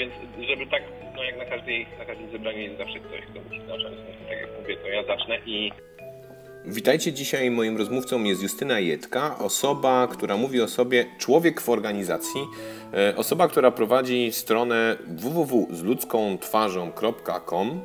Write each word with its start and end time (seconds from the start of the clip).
więc 0.00 0.12
żeby 0.48 0.66
tak, 0.66 0.82
no 1.16 1.24
jak 1.24 1.38
na, 1.38 1.44
każdej, 1.44 1.86
na 1.98 2.04
każdym 2.04 2.30
zebraniu 2.30 2.58
jest 2.58 2.78
zawsze 2.78 2.98
ktoś, 2.98 3.20
kto 3.20 3.40
musi 3.40 3.60
zacząć. 3.60 3.96
No, 3.98 4.28
tak 4.28 4.40
jak 4.40 4.48
mówię, 4.60 4.76
to 4.76 4.88
ja 4.88 5.04
zacznę 5.04 5.38
i 5.46 5.72
Witajcie, 6.64 7.12
dzisiaj 7.12 7.50
moim 7.50 7.76
rozmówcą 7.76 8.24
jest 8.24 8.42
Justyna 8.42 8.78
Jedka, 8.78 9.38
osoba, 9.38 10.08
która 10.12 10.36
mówi 10.36 10.60
o 10.60 10.68
sobie 10.68 11.06
człowiek 11.18 11.60
w 11.60 11.68
organizacji, 11.68 12.40
e, 12.94 13.16
osoba, 13.16 13.48
która 13.48 13.70
prowadzi 13.70 14.32
stronę 14.32 14.96
www.zludzkontwarzą.com 15.06 17.70
e, 17.70 17.80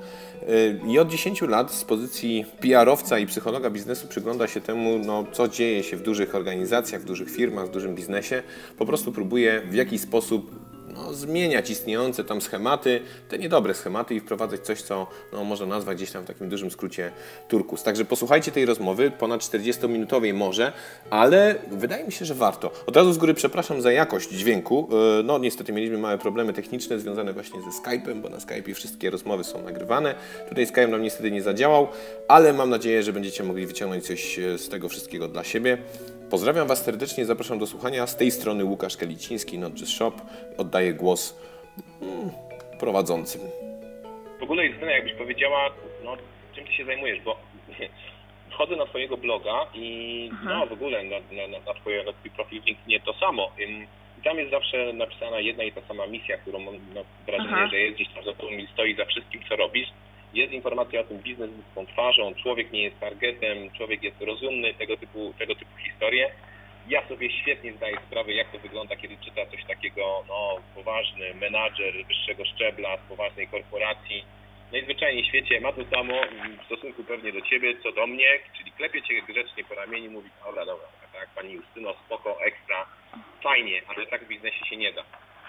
i 0.92 1.00
od 1.00 1.10
10 1.10 1.42
lat 1.42 1.72
z 1.72 1.84
pozycji 1.84 2.46
PR-owca 2.62 3.20
i 3.20 3.26
psychologa 3.26 3.70
biznesu 3.70 4.08
przygląda 4.08 4.48
się 4.48 4.62
temu, 4.62 5.00
no, 5.06 5.26
co 5.32 5.48
dzieje 5.48 5.84
się 5.84 5.98
w 5.98 6.02
dużych 6.02 6.36
organizacjach, 6.36 7.02
w 7.02 7.06
dużych 7.06 7.32
firmach, 7.32 7.68
w 7.68 7.72
dużym 7.72 7.96
biznesie. 7.96 8.44
Po 8.78 8.86
prostu 8.86 9.12
próbuje 9.12 9.62
w 9.70 9.74
jakiś 9.74 10.02
sposób 10.02 10.65
no, 10.96 11.14
zmieniać 11.14 11.70
istniejące 11.70 12.24
tam 12.24 12.42
schematy, 12.42 13.02
te 13.30 13.38
niedobre 13.38 13.74
schematy 13.74 14.16
i 14.16 14.20
wprowadzać 14.20 14.62
coś, 14.62 14.82
co 14.82 15.08
no, 15.34 15.44
można 15.44 15.66
nazwać 15.66 15.98
gdzieś 15.98 16.12
tam 16.12 16.24
w 16.24 16.28
takim 16.28 16.50
dużym 16.50 16.72
skrócie 16.72 17.12
turkus. 17.48 17.84
Także 17.84 18.06
posłuchajcie 18.06 18.52
tej 18.52 18.66
rozmowy, 18.66 19.12
ponad 19.12 19.42
40-minutowej 19.42 20.34
może, 20.34 20.74
ale 21.10 21.56
wydaje 21.72 22.06
mi 22.06 22.12
się, 22.12 22.26
że 22.26 22.36
warto. 22.36 22.72
Od 22.88 22.96
razu 22.96 23.14
z 23.14 23.18
góry 23.18 23.34
przepraszam 23.34 23.82
za 23.82 23.92
jakość 23.92 24.30
dźwięku. 24.30 24.90
E, 25.20 25.24
no 25.24 25.38
niestety 25.38 25.74
mieliśmy 25.74 25.98
małe 25.98 26.18
problemy 26.18 26.54
techniczne 26.54 27.00
związane 27.00 27.34
właśnie 27.34 27.60
ze 27.62 27.70
Skype'em, 27.70 28.22
bo 28.22 28.30
na 28.30 28.38
Skype'ie 28.38 28.74
wszystkie 28.74 29.10
rozmowy 29.10 29.44
są 29.44 29.64
nagrywane. 29.64 30.16
Tutaj 30.50 30.66
Skype 30.66 30.88
nam 30.88 31.02
niestety 31.02 31.32
nie 31.32 31.42
zadziałał, 31.42 31.88
ale 32.28 32.54
mam 32.54 32.70
nadzieję, 32.70 33.04
że 33.04 33.14
będziecie 33.14 33.44
mogli 33.44 33.68
wyciągnąć 33.68 34.08
coś 34.08 34.40
e, 34.40 34.58
z 34.58 34.70
tego 34.70 34.90
wszystkiego 34.90 35.28
dla 35.28 35.44
siebie. 35.44 35.78
Pozdrawiam 36.30 36.68
Was 36.68 36.84
serdecznie, 36.84 37.26
zapraszam 37.26 37.60
do 37.60 37.68
słuchania. 37.68 38.08
Z 38.08 38.18
tej 38.18 38.32
strony 38.32 38.66
Łukasz 38.66 38.98
Keliciński, 38.98 39.60
Not 39.60 39.80
Just 39.80 39.92
Shop. 39.92 40.14
Oddaję 40.58 40.94
głos 40.94 41.40
mm, 42.02 42.30
prowadzącym. 42.80 43.42
W 44.40 44.44
ogóle 44.44 44.66
Justyna, 44.66 44.92
jakbyś 44.92 45.14
powiedziała, 45.14 45.70
no, 46.04 46.18
czym 46.56 46.66
Ty 46.66 46.74
się 46.74 46.86
zajmujesz, 46.86 47.22
bo 47.22 47.38
wchodzę 48.52 48.76
na 48.76 48.86
Twojego 48.86 49.18
bloga 49.18 49.68
i 49.74 50.30
Aha. 50.34 50.60
no 50.60 50.66
w 50.66 50.72
ogóle 50.72 51.04
na, 51.04 51.16
na, 51.20 51.60
na, 51.66 51.74
twoje, 51.74 52.04
na 52.04 52.14
Twój 52.14 52.32
profil 52.32 52.62
nie 52.88 53.00
to 53.00 53.14
samo. 53.14 53.52
I 53.58 53.88
tam 54.24 54.38
jest 54.38 54.52
zawsze 54.52 54.94
napisana 54.94 55.40
jedna 55.40 55.64
i 55.64 55.72
ta 55.72 55.82
sama 55.88 56.08
misja, 56.08 56.38
którą 56.38 56.60
mam 56.60 56.76
no, 56.96 57.02
wrażenie, 57.26 57.50
Aha. 57.54 57.68
że 57.72 57.80
jest 57.80 57.96
gdzieś 57.96 58.10
tam 58.10 58.24
za 58.24 58.34
Tobą 58.34 58.52
i 58.52 58.68
stoi 58.74 58.96
za 58.96 59.06
wszystkim, 59.06 59.42
co 59.50 59.56
robisz 59.56 59.90
jest 60.36 60.54
informacja 60.54 61.02
o 61.02 61.04
tym, 61.04 61.18
biznes 61.18 61.50
z 61.50 61.76
tą 61.76 61.86
twarzą, 61.86 62.34
człowiek 62.36 62.72
nie 62.72 62.84
jest 62.84 63.00
targetem, 63.00 63.72
człowiek 63.78 64.04
jest 64.04 64.22
rozumny, 64.22 64.74
tego 64.74 64.98
typu, 64.98 65.34
tego 65.40 65.56
typu 65.56 65.78
historie. 65.78 66.32
Ja 66.88 67.08
sobie 67.08 67.30
świetnie 67.32 67.74
zdaję 67.74 67.98
sprawę, 68.08 68.34
jak 68.34 68.52
to 68.52 68.60
wygląda, 68.60 68.96
kiedy 68.96 69.18
czyta 69.18 69.46
coś 69.46 69.64
takiego, 69.64 70.24
no, 70.28 70.58
poważny 70.76 71.34
menadżer 71.34 71.94
wyższego 72.08 72.46
szczebla 72.46 72.98
z 72.98 73.10
poważnej 73.10 73.48
korporacji. 73.48 74.26
Najzwyczajniej 74.72 75.24
w 75.24 75.28
świecie 75.28 75.62
ma 75.62 75.72
to 75.72 75.82
samo 75.86 76.14
w 76.62 76.66
stosunku 76.66 77.04
pewnie 77.04 77.32
do 77.32 77.42
ciebie, 77.42 77.76
co 77.84 77.92
do 77.92 78.08
mnie, 78.08 78.28
czyli 78.58 78.72
klepie 78.72 79.02
cię 79.02 79.22
grzecznie 79.22 79.64
po 79.64 79.76
ramieniu, 79.76 80.12
mówi, 80.12 80.30
dobra, 80.46 80.66
dobra, 80.66 80.88
tak, 81.14 81.30
pani 81.36 81.54
Justyno, 81.54 81.94
spoko, 82.06 82.42
ekstra, 82.42 82.86
fajnie, 83.44 83.82
ale 83.88 84.06
tak 84.06 84.26
w 84.26 84.28
biznesie 84.28 84.66
się 84.66 84.78
nie 84.78 84.94
da. 84.94 85.04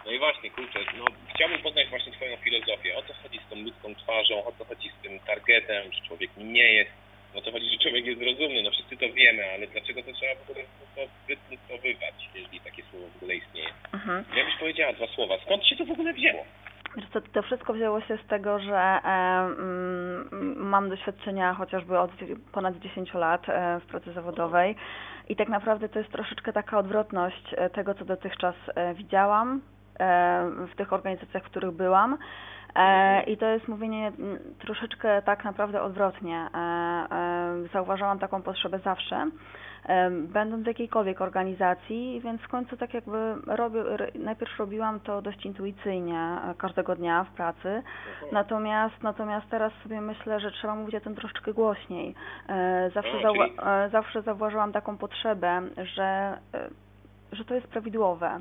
No 0.07 0.13
i 0.13 0.19
właśnie, 0.19 0.51
kurczę, 0.51 0.79
no, 0.99 1.05
chciałbym 1.35 1.63
poznać 1.63 1.89
właśnie 1.89 2.13
Twoją 2.13 2.37
filozofię. 2.37 2.97
O 2.97 3.03
co 3.03 3.15
chodzi 3.23 3.41
z 3.47 3.51
tą 3.51 3.57
ludzką 3.57 3.95
twarzą, 3.95 4.45
o 4.45 4.53
co 4.59 4.65
chodzi 4.65 4.89
z 4.99 5.03
tym 5.03 5.19
targetem, 5.21 5.93
że 5.93 6.01
człowiek 6.09 6.31
nie 6.37 6.73
jest, 6.73 6.91
o 7.35 7.41
co 7.43 7.53
chodzi, 7.53 7.71
że 7.71 7.79
człowiek 7.79 8.07
jest 8.07 8.23
rozumny. 8.23 8.63
No 8.63 8.71
wszyscy 8.71 8.97
to 8.97 9.13
wiemy, 9.13 9.53
ale 9.53 9.67
dlaczego 9.67 10.03
to 10.03 10.13
trzeba 10.13 10.35
w 10.35 10.51
ogóle 10.51 10.65
to 10.97 11.03
wypunktowywwać, 11.29 12.15
jeżeli 12.35 12.61
takie 12.61 12.83
słowo 12.91 13.07
w 13.09 13.17
ogóle 13.17 13.35
istnieje? 13.35 13.69
Mhm. 13.95 14.25
Ja 14.37 14.45
byś 14.45 14.55
powiedziała 14.61 14.93
dwa 14.93 15.07
słowa. 15.07 15.39
Skąd 15.45 15.67
się 15.67 15.77
to 15.77 15.85
w 15.85 15.91
ogóle 15.91 16.13
wzięło? 16.13 16.45
To, 17.13 17.21
to 17.21 17.43
wszystko 17.43 17.73
wzięło 17.73 18.01
się 18.01 18.19
z 18.25 18.27
tego, 18.27 18.59
że 18.59 18.77
e, 18.77 19.01
mm, 19.05 20.57
mam 20.57 20.89
doświadczenia 20.89 21.55
chociażby 21.55 21.99
od 21.99 22.11
ponad 22.53 22.77
10 22.77 23.15
lat 23.15 23.49
e, 23.49 23.81
w 23.81 23.87
pracy 23.87 24.13
zawodowej 24.13 24.75
i 25.29 25.37
tak 25.37 25.49
naprawdę 25.49 25.89
to 25.89 25.99
jest 25.99 26.13
troszeczkę 26.13 26.53
taka 26.53 26.79
odwrotność 26.79 27.45
e, 27.57 27.71
tego, 27.71 27.95
co 27.95 28.05
dotychczas 28.05 28.55
widziałam, 28.95 29.61
w 30.69 30.77
tych 30.77 30.93
organizacjach, 30.93 31.43
w 31.43 31.47
których 31.47 31.71
byłam. 31.71 32.19
E, 32.77 33.23
I 33.23 33.37
to 33.37 33.47
jest 33.47 33.69
mówienie 33.69 34.13
troszeczkę 34.59 35.23
tak 35.23 35.45
naprawdę 35.45 35.83
odwrotnie. 35.83 36.49
E, 36.55 36.59
e, 36.59 37.69
zauważałam 37.73 38.19
taką 38.19 38.43
potrzebę 38.43 38.79
zawsze, 38.79 39.31
będąc 40.13 40.65
w 40.65 40.67
jakiejkolwiek 40.67 41.21
organizacji, 41.21 42.21
więc 42.25 42.43
w 42.43 42.49
końcu 42.49 42.77
tak 42.77 42.95
jakby 42.95 43.35
robię, 43.47 43.83
najpierw 44.15 44.59
robiłam 44.59 45.01
to 45.01 45.23
dość 45.23 45.47
intuicyjnie 45.47 46.39
każdego 46.59 46.97
dnia 46.97 47.25
w 47.25 47.31
pracy, 47.31 47.83
natomiast 48.33 49.03
natomiast 49.03 49.51
teraz 49.51 49.73
sobie 49.83 50.01
myślę, 50.01 50.41
że 50.41 50.51
trzeba 50.51 50.75
mówić 50.75 50.95
o 50.95 51.01
tym 51.01 51.15
troszeczkę 51.15 51.53
głośniej. 51.53 52.15
Zawsze, 52.95 53.19
zauwa- 53.23 53.91
zawsze 53.91 54.23
zauważyłam 54.23 54.73
taką 54.73 54.99
potrzebę, 54.99 55.63
że, 55.97 56.39
że 57.33 57.45
to 57.45 57.55
jest 57.55 57.67
prawidłowe 57.67 58.41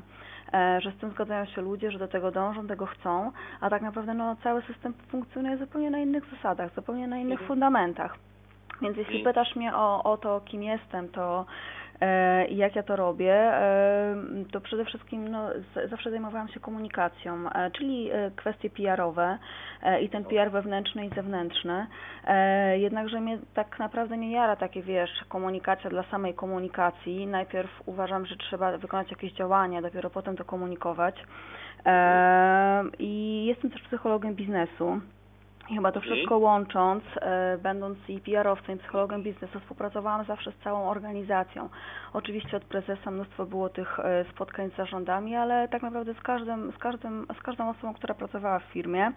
że 0.52 0.92
z 0.92 0.96
tym 0.96 1.10
zgadzają 1.10 1.44
się 1.44 1.62
ludzie, 1.62 1.90
że 1.90 1.98
do 1.98 2.08
tego 2.08 2.30
dążą, 2.30 2.66
tego 2.66 2.86
chcą, 2.86 3.32
a 3.60 3.70
tak 3.70 3.82
naprawdę 3.82 4.14
no, 4.14 4.36
cały 4.42 4.62
system 4.62 4.94
funkcjonuje 5.08 5.56
zupełnie 5.56 5.90
na 5.90 5.98
innych 5.98 6.24
zasadach, 6.30 6.74
zupełnie 6.74 7.06
na 7.06 7.18
innych 7.18 7.40
mhm. 7.40 7.48
fundamentach. 7.48 8.18
Więc 8.82 8.96
jeśli 8.96 9.24
pytasz 9.24 9.56
mnie 9.56 9.74
o, 9.74 10.02
o 10.02 10.16
to, 10.16 10.40
kim 10.40 10.62
jestem, 10.62 11.08
to 11.08 11.46
E, 11.85 11.85
I 12.48 12.56
jak 12.56 12.76
ja 12.76 12.82
to 12.82 12.96
robię, 12.96 13.34
e, 13.34 14.16
to 14.52 14.60
przede 14.60 14.84
wszystkim 14.84 15.28
no, 15.28 15.48
zawsze 15.90 16.10
zajmowałam 16.10 16.48
się 16.48 16.60
komunikacją, 16.60 17.50
e, 17.52 17.70
czyli 17.70 18.10
kwestie 18.36 18.70
PR-owe 18.70 19.38
i 20.02 20.08
ten 20.08 20.24
PR 20.24 20.50
wewnętrzny 20.50 21.06
i 21.06 21.14
zewnętrzny. 21.14 21.86
Jednakże 22.76 23.20
mnie 23.20 23.38
tak 23.54 23.78
naprawdę 23.78 24.16
nie 24.16 24.32
jara 24.32 24.56
takie, 24.56 24.82
wiesz, 24.82 25.10
komunikacja 25.28 25.90
dla 25.90 26.02
samej 26.02 26.34
komunikacji. 26.34 27.26
Najpierw 27.26 27.70
uważam, 27.86 28.26
że 28.26 28.36
trzeba 28.36 28.78
wykonać 28.78 29.10
jakieś 29.10 29.32
działania, 29.32 29.82
dopiero 29.82 30.10
potem 30.10 30.36
to 30.36 30.44
komunikować. 30.44 31.14
I 32.98 33.44
jestem 33.46 33.70
też 33.70 33.82
psychologiem 33.82 34.34
biznesu. 34.34 35.00
I 35.70 35.74
chyba 35.74 35.92
to 35.92 36.00
wszystko 36.00 36.38
łącząc, 36.38 37.04
e, 37.20 37.58
będąc 37.58 37.98
i 38.08 38.20
PR-owcem, 38.20 38.76
i 38.76 38.78
psychologiem 38.78 39.22
biznesu, 39.22 39.60
współpracowałam 39.60 40.24
zawsze 40.24 40.52
z 40.52 40.58
całą 40.64 40.88
organizacją. 40.88 41.68
Oczywiście 42.12 42.56
od 42.56 42.64
prezesa 42.64 43.10
mnóstwo 43.10 43.46
było 43.46 43.68
tych 43.68 44.00
e, 44.00 44.24
spotkań 44.30 44.70
z 44.70 44.76
zarządami, 44.76 45.36
ale 45.36 45.68
tak 45.68 45.82
naprawdę 45.82 46.14
z, 46.14 46.20
każdym, 46.20 46.72
z, 46.72 46.78
każdym, 46.78 47.26
z 47.38 47.42
każdą 47.42 47.70
osobą, 47.70 47.94
która 47.94 48.14
pracowała 48.14 48.58
w 48.58 48.62
firmie. 48.64 49.12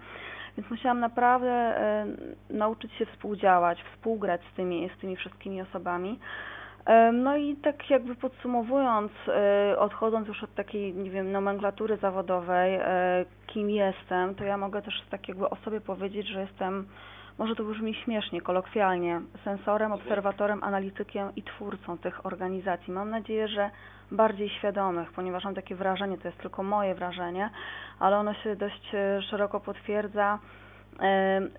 Więc 0.58 0.70
musiałam 0.70 1.00
naprawdę 1.00 1.50
e, 1.50 2.06
nauczyć 2.50 2.94
się 2.94 3.06
współdziałać, 3.06 3.84
współgrać 3.84 4.42
z 4.52 4.56
tymi, 4.56 4.90
z 4.98 5.02
tymi 5.02 5.16
wszystkimi 5.16 5.62
osobami. 5.62 6.20
No 7.14 7.38
i 7.38 7.56
tak 7.56 7.90
jakby 7.90 8.16
podsumowując, 8.16 9.12
e, 9.28 9.80
odchodząc 9.80 10.28
już 10.28 10.44
od 10.44 10.56
takiej, 10.56 10.94
nie 10.94 11.10
wiem, 11.10 11.32
nomenklatury 11.32 11.98
zawodowej, 11.98 12.76
e, 12.76 13.26
kim 13.48 13.70
jestem, 13.70 14.36
to 14.36 14.44
ja 14.44 14.58
mogę 14.58 14.82
też 14.82 15.02
tak 15.10 15.28
jakby 15.28 15.50
o 15.50 15.56
sobie 15.56 15.82
powiedzieć, 15.82 16.28
że 16.28 16.42
jestem, 16.42 16.88
może 17.38 17.56
to 17.56 17.64
brzmi 17.64 17.96
śmiesznie, 17.96 18.42
kolokwialnie, 18.42 19.22
sensorem, 19.44 19.92
obserwatorem, 19.92 20.64
analitykiem 20.64 21.36
i 21.36 21.44
twórcą 21.44 21.98
tych 21.98 22.26
organizacji. 22.26 22.94
Mam 22.94 23.10
nadzieję, 23.10 23.48
że 23.48 23.70
bardziej 24.12 24.50
świadomych, 24.50 25.12
ponieważ 25.12 25.44
mam 25.44 25.56
takie 25.56 25.76
wrażenie, 25.76 26.18
to 26.18 26.28
jest 26.28 26.40
tylko 26.40 26.64
moje 26.64 26.96
wrażenie, 26.96 27.50
ale 28.00 28.18
ono 28.18 28.34
się 28.34 28.56
dość 28.56 28.96
e, 28.96 29.22
szeroko 29.22 29.60
potwierdza 29.60 30.40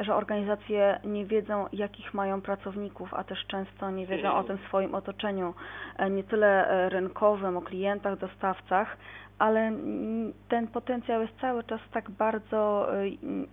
że 0.01 0.15
organizacje 0.15 1.01
nie 1.05 1.27
wiedzą, 1.27 1.67
jakich 1.73 2.15
mają 2.15 2.41
pracowników, 2.43 3.15
a 3.15 3.25
też 3.25 3.47
często 3.47 3.91
nie 3.91 4.07
wiedzą 4.07 4.35
o 4.35 4.45
tym 4.45 4.59
swoim 4.69 4.95
otoczeniu, 4.95 5.55
e, 5.97 6.11
nie 6.11 6.25
tyle 6.25 6.69
e, 6.69 6.89
rynkowym, 6.89 7.57
o 7.57 7.63
klientach, 7.63 8.19
dostawcach, 8.19 8.97
ale 9.39 9.73
ten 10.49 10.69
potencjał 10.69 11.23
jest 11.23 11.41
cały 11.41 11.65
czas 11.65 11.81
tak 11.93 12.11
bardzo, 12.11 12.89
e, 12.95 13.09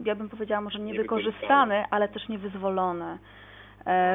ja 0.05 0.15
bym 0.15 0.29
powiedziała, 0.29 0.61
może 0.61 0.79
niewykorzystany, 0.79 1.83
ale 1.89 2.07
też 2.07 2.29
niewyzwolony. 2.29 3.17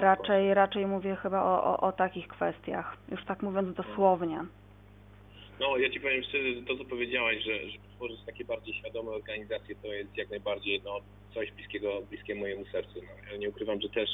Raczej, 0.00 0.55
raczej 0.55 0.87
mówię 0.87 1.17
chyba 1.17 1.43
o, 1.43 1.64
o, 1.64 1.81
o 1.81 1.93
takich 1.93 2.29
kwestiach, 2.29 2.97
już 3.08 3.25
tak 3.25 3.43
mówiąc 3.43 3.75
dosłownie. 3.76 4.44
No, 5.62 5.79
ja 5.79 5.91
Ci 5.91 6.00
powiem 6.00 6.23
szczerze, 6.23 6.55
że 6.55 6.62
to, 6.62 6.76
co 6.76 6.85
powiedziałaś, 6.85 7.37
że, 7.44 7.70
że 7.70 7.79
tworzyć 7.97 8.20
takie 8.26 8.44
bardziej 8.44 8.75
świadome 8.75 9.11
organizacje, 9.11 9.75
to 9.82 9.93
jest 9.93 10.17
jak 10.17 10.31
najbardziej 10.31 10.82
no, 10.85 11.00
coś 11.35 11.53
bliskiego, 11.53 12.03
bliskie 12.11 12.35
mojemu 12.35 12.64
sercu. 12.67 13.03
No, 13.03 13.31
ja 13.31 13.37
nie 13.37 13.49
ukrywam, 13.49 13.81
że 13.81 13.88
też 13.88 14.11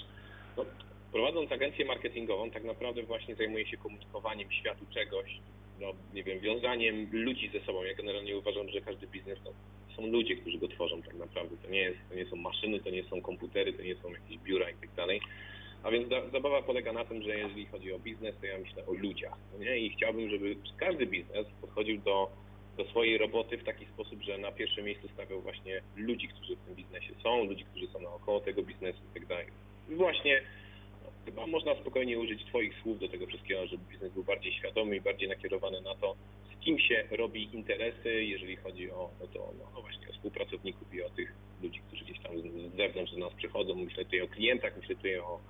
no, 0.57 0.65
prowadząc 1.13 1.53
agencję 1.53 1.85
marketingową, 1.85 2.51
tak 2.51 2.65
naprawdę 2.65 3.03
właśnie 3.03 3.35
zajmuję 3.35 3.67
się 3.67 3.77
komunikowaniem 3.77 4.53
światu 4.53 4.85
czegoś, 4.95 5.39
no, 5.81 5.93
nie 6.15 6.25
wiem, 6.25 6.41
wiązaniem 6.41 7.09
ludzi 7.13 7.51
ze 7.53 7.61
sobą. 7.61 7.85
Ja 7.85 7.95
generalnie 7.95 8.37
uważam, 8.37 8.69
że 8.69 8.81
każdy 8.81 9.07
biznes 9.07 9.39
to 9.45 9.53
są 9.97 10.07
ludzie, 10.07 10.37
którzy 10.37 10.59
go 10.59 10.69
tworzą 10.69 11.03
tak 11.03 11.15
naprawdę. 11.15 11.57
To 11.63 11.71
nie, 11.71 11.81
jest, 11.81 11.99
to 12.09 12.15
nie 12.15 12.27
są 12.27 12.37
maszyny, 12.37 12.81
to 12.81 12.91
nie 12.91 13.05
są 13.05 13.23
komputery, 13.23 13.73
to 13.73 13.83
nie 13.83 13.95
są 13.97 14.09
jakieś 14.09 14.39
biura 14.39 14.71
i 14.71 14.75
tak 14.75 14.95
dalej. 14.95 15.21
A 15.83 15.91
więc 15.91 16.09
zabawa 16.33 16.63
polega 16.63 16.93
na 16.93 17.05
tym, 17.05 17.23
że 17.23 17.39
jeżeli 17.39 17.67
chodzi 17.67 17.93
o 17.93 17.99
biznes, 17.99 18.35
to 18.41 18.47
ja 18.47 18.59
myślę 18.59 18.87
o 18.87 18.93
ludziach. 18.93 19.39
Nie? 19.59 19.79
I 19.79 19.91
chciałbym, 19.91 20.31
żeby 20.31 20.57
każdy 20.77 21.07
biznes 21.07 21.47
podchodził 21.61 21.99
do 22.01 22.31
do 22.79 22.85
swojej 22.85 23.19
roboty 23.19 23.59
w 23.59 23.65
taki 23.65 23.87
sposób, 23.87 24.23
że 24.23 24.39
na 24.39 24.53
pierwszym 24.53 24.85
miejscu 24.85 25.09
stawiał 25.09 25.41
właśnie 25.41 25.81
ludzi, 25.97 26.29
którzy 26.29 26.57
w 26.57 26.61
tym 26.61 26.75
biznesie 26.75 27.15
są, 27.23 27.45
ludzi, 27.45 27.65
którzy 27.65 27.87
są 27.87 28.01
naokoło 28.01 28.41
tego 28.41 28.63
biznesu 28.63 28.99
i 29.11 29.15
tak 29.15 29.27
dalej. 29.27 29.47
I 29.91 29.95
właśnie 29.95 30.43
no, 31.05 31.11
chyba 31.25 31.47
można 31.47 31.75
spokojnie 31.75 32.19
użyć 32.19 32.45
Twoich 32.45 32.75
słów 32.83 32.99
do 32.99 33.09
tego 33.09 33.27
wszystkiego, 33.27 33.67
żeby 33.67 33.85
biznes 33.91 34.13
był 34.13 34.25
bardziej 34.25 34.53
świadomy 34.53 34.97
i 34.97 35.01
bardziej 35.01 35.29
nakierowany 35.29 35.81
na 35.81 35.95
to, 35.95 36.17
z 36.53 36.65
kim 36.65 36.79
się 36.79 37.05
robi 37.11 37.55
interesy, 37.57 38.25
jeżeli 38.25 38.57
chodzi 38.57 38.91
o, 38.91 39.11
o 39.21 39.27
to, 39.35 39.53
no, 39.59 39.65
no 39.75 39.81
właśnie 39.81 40.09
o 40.09 40.13
współpracowników 40.13 40.95
i 40.95 41.03
o 41.03 41.11
tych 41.11 41.33
ludzi, 41.63 41.81
którzy 41.87 42.05
gdzieś 42.05 42.21
tam 42.21 42.33
z 42.41 42.77
zewnątrz 42.77 43.13
do 43.13 43.19
nas 43.19 43.35
przychodzą. 43.35 43.75
Myślę 43.75 44.05
tutaj 44.05 44.21
o 44.21 44.29
klientach, 44.29 44.77
myślę 44.77 44.97
tutaj 44.97 45.19
o, 45.19 45.41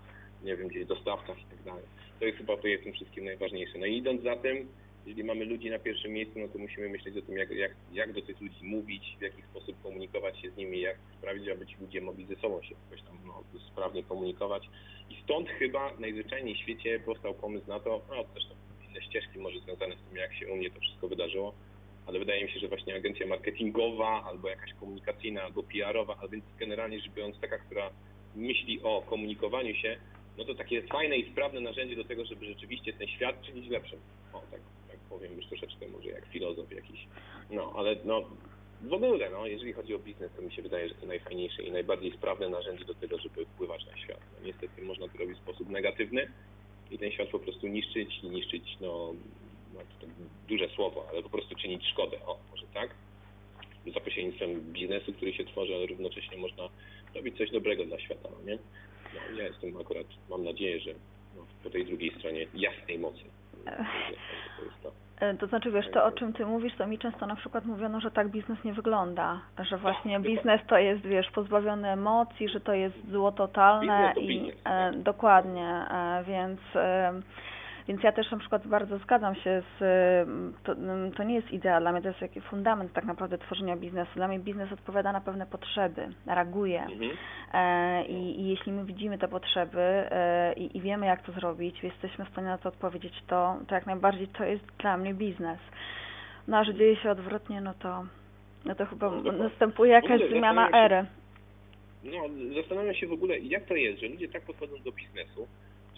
nie 0.44 0.56
wiem, 0.56 0.68
gdzieś 0.68 0.86
dostawcach 0.86 1.40
i 1.40 1.44
tak 1.44 1.62
dalej. 1.62 1.84
To 2.18 2.24
jest 2.24 2.38
chyba 2.38 2.56
tutaj 2.56 2.78
w 2.78 2.84
tym 2.84 2.92
wszystkim 2.92 3.24
najważniejsze. 3.24 3.78
No 3.78 3.86
i 3.86 3.96
idąc 3.96 4.22
za 4.22 4.36
tym, 4.36 4.68
jeżeli 5.06 5.24
mamy 5.24 5.44
ludzi 5.44 5.70
na 5.70 5.78
pierwszym 5.78 6.12
miejscu, 6.12 6.38
no 6.38 6.48
to 6.48 6.58
musimy 6.58 6.88
myśleć 6.88 7.16
o 7.16 7.22
tym, 7.22 7.36
jak, 7.36 7.50
jak, 7.50 7.72
jak 7.92 8.12
do 8.12 8.22
tych 8.22 8.40
ludzi 8.40 8.64
mówić, 8.64 9.16
w 9.18 9.22
jaki 9.22 9.42
sposób 9.42 9.82
komunikować 9.82 10.40
się 10.40 10.50
z 10.50 10.56
nimi, 10.56 10.80
jak 10.80 10.96
sprawić, 11.18 11.48
aby 11.48 11.66
ci 11.66 11.76
ludzie 11.80 12.00
mogli 12.00 12.26
ze 12.26 12.36
sobą 12.36 12.62
się 12.62 12.74
jakoś 12.84 13.06
tam 13.06 13.18
no, 13.26 13.42
sprawnie 13.72 14.02
komunikować. 14.02 14.68
I 15.10 15.16
stąd 15.24 15.48
chyba 15.48 15.92
najzwyczajniej 15.98 16.54
w 16.54 16.58
świecie 16.58 17.00
powstał 17.00 17.34
pomysł 17.34 17.68
na 17.68 17.80
to, 17.80 18.02
no 18.10 18.24
zresztą 18.32 18.54
inne 18.88 19.02
ścieżki 19.02 19.38
może 19.38 19.60
związane 19.60 19.94
z 19.96 20.08
tym, 20.08 20.16
jak 20.16 20.34
się 20.34 20.48
u 20.52 20.56
mnie 20.56 20.70
to 20.70 20.80
wszystko 20.80 21.08
wydarzyło, 21.08 21.54
ale 22.06 22.18
wydaje 22.18 22.44
mi 22.44 22.50
się, 22.50 22.60
że 22.60 22.68
właśnie 22.68 22.94
agencja 22.94 23.26
marketingowa 23.26 24.24
albo 24.24 24.48
jakaś 24.48 24.72
komunikacyjna, 24.74 25.42
albo 25.42 25.62
PR-owa, 25.62 26.16
a 26.22 26.28
więc 26.28 26.44
generalnie 26.58 27.00
rzecz 27.00 27.12
biorąc 27.12 27.40
taka, 27.40 27.58
która 27.58 27.90
myśli 28.36 28.82
o 28.82 29.02
komunikowaniu 29.02 29.74
się, 29.74 29.98
no 30.38 30.44
to 30.44 30.54
takie 30.54 30.82
fajne 30.82 31.16
i 31.16 31.32
sprawne 31.32 31.60
narzędzie 31.60 31.96
do 31.96 32.04
tego, 32.04 32.24
żeby 32.24 32.46
rzeczywiście 32.46 32.92
ten 32.92 33.08
świat 33.08 33.42
czynić 33.42 33.70
lepszym. 33.70 33.98
O, 34.32 34.42
tak 34.50 34.60
powiem 35.10 35.36
już 35.36 35.46
troszeczkę 35.46 35.88
może 35.88 36.08
jak 36.08 36.26
filozof 36.26 36.72
jakiś. 36.72 37.06
No, 37.50 37.72
ale 37.76 37.96
no 38.04 38.24
w 38.82 38.92
ogóle, 38.92 39.30
no, 39.30 39.46
jeżeli 39.46 39.72
chodzi 39.72 39.94
o 39.94 39.98
biznes, 39.98 40.30
to 40.36 40.42
mi 40.42 40.52
się 40.52 40.62
wydaje, 40.62 40.88
że 40.88 40.94
to 40.94 41.06
najfajniejsze 41.06 41.62
i 41.62 41.72
najbardziej 41.72 42.12
sprawne 42.12 42.48
narzędzie 42.48 42.84
do 42.84 42.94
tego, 42.94 43.18
żeby 43.18 43.46
wpływać 43.46 43.86
na 43.86 43.96
świat. 43.96 44.20
No, 44.32 44.46
niestety 44.46 44.82
można 44.82 45.08
to 45.08 45.18
robić 45.18 45.38
w 45.38 45.42
sposób 45.42 45.68
negatywny 45.68 46.30
i 46.90 46.98
ten 46.98 47.10
świat 47.10 47.28
po 47.28 47.38
prostu 47.38 47.66
niszczyć 47.66 48.18
i 48.22 48.30
niszczyć, 48.30 48.76
no, 48.80 49.14
no 49.74 49.80
to 50.00 50.06
duże 50.48 50.68
słowo, 50.68 51.06
ale 51.10 51.22
po 51.22 51.28
prostu 51.28 51.54
czynić 51.54 51.86
szkodę, 51.86 52.16
o, 52.26 52.38
może 52.50 52.66
tak? 52.74 52.94
Za 53.94 54.00
pośrednictwem 54.00 54.72
biznesu, 54.72 55.12
który 55.12 55.32
się 55.34 55.44
tworzy, 55.44 55.74
ale 55.74 55.86
równocześnie 55.86 56.36
można 56.36 56.68
robić 57.14 57.38
coś 57.38 57.50
dobrego 57.50 57.84
dla 57.84 57.98
świata, 58.00 58.28
no 58.32 58.50
nie? 58.50 58.58
No, 59.14 59.38
ja 59.38 59.44
jestem 59.44 59.76
akurat, 59.80 60.06
mam 60.30 60.44
nadzieję, 60.44 60.80
że 60.80 60.90
no, 61.36 61.42
po 61.64 61.70
tej 61.70 61.86
drugiej 61.86 62.14
stronie 62.18 62.46
jasnej 62.54 62.98
mocy 62.98 63.24
E, 65.20 65.34
to 65.34 65.46
znaczy, 65.46 65.70
wiesz, 65.70 65.90
to 65.92 66.04
o 66.04 66.12
czym 66.12 66.32
ty 66.32 66.46
mówisz, 66.46 66.76
to 66.78 66.86
mi 66.86 66.98
często 66.98 67.26
na 67.26 67.36
przykład 67.36 67.64
mówiono, 67.64 68.00
że 68.00 68.10
tak 68.10 68.28
biznes 68.28 68.64
nie 68.64 68.72
wygląda, 68.72 69.40
że 69.58 69.76
właśnie 69.76 70.20
biznes 70.20 70.60
to 70.66 70.78
jest, 70.78 71.02
wiesz, 71.02 71.30
pozbawiony 71.30 71.88
emocji, 71.88 72.48
że 72.48 72.60
to 72.60 72.72
jest 72.72 73.10
zło 73.10 73.32
totalne 73.32 74.12
i 74.16 74.50
e, 74.50 74.52
tak. 74.64 75.02
dokładnie, 75.02 75.86
e, 75.90 76.24
więc 76.24 76.60
e, 76.74 77.12
więc 77.88 78.02
ja 78.02 78.12
też 78.12 78.30
na 78.30 78.38
przykład 78.38 78.66
bardzo 78.66 78.98
zgadzam 78.98 79.34
się 79.34 79.62
z, 79.78 79.78
to, 80.62 80.74
to 81.16 81.22
nie 81.22 81.34
jest 81.34 81.50
idea, 81.50 81.80
dla 81.80 81.92
mnie 81.92 82.02
to 82.02 82.08
jest 82.08 82.20
jakiś 82.20 82.44
fundament 82.44 82.92
tak 82.92 83.04
naprawdę 83.04 83.38
tworzenia 83.38 83.76
biznesu. 83.76 84.10
Dla 84.16 84.28
mnie 84.28 84.38
biznes 84.38 84.72
odpowiada 84.72 85.12
na 85.12 85.20
pewne 85.20 85.46
potrzeby, 85.46 86.08
reaguje 86.26 86.82
mhm. 86.82 87.10
e, 87.52 88.04
i, 88.06 88.40
i, 88.40 88.48
jeśli 88.48 88.72
my 88.72 88.84
widzimy 88.84 89.18
te 89.18 89.28
potrzeby 89.28 89.80
e, 89.80 90.52
i, 90.52 90.76
i, 90.76 90.80
wiemy 90.80 91.06
jak 91.06 91.22
to 91.22 91.32
zrobić, 91.32 91.82
jesteśmy 91.82 92.24
w 92.24 92.28
stanie 92.28 92.46
na 92.46 92.58
to 92.58 92.68
odpowiedzieć, 92.68 93.14
to, 93.26 93.56
to 93.68 93.74
jak 93.74 93.86
najbardziej 93.86 94.28
to 94.28 94.44
jest 94.44 94.64
dla 94.78 94.96
mnie 94.96 95.14
biznes. 95.14 95.58
No 96.48 96.58
a 96.58 96.64
że 96.64 96.74
dzieje 96.74 96.96
się 96.96 97.10
odwrotnie, 97.10 97.60
no 97.60 97.74
to, 97.74 98.04
no 98.64 98.74
to 98.74 98.86
chyba 98.86 99.10
no, 99.10 99.32
następuje 99.32 99.92
jakaś 99.92 100.20
zmiana 100.30 100.70
ery. 100.70 101.06
No, 102.04 102.18
zastanawiam 102.56 102.94
się 102.94 103.06
w 103.06 103.12
ogóle, 103.12 103.38
jak 103.38 103.64
to 103.64 103.74
jest, 103.74 104.00
że 104.00 104.08
ludzie 104.08 104.28
tak 104.28 104.42
podchodzą 104.42 104.74
do 104.84 104.92
biznesu, 104.92 105.48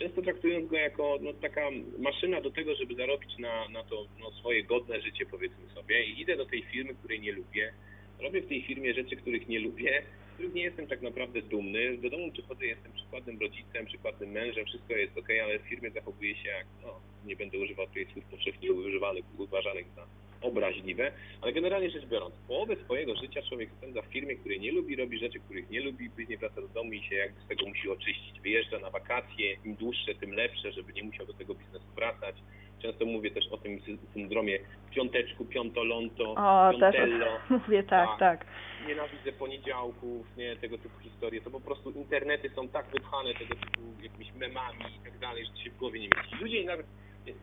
często 0.01 0.23
traktując 0.23 0.71
go 0.71 0.77
jako 0.77 1.19
no, 1.21 1.33
taka 1.33 1.71
maszyna 1.99 2.41
do 2.41 2.51
tego, 2.51 2.75
żeby 2.75 2.95
zarobić 2.95 3.39
na, 3.39 3.69
na 3.69 3.85
to 3.85 4.07
no, 4.21 4.31
swoje 4.31 4.65
godne 4.65 5.01
życie, 5.01 5.27
powiedzmy 5.27 5.69
sobie. 5.75 6.05
I 6.05 6.21
idę 6.21 6.37
do 6.37 6.47
tej 6.47 6.63
firmy, 6.63 6.95
której 6.95 7.21
nie 7.21 7.33
lubię, 7.33 7.73
robię 8.19 8.43
w 8.43 8.49
tej 8.49 8.63
firmie 8.63 8.95
rzeczy, 8.95 9.17
których 9.17 9.49
nie 9.49 9.61
lubię, 9.61 10.03
których 10.35 10.55
nie 10.55 10.63
jestem 10.63 10.87
tak 10.87 11.03
naprawdę 11.03 11.43
dumny. 11.43 11.99
Do 11.99 12.11
domu 12.11 12.33
przychodzę, 12.33 12.67
jestem 12.67 12.93
przykładnym 12.93 13.41
rodzicem, 13.41 13.87
przykładnym 13.87 14.31
mężem, 14.31 14.67
wszystko 14.67 14.93
jest 14.95 15.19
ok, 15.19 15.29
ale 15.45 15.59
w 15.59 15.63
firmie 15.63 15.91
zachowuję 15.91 16.37
się 16.37 16.49
jak, 16.49 16.67
no, 16.83 17.01
nie 17.27 17.37
będę 17.37 17.59
używał 17.59 17.87
tutaj 17.87 18.07
słów 18.13 18.25
powszechnie 18.25 18.73
używanych, 18.73 19.25
uważanych 19.39 19.87
za 19.97 20.07
obraźliwe, 20.43 21.13
ale 21.41 21.53
generalnie 21.53 21.91
rzecz 21.91 22.07
biorąc, 22.07 22.35
połowę 22.49 22.77
swojego 22.77 23.17
życia 23.17 23.43
człowiek 23.43 23.71
spędza 23.79 24.03
w 24.03 24.07
firmie, 24.07 24.37
której 24.37 24.61
nie 24.61 24.73
lubi, 24.73 24.97
robi 24.97 25.19
rzeczy, 25.19 25.41
których 25.41 25.71
nie 25.71 25.81
lubi, 25.81 26.11
później 26.11 26.39
wraca 26.39 26.61
do 26.61 26.69
domu 26.69 26.93
i 26.93 27.03
się 27.03 27.15
jakby 27.15 27.41
z 27.41 27.49
tego 27.49 27.67
musi 27.67 27.91
oczyścić. 27.91 28.41
Wyjeżdża 28.41 28.79
na 28.79 28.91
wakacje, 28.91 29.53
im 29.65 29.75
dłuższe, 29.75 30.15
tym 30.15 30.33
lepsze, 30.35 30.73
żeby 30.73 30.93
nie 30.93 31.03
musiał 31.03 31.27
do 31.27 31.35
tego 31.35 31.55
biznesu 31.55 31.87
wracać. 31.95 32.37
Często 32.83 33.07
mówię 33.07 33.31
też 33.31 33.47
o 33.51 33.59
tym 33.59 33.81
syndromie 34.13 34.59
piąteczku, 34.91 35.45
piątolonto, 35.45 36.35
o, 36.37 36.71
piątello. 36.73 37.27
Też 37.27 37.51
mówię 37.67 37.83
tak, 37.83 38.09
tak, 38.09 38.19
tak. 38.19 38.47
Nienawidzę 38.89 39.33
poniedziałków, 39.33 40.37
nie, 40.37 40.57
tego 40.57 40.79
typu 40.79 41.01
historie. 41.01 41.41
To 41.41 41.51
po 41.51 41.61
prostu 41.61 41.91
internety 41.91 42.51
są 42.51 42.69
tak 42.69 42.87
wypchane 42.87 43.35
tego 43.35 43.55
typu 43.55 43.81
jakimiś 44.03 44.33
memami 44.33 44.85
i 45.01 45.05
tak 45.05 45.19
dalej, 45.19 45.45
że 45.45 45.53
to 45.53 45.59
się 45.59 45.71
w 45.71 45.77
głowie 45.77 46.01
nie 46.01 46.09
mieści. 46.17 46.37
Ludzie 46.41 46.65
nawet, 46.65 46.87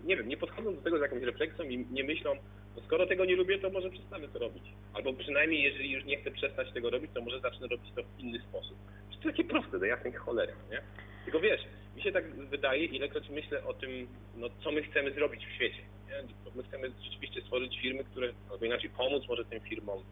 nie 0.04 0.18
wiem, 0.18 0.28
nie 0.28 0.38
podchodzą 0.38 0.76
do 0.76 0.82
tego 0.82 0.98
z 0.98 1.02
jakąś 1.02 1.24
refleksją 1.24 1.66
i 1.66 1.86
nie 1.92 2.04
myślą, 2.04 2.36
no 2.76 2.82
skoro 2.82 3.08
tego 3.08 3.26
nie 3.26 3.36
lubię, 3.36 3.60
to 3.60 3.70
może 3.70 3.90
przestanę 3.90 4.28
to 4.28 4.40
robić. 4.40 4.64
Albo 4.94 5.14
przynajmniej, 5.14 5.64
jeżeli 5.64 5.92
już 5.92 6.06
nie 6.06 6.18
chcę 6.18 6.32
przestać 6.32 6.72
tego 6.72 6.90
robić, 6.90 7.12
to 7.14 7.22
może 7.22 7.40
zacznę 7.40 7.68
robić 7.68 7.92
to 7.96 8.04
w 8.04 8.20
inny 8.20 8.40
sposób. 8.40 8.78
To 9.24 9.30
takie 9.30 9.44
proste, 9.44 9.80
do 9.80 9.86
jasnej 9.86 10.14
cholery, 10.14 10.54
nie? 10.72 10.82
Tylko 11.24 11.40
wiesz, 11.40 11.62
mi 11.96 12.02
się 12.02 12.12
tak 12.12 12.36
wydaje, 12.36 12.86
ilekroć 12.86 13.30
myślę 13.30 13.64
o 13.64 13.74
tym, 13.74 14.08
no 14.36 14.50
co 14.64 14.72
my 14.72 14.84
chcemy 14.84 15.14
zrobić 15.14 15.46
w 15.46 15.52
świecie. 15.52 15.82
Nie? 16.08 16.24
My 16.56 16.64
chcemy 16.64 16.92
rzeczywiście 17.04 17.42
stworzyć 17.42 17.80
firmy, 17.82 18.04
które, 18.04 18.34
albo 18.52 18.66
inaczej 18.66 18.90
pomóc 18.90 19.28
może 19.28 19.46
tym 19.46 19.60
firmom, 19.60 20.04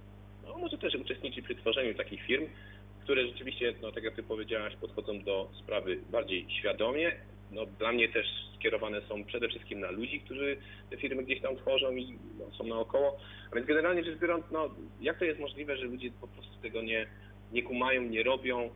no 0.43 0.57
może 0.57 0.77
też 0.77 0.95
uczestniczyć 0.95 1.45
przy 1.45 1.55
tworzeniu 1.55 1.93
takich 1.93 2.21
firm, 2.21 2.47
które 3.03 3.27
rzeczywiście, 3.27 3.73
no 3.81 3.91
tak 3.91 4.03
jak 4.03 4.15
ty 4.15 4.23
powiedziałaś, 4.23 4.75
podchodzą 4.75 5.23
do 5.23 5.49
sprawy 5.63 5.97
bardziej 6.11 6.45
świadomie, 6.59 7.11
no, 7.55 7.65
dla 7.65 7.91
mnie 7.91 8.09
też 8.09 8.27
skierowane 8.55 9.01
są 9.01 9.23
przede 9.23 9.47
wszystkim 9.47 9.79
na 9.79 9.91
ludzi, 9.91 10.19
którzy 10.19 10.57
te 10.89 10.97
firmy 10.97 11.23
gdzieś 11.23 11.41
tam 11.41 11.55
tworzą 11.55 11.95
i 11.95 12.17
no, 12.39 12.57
są 12.57 12.63
naokoło. 12.63 13.17
A 13.51 13.55
więc 13.55 13.67
generalnie 13.67 14.03
rzecz 14.03 14.19
biorąc, 14.19 14.45
no, 14.51 14.69
jak 15.01 15.19
to 15.19 15.25
jest 15.25 15.39
możliwe, 15.39 15.77
że 15.77 15.83
ludzie 15.85 16.11
po 16.21 16.27
prostu 16.27 16.61
tego 16.61 16.81
nie, 16.81 17.07
nie 17.51 17.63
kumają, 17.63 18.01
nie 18.01 18.23
robią? 18.23 18.69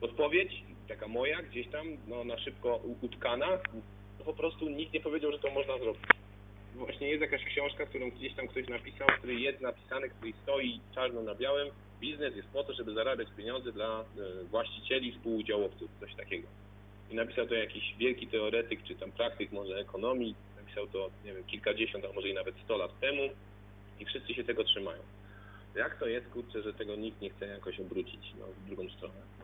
Odpowiedź, 0.00 0.62
taka 0.88 1.08
moja, 1.08 1.42
gdzieś 1.42 1.68
tam 1.68 1.86
no, 2.08 2.24
na 2.24 2.38
szybko 2.38 2.80
utkana, 3.02 3.58
po 4.24 4.34
prostu 4.34 4.68
nikt 4.68 4.92
nie 4.92 5.00
powiedział, 5.00 5.32
że 5.32 5.38
to 5.38 5.50
można 5.50 5.78
zrobić. 5.78 6.02
Właśnie 6.74 7.08
jest 7.08 7.20
jakaś 7.20 7.44
książka, 7.44 7.86
którą 7.86 8.10
gdzieś 8.10 8.34
tam 8.34 8.48
ktoś 8.48 8.68
napisał, 8.68 9.08
który 9.18 9.34
jest 9.34 9.60
napisany, 9.60 10.08
który 10.08 10.32
stoi 10.42 10.80
czarno 10.94 11.22
na 11.22 11.34
białym. 11.34 11.68
Biznes 12.00 12.36
jest 12.36 12.48
po 12.48 12.64
to, 12.64 12.74
żeby 12.74 12.94
zarabiać 12.94 13.28
pieniądze 13.36 13.72
dla 13.72 14.00
e, 14.00 14.44
właścicieli, 14.44 15.12
współudziałowców, 15.12 15.90
coś 16.00 16.14
takiego 16.14 16.48
i 17.10 17.14
napisał 17.14 17.46
to 17.46 17.54
jakiś 17.54 17.94
wielki 17.98 18.26
teoretyk, 18.26 18.82
czy 18.82 18.94
tam 18.94 19.12
praktyk 19.12 19.52
może 19.52 19.76
ekonomii, 19.76 20.34
napisał 20.56 20.86
to, 20.86 21.10
nie 21.24 21.34
wiem, 21.34 21.44
kilkadziesiąt, 21.44 22.04
a 22.04 22.12
może 22.12 22.28
i 22.28 22.34
nawet 22.34 22.54
sto 22.64 22.76
lat 22.76 23.00
temu 23.00 23.22
i 24.00 24.04
wszyscy 24.04 24.34
się 24.34 24.44
tego 24.44 24.64
trzymają. 24.64 25.02
Jak 25.74 25.98
to 25.98 26.06
jest, 26.06 26.28
kurczę, 26.28 26.62
że 26.62 26.74
tego 26.74 26.96
nikt 26.96 27.20
nie 27.20 27.30
chce 27.30 27.46
jakoś 27.46 27.80
obrócić 27.80 28.20
no, 28.38 28.46
w 28.46 28.66
drugą 28.66 28.88
stronę? 28.88 29.35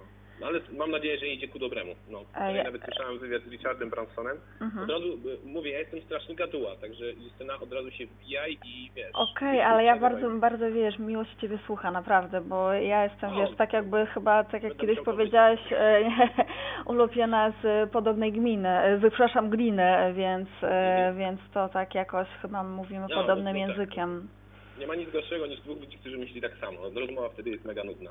No. 0.42 0.48
No 0.48 0.48
ale 0.48 0.60
mam 0.78 0.90
nadzieję, 0.90 1.18
że 1.18 1.26
idzie 1.26 1.48
ku 1.48 1.58
dobremu. 1.58 1.94
No, 2.10 2.24
ja 2.48 2.64
nawet 2.64 2.82
słyszałem 2.84 3.18
wywiad 3.18 3.42
z 3.42 3.50
Richardem 3.50 3.90
Bransonem. 3.90 4.36
Mhm. 4.60 4.84
Od 4.84 4.90
razu 4.90 5.06
y, 5.06 5.46
mówię, 5.46 5.70
ja 5.70 5.78
jestem 5.78 6.00
straszny 6.00 6.34
gaduła, 6.34 6.76
także 6.76 7.12
Justyna 7.12 7.54
od 7.60 7.72
razu 7.72 7.90
się 7.90 8.06
wbijaj 8.06 8.58
i 8.64 8.90
wiesz. 8.96 9.10
Okej, 9.14 9.58
okay, 9.58 9.66
ale 9.66 9.84
ja 9.84 9.96
bardzo, 9.96 10.30
bardzo 10.30 10.70
wiesz, 10.70 10.98
miło 10.98 11.24
się 11.24 11.36
ciebie 11.36 11.58
słucha, 11.66 11.90
naprawdę, 11.90 12.40
bo 12.40 12.72
ja 12.72 13.04
jestem, 13.04 13.30
wiesz, 13.34 13.56
tak 13.56 13.72
jakby 13.72 14.06
chyba, 14.06 14.44
tak 14.44 14.62
jak 14.62 14.76
kiedyś 14.76 15.00
powiedziałeś, 15.00 15.60
e, 15.72 16.10
ulubiona 16.92 17.52
z 17.62 17.90
podobnej 17.90 18.32
gminy, 18.32 18.68
e, 18.68 18.98
przepraszam, 18.98 19.50
gliny, 19.50 20.14
więc, 20.14 20.48
e, 20.62 20.66
mhm. 20.66 21.18
więc 21.18 21.40
to 21.54 21.68
tak 21.68 21.94
jakoś 21.94 22.28
chyba 22.42 22.62
mówimy 22.62 23.06
no, 23.10 23.16
podobnym 23.16 23.54
no, 23.54 23.66
językiem. 23.66 24.20
Tak 24.20 24.41
nie 24.78 24.86
ma 24.86 24.94
nic 24.94 25.10
gorszego 25.10 25.46
niż 25.46 25.60
dwóch 25.60 25.80
ludzi, 25.80 25.98
którzy 25.98 26.18
myśli 26.18 26.40
tak 26.40 26.58
samo. 26.60 26.78
Rozmowa 26.94 27.28
wtedy 27.28 27.50
jest 27.50 27.64
mega 27.64 27.84
nudna. 27.84 28.10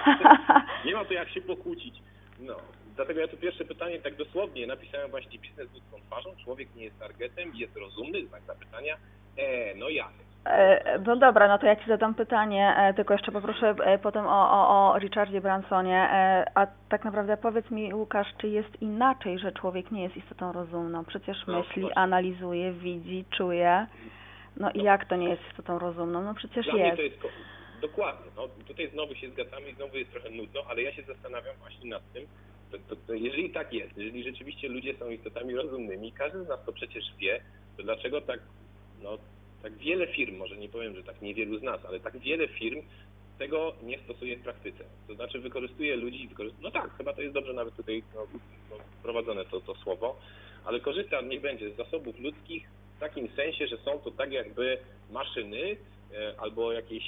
nie 0.86 0.94
ma 0.94 1.04
to 1.04 1.12
jak 1.12 1.30
się 1.30 1.40
pokłócić. 1.40 1.94
No, 2.40 2.56
dlatego 2.96 3.20
ja 3.20 3.28
tu 3.28 3.36
pierwsze 3.36 3.64
pytanie 3.64 3.98
tak 3.98 4.16
dosłownie 4.16 4.66
napisałem 4.66 5.10
właśnie 5.10 5.38
biznes 5.38 5.72
ludzką 5.74 5.96
twarzą, 6.06 6.30
człowiek 6.44 6.74
nie 6.74 6.84
jest 6.84 6.98
targetem, 6.98 7.52
jest 7.54 7.76
rozumny, 7.76 8.26
znak 8.26 8.42
zapytania. 8.42 8.96
E, 9.36 9.74
no 9.74 9.88
ja. 9.88 10.08
E, 10.44 10.98
no 10.98 11.16
dobra, 11.16 11.48
no 11.48 11.58
to 11.58 11.66
ja 11.66 11.76
Ci 11.76 11.86
zadam 11.88 12.14
pytanie, 12.14 12.74
e, 12.76 12.94
tylko 12.94 13.14
jeszcze 13.14 13.32
poproszę 13.32 13.74
e, 13.84 13.98
potem 13.98 14.26
o, 14.26 14.50
o, 14.50 14.92
o 14.92 14.98
Richardzie 14.98 15.40
Bransonie. 15.40 16.08
A 16.54 16.66
tak 16.88 17.04
naprawdę 17.04 17.36
powiedz 17.36 17.70
mi, 17.70 17.94
Łukasz, 17.94 18.28
czy 18.38 18.48
jest 18.48 18.82
inaczej, 18.82 19.38
że 19.38 19.52
człowiek 19.52 19.90
nie 19.90 20.02
jest 20.02 20.16
istotą 20.16 20.52
rozumną? 20.52 21.04
Przecież 21.04 21.46
no, 21.46 21.58
myśli, 21.58 21.92
analizuje, 21.92 22.72
widzi, 22.72 23.24
czuje 23.30 23.86
No 24.56 24.70
i 24.70 24.82
jak 24.82 25.08
to 25.08 25.16
nie 25.16 25.28
jest 25.28 25.42
istotą 25.50 25.78
rozumną? 25.78 26.22
No 26.22 26.34
przecież 26.34 26.66
Dla 26.66 26.76
jest. 26.76 26.98
jest 26.98 27.16
dokładnie. 27.80 28.30
No, 28.36 28.48
tutaj 28.66 28.90
znowu 28.90 29.14
się 29.14 29.30
zgadzamy 29.30 29.70
i 29.70 29.74
znowu 29.74 29.96
jest 29.96 30.10
trochę 30.10 30.30
nudno, 30.30 30.60
ale 30.68 30.82
ja 30.82 30.92
się 30.92 31.02
zastanawiam 31.02 31.56
właśnie 31.56 31.90
nad 31.90 32.12
tym, 32.12 32.26
to, 32.70 32.78
to, 32.88 32.96
to 33.06 33.14
jeżeli 33.14 33.50
tak 33.50 33.72
jest, 33.72 33.96
jeżeli 33.96 34.24
rzeczywiście 34.24 34.68
ludzie 34.68 34.94
są 34.98 35.10
istotami 35.10 35.54
rozumnymi, 35.54 36.12
każdy 36.12 36.44
z 36.44 36.48
nas 36.48 36.64
to 36.66 36.72
przecież 36.72 37.04
wie, 37.18 37.40
to 37.76 37.82
dlaczego 37.82 38.20
tak, 38.20 38.40
no, 39.02 39.18
tak 39.62 39.76
wiele 39.76 40.06
firm, 40.06 40.36
może 40.36 40.56
nie 40.56 40.68
powiem, 40.68 40.96
że 40.96 41.02
tak 41.02 41.22
niewielu 41.22 41.58
z 41.58 41.62
nas, 41.62 41.84
ale 41.84 42.00
tak 42.00 42.18
wiele 42.18 42.48
firm 42.48 42.82
tego 43.38 43.72
nie 43.82 43.98
stosuje 43.98 44.36
w 44.36 44.42
praktyce. 44.42 44.84
To 45.08 45.14
znaczy 45.14 45.40
wykorzystuje 45.40 45.96
ludzi, 45.96 46.28
wykorzystuje, 46.28 46.62
no 46.62 46.70
tak, 46.70 46.96
chyba 46.96 47.12
to 47.12 47.22
jest 47.22 47.34
dobrze 47.34 47.52
nawet 47.52 47.76
tutaj 47.76 48.02
no, 48.14 48.26
no, 48.70 48.76
wprowadzone 48.98 49.44
to, 49.44 49.60
to 49.60 49.74
słowo, 49.74 50.16
ale 50.64 50.80
korzysta, 50.80 51.20
niech 51.20 51.40
będzie, 51.40 51.70
z 51.70 51.76
zasobów 51.76 52.18
ludzkich 52.18 52.68
takim 53.02 53.28
sensie, 53.36 53.66
że 53.66 53.76
są 53.76 53.98
to 53.98 54.10
tak 54.10 54.32
jakby 54.32 54.78
maszyny 55.10 55.76
e, 56.14 56.34
albo 56.40 56.72
jakieś 56.72 57.04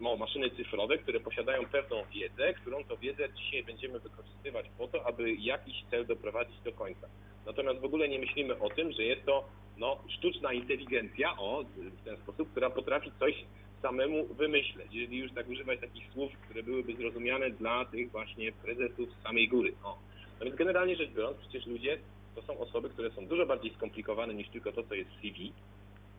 no, 0.00 0.16
maszyny 0.16 0.50
cyfrowe, 0.50 0.98
które 0.98 1.20
posiadają 1.20 1.66
pewną 1.66 1.96
wiedzę, 2.14 2.54
którą 2.54 2.84
to 2.84 2.96
wiedzę 2.96 3.28
dzisiaj 3.36 3.64
będziemy 3.64 4.00
wykorzystywać 4.00 4.66
po 4.78 4.88
to, 4.88 5.06
aby 5.06 5.34
jakiś 5.34 5.84
cel 5.90 6.06
doprowadzić 6.06 6.60
do 6.60 6.72
końca. 6.72 7.06
Natomiast 7.46 7.80
w 7.80 7.84
ogóle 7.84 8.08
nie 8.08 8.18
myślimy 8.18 8.58
o 8.58 8.68
tym, 8.70 8.92
że 8.92 9.02
jest 9.02 9.24
to 9.26 9.44
no, 9.76 9.98
sztuczna 10.08 10.52
inteligencja, 10.52 11.36
o, 11.38 11.64
w 11.76 12.04
ten 12.04 12.16
sposób, 12.16 12.50
która 12.50 12.70
potrafi 12.70 13.12
coś 13.20 13.34
samemu 13.82 14.26
wymyśleć, 14.26 14.88
jeżeli 14.92 15.18
już 15.18 15.32
tak 15.32 15.48
używać 15.48 15.80
takich 15.80 16.12
słów, 16.12 16.32
które 16.32 16.62
byłyby 16.62 16.96
zrozumiane 16.96 17.50
dla 17.50 17.84
tych 17.84 18.10
właśnie 18.10 18.52
prezesów 18.52 19.08
z 19.10 19.22
samej 19.22 19.48
góry. 19.48 19.74
O. 19.84 19.98
No 20.38 20.44
więc 20.44 20.56
generalnie 20.56 20.96
rzecz 20.96 21.10
biorąc, 21.10 21.36
przecież 21.38 21.66
ludzie 21.66 21.98
to 22.36 22.42
są 22.42 22.58
osoby, 22.58 22.90
które 22.90 23.10
są 23.10 23.26
dużo 23.26 23.46
bardziej 23.46 23.74
skomplikowane 23.74 24.34
niż 24.34 24.48
tylko 24.48 24.72
to, 24.72 24.82
co 24.82 24.94
jest 24.94 25.10
w 25.10 25.20
CV, 25.20 25.52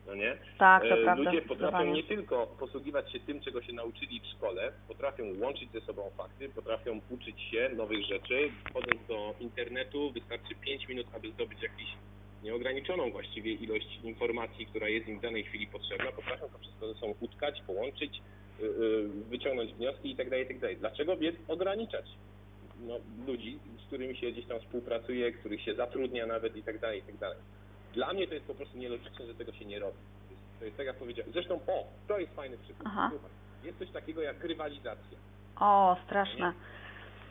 no 0.06 0.14
nie? 0.14 0.36
Tak, 0.58 0.82
to 0.82 0.88
E, 0.88 1.02
prawda. 1.02 1.24
Ludzie 1.24 1.42
potrafią 1.42 1.84
nie 1.84 2.02
tylko 2.02 2.46
posługiwać 2.46 3.12
się 3.12 3.20
tym, 3.20 3.40
czego 3.40 3.62
się 3.62 3.72
nauczyli 3.72 4.20
w 4.20 4.26
szkole, 4.26 4.72
potrafią 4.88 5.24
łączyć 5.40 5.72
ze 5.72 5.80
sobą 5.80 6.10
fakty, 6.16 6.48
potrafią 6.48 7.00
uczyć 7.10 7.40
się 7.40 7.70
nowych 7.76 8.04
rzeczy. 8.06 8.50
Wchodząc 8.70 9.06
do 9.08 9.34
internetu, 9.40 10.10
wystarczy 10.10 10.54
5 10.54 10.88
minut, 10.88 11.06
aby 11.16 11.30
zdobyć 11.30 11.62
jakiś 11.62 11.88
nieograniczoną 12.42 13.10
właściwie 13.10 13.52
ilość 13.52 14.00
informacji, 14.04 14.66
która 14.66 14.88
jest 14.88 15.08
im 15.08 15.18
w 15.18 15.22
danej 15.22 15.44
chwili 15.44 15.66
potrzebna. 15.66 16.12
Potrafią 16.12 16.48
to 16.48 16.58
wszystko 16.58 16.88
ze 16.94 17.00
sobą 17.00 17.14
utkać, 17.20 17.62
połączyć, 17.66 18.20
y, 18.60 18.64
y, 18.64 19.08
wyciągnąć 19.08 19.74
wnioski 19.74 20.10
itd. 20.10 20.38
itd. 20.38 20.74
Dlaczego 20.74 21.16
więc 21.16 21.36
ograniczać 21.48 22.06
no, 22.80 22.94
ludzi, 23.26 23.58
z 23.84 23.86
którymi 23.86 24.16
się 24.16 24.32
gdzieś 24.32 24.46
tam 24.46 24.60
współpracuje, 24.60 25.32
których 25.32 25.62
się 25.62 25.74
zatrudnia 25.74 26.26
nawet 26.26 26.56
itd. 26.56 26.96
itd. 26.96 27.34
Dla 27.94 28.12
mnie 28.12 28.28
to 28.28 28.34
jest 28.34 28.46
po 28.46 28.54
prostu 28.54 28.78
nielogiczne, 28.78 29.26
że 29.26 29.34
tego 29.34 29.52
się 29.52 29.64
nie 29.64 29.78
robi. 29.78 29.98
To 30.28 30.34
jest, 30.34 30.42
to 30.58 30.64
jest 30.64 30.76
tak 30.76 30.86
jak 30.86 30.96
powiedziałem. 30.96 31.32
Zresztą, 31.32 31.60
o, 31.66 31.86
to 32.08 32.18
jest 32.18 32.34
fajny 32.34 32.58
przykład. 32.58 32.92
Słuchaj, 33.10 33.30
jest 33.64 33.78
coś 33.78 33.90
takiego 33.90 34.22
jak 34.22 34.44
rywalizacja. 34.44 35.18
O, 35.60 35.96
straszne. 36.04 36.52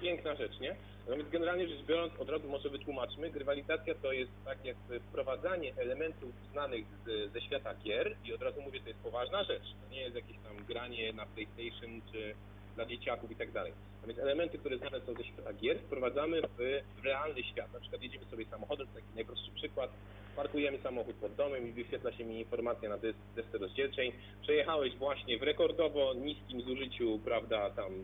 Piękna 0.01 0.35
rzecz, 0.35 0.59
nie? 0.59 0.75
No 1.09 1.15
więc 1.17 1.29
generalnie 1.29 1.67
rzecz 1.67 1.85
biorąc, 1.85 2.13
od 2.19 2.29
razu 2.29 2.49
może 2.49 2.69
wytłumaczmy, 2.69 3.29
grywalizacja 3.29 3.95
to 3.95 4.11
jest 4.11 4.31
tak 4.45 4.65
jak 4.65 4.77
wprowadzanie 5.09 5.73
elementów 5.77 6.29
znanych 6.51 6.85
z, 7.05 7.31
ze 7.33 7.41
świata 7.41 7.75
gier 7.75 8.15
i 8.25 8.33
od 8.33 8.41
razu 8.41 8.61
mówię, 8.61 8.79
to 8.79 8.87
jest 8.89 8.99
poważna 8.99 9.43
rzecz. 9.43 9.63
To 9.63 9.93
nie 9.93 10.01
jest 10.01 10.15
jakieś 10.15 10.37
tam 10.37 10.65
granie 10.65 11.13
na 11.13 11.25
PlayStation 11.25 12.01
czy 12.11 12.35
dla 12.77 12.85
dzieciaków 12.85 13.31
i 13.31 13.35
tak 13.35 13.51
dalej. 13.51 13.73
A 14.03 14.07
więc 14.07 14.19
elementy, 14.19 14.57
które 14.57 14.77
znane 14.77 15.01
są 15.01 15.13
ze 15.13 15.23
świata 15.23 15.53
gier, 15.53 15.79
wprowadzamy 15.79 16.41
w, 16.41 16.81
realny 17.03 17.43
świat. 17.43 17.73
Na 17.73 17.79
przykład 17.79 18.01
jedziemy 18.01 18.25
sobie 18.25 18.45
samochodem, 18.45 18.87
to 18.87 18.93
taki 18.93 19.15
najprostszy 19.15 19.51
przykład, 19.51 19.89
parkujemy 20.35 20.77
samochód 20.83 21.15
pod 21.15 21.35
domem 21.35 21.67
i 21.67 21.71
wyświetla 21.71 22.11
się 22.11 22.25
mi 22.25 22.39
informacja 22.39 22.89
na 22.89 22.97
des- 22.97 23.15
desce 23.35 23.57
rozdzielczej. 23.57 24.13
Przejechałeś 24.41 24.95
właśnie 24.95 25.37
w 25.37 25.43
rekordowo 25.43 26.13
niskim 26.13 26.61
zużyciu, 26.61 27.19
prawda, 27.25 27.69
tam 27.69 27.91
e, 27.93 27.99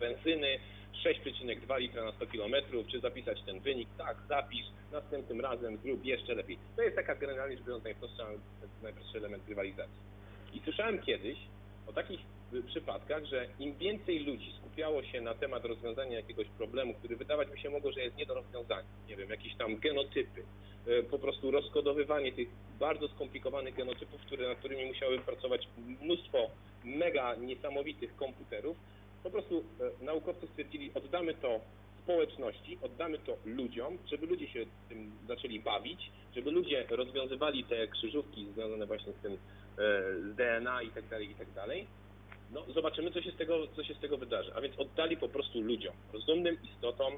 benzyny, 0.00 0.58
6,2 1.04 1.78
litra 1.78 2.04
na 2.04 2.12
100 2.12 2.26
km, 2.26 2.54
czy 2.90 3.00
zapisać 3.00 3.42
ten 3.42 3.60
wynik? 3.60 3.88
Tak, 3.98 4.16
zapisz, 4.28 4.66
następnym 4.92 5.40
razem 5.40 5.76
zrób 5.76 6.04
jeszcze 6.04 6.34
lepiej. 6.34 6.58
To 6.76 6.82
jest 6.82 6.96
taka 6.96 7.14
generalnie 7.14 7.56
rzecz 7.56 7.66
biorąc 7.66 7.84
najprostsza, 7.84 8.26
najprostszy 8.82 9.18
element 9.18 9.48
rywalizacji. 9.48 9.96
I 10.54 10.60
słyszałem 10.60 10.98
kiedyś 10.98 11.38
o 11.86 11.92
takich 11.92 12.20
przypadkach, 12.66 13.24
że 13.24 13.46
im 13.58 13.74
więcej 13.76 14.18
ludzi 14.18 14.52
skupiało 14.58 15.02
się 15.02 15.20
na 15.20 15.34
temat 15.34 15.64
rozwiązania 15.64 16.16
jakiegoś 16.16 16.46
problemu, 16.46 16.94
który 16.94 17.16
wydawać 17.16 17.48
by 17.48 17.58
się 17.58 17.70
mogło, 17.70 17.92
że 17.92 18.00
jest 18.00 18.16
nie 18.16 18.26
do 18.26 18.34
rozwiązania, 18.34 18.88
nie 19.08 19.16
wiem, 19.16 19.30
jakieś 19.30 19.54
tam 19.54 19.76
genotypy, 19.76 20.42
y, 20.88 21.02
po 21.02 21.18
prostu 21.18 21.50
rozkodowywanie 21.50 22.32
tych 22.32 22.48
bardzo 22.78 23.08
skomplikowanych 23.08 23.74
genotypów, 23.74 24.20
które, 24.20 24.48
nad 24.48 24.58
którymi 24.58 24.84
musiały 24.84 25.18
pracować 25.18 25.68
mnóstwo 26.00 26.50
mega 26.84 27.34
niesamowitych 27.34 28.16
komputerów, 28.16 28.76
po 29.26 29.30
prostu 29.30 29.64
e, 29.80 30.04
naukowcy 30.04 30.46
stwierdzili, 30.46 30.90
oddamy 30.94 31.34
to 31.34 31.60
społeczności, 32.02 32.78
oddamy 32.82 33.18
to 33.18 33.36
ludziom, 33.44 33.98
żeby 34.10 34.26
ludzie 34.26 34.48
się 34.48 34.66
tym 34.88 35.12
zaczęli 35.28 35.60
bawić, 35.60 36.10
żeby 36.34 36.50
ludzie 36.50 36.86
rozwiązywali 36.90 37.64
te 37.64 37.88
krzyżówki 37.88 38.46
związane 38.54 38.86
właśnie 38.86 39.12
z 39.12 39.22
tym, 39.22 39.32
e, 39.32 39.36
z 40.20 40.36
DNA 40.36 40.82
i 40.82 40.90
tak 40.90 41.08
dalej, 41.08 41.30
i 41.30 41.34
tak 41.34 41.52
dalej. 41.52 41.86
No, 42.50 42.64
zobaczymy, 42.74 43.10
co 43.10 43.22
się, 43.22 43.30
z 43.32 43.36
tego, 43.36 43.66
co 43.76 43.84
się 43.84 43.94
z 43.94 43.98
tego 43.98 44.16
wydarzy. 44.18 44.52
A 44.54 44.60
więc 44.60 44.78
oddali 44.78 45.16
po 45.16 45.28
prostu 45.28 45.60
ludziom, 45.60 45.94
rozumnym 46.12 46.56
istotom, 46.62 47.12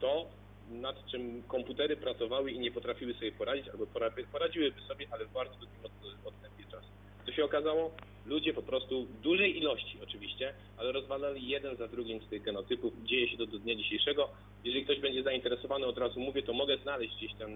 to, 0.00 0.26
nad 0.70 1.06
czym 1.06 1.42
komputery 1.42 1.96
pracowały 1.96 2.50
i 2.52 2.58
nie 2.58 2.70
potrafiły 2.70 3.14
sobie 3.14 3.32
poradzić, 3.32 3.68
albo 3.68 3.84
pora- 3.86 4.26
poradziłyby 4.32 4.80
sobie, 4.80 5.06
ale 5.10 5.24
w 5.24 5.32
bardzo 5.32 5.54
długim 5.54 5.84
od- 5.84 6.26
odstępie 6.26 6.64
czasu. 6.70 6.88
Co 7.26 7.32
się 7.32 7.44
okazało? 7.44 7.90
Ludzie 8.26 8.54
po 8.54 8.62
prostu 8.62 9.04
w 9.04 9.20
dużej 9.20 9.58
ilości 9.58 9.98
oczywiście, 10.02 10.54
ale 10.76 10.92
rozwalali 10.92 11.48
jeden 11.48 11.76
za 11.76 11.88
drugim 11.88 12.20
z 12.22 12.28
tych 12.28 12.42
genotypów. 12.42 12.92
Dzieje 13.04 13.28
się 13.28 13.36
to 13.36 13.46
do 13.46 13.58
dnia 13.58 13.74
dzisiejszego. 13.74 14.28
Jeżeli 14.64 14.84
ktoś 14.84 15.00
będzie 15.00 15.22
zainteresowany, 15.22 15.86
od 15.86 15.98
razu 15.98 16.20
mówię, 16.20 16.42
to 16.42 16.52
mogę 16.52 16.76
znaleźć 16.78 17.16
gdzieś 17.16 17.34
ten, 17.34 17.54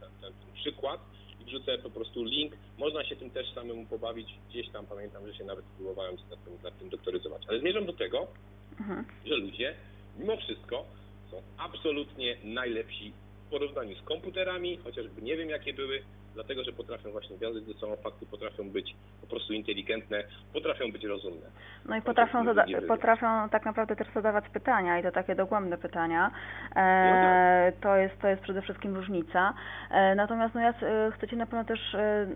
ten, 0.00 0.10
ten, 0.20 0.32
ten 0.32 0.52
przykład 0.54 1.00
wrzucę 1.48 1.78
po 1.78 1.90
prostu 1.90 2.24
link. 2.24 2.52
Można 2.78 3.04
się 3.04 3.16
tym 3.16 3.30
też 3.30 3.52
samemu 3.54 3.86
pobawić. 3.86 4.28
Gdzieś 4.50 4.68
tam 4.68 4.86
pamiętam, 4.86 5.26
że 5.26 5.34
się 5.34 5.44
nawet 5.44 5.64
próbowałem 5.64 6.16
nad 6.30 6.44
tym, 6.44 6.52
nad 6.62 6.78
tym 6.78 6.88
doktoryzować. 6.88 7.42
Ale 7.48 7.60
zmierzam 7.60 7.86
do 7.86 7.92
tego, 7.92 8.26
Mhm. 8.80 9.04
że 9.26 9.36
ludzie 9.36 9.74
mimo 10.18 10.36
wszystko 10.36 10.84
są 11.30 11.42
absolutnie 11.58 12.36
najlepsi 12.44 13.12
w 13.46 13.50
porównaniu 13.50 13.96
z 13.96 14.02
komputerami, 14.02 14.76
chociażby 14.76 15.22
nie 15.22 15.36
wiem 15.36 15.50
jakie 15.50 15.74
były, 15.74 16.02
dlatego 16.34 16.64
że 16.64 16.72
potrafią 16.72 17.10
właśnie 17.10 17.38
wiązać 17.38 17.64
ze 17.64 17.74
sobą 17.74 17.96
fakty, 17.96 18.26
potrafią 18.26 18.70
być 18.70 18.94
po 19.20 19.26
prostu 19.26 19.52
inteligentne, 19.52 20.24
potrafią 20.52 20.92
być 20.92 21.04
rozumne. 21.04 21.46
No 21.84 21.96
i 21.96 22.02
potrafią, 22.02 22.44
potrafią 22.88 23.48
tak 23.48 23.64
naprawdę 23.64 23.96
też 23.96 24.08
zadawać 24.14 24.48
pytania 24.48 24.98
i 24.98 25.02
to 25.02 25.10
takie 25.12 25.34
dogłębne 25.34 25.78
pytania. 25.78 26.30
No 26.74 26.82
E, 26.82 27.72
to, 27.80 27.96
jest, 27.96 28.20
to 28.20 28.28
jest 28.28 28.42
przede 28.42 28.62
wszystkim 28.62 28.96
różnica. 28.96 29.54
E, 29.90 30.14
natomiast 30.14 30.54
no 30.54 30.60
ja 30.60 30.70
e, 30.82 31.10
chcę 31.10 31.28
Ci 31.28 31.36
na 31.36 31.46
pewno 31.46 31.64
też 31.64 31.94
e, 31.94 32.26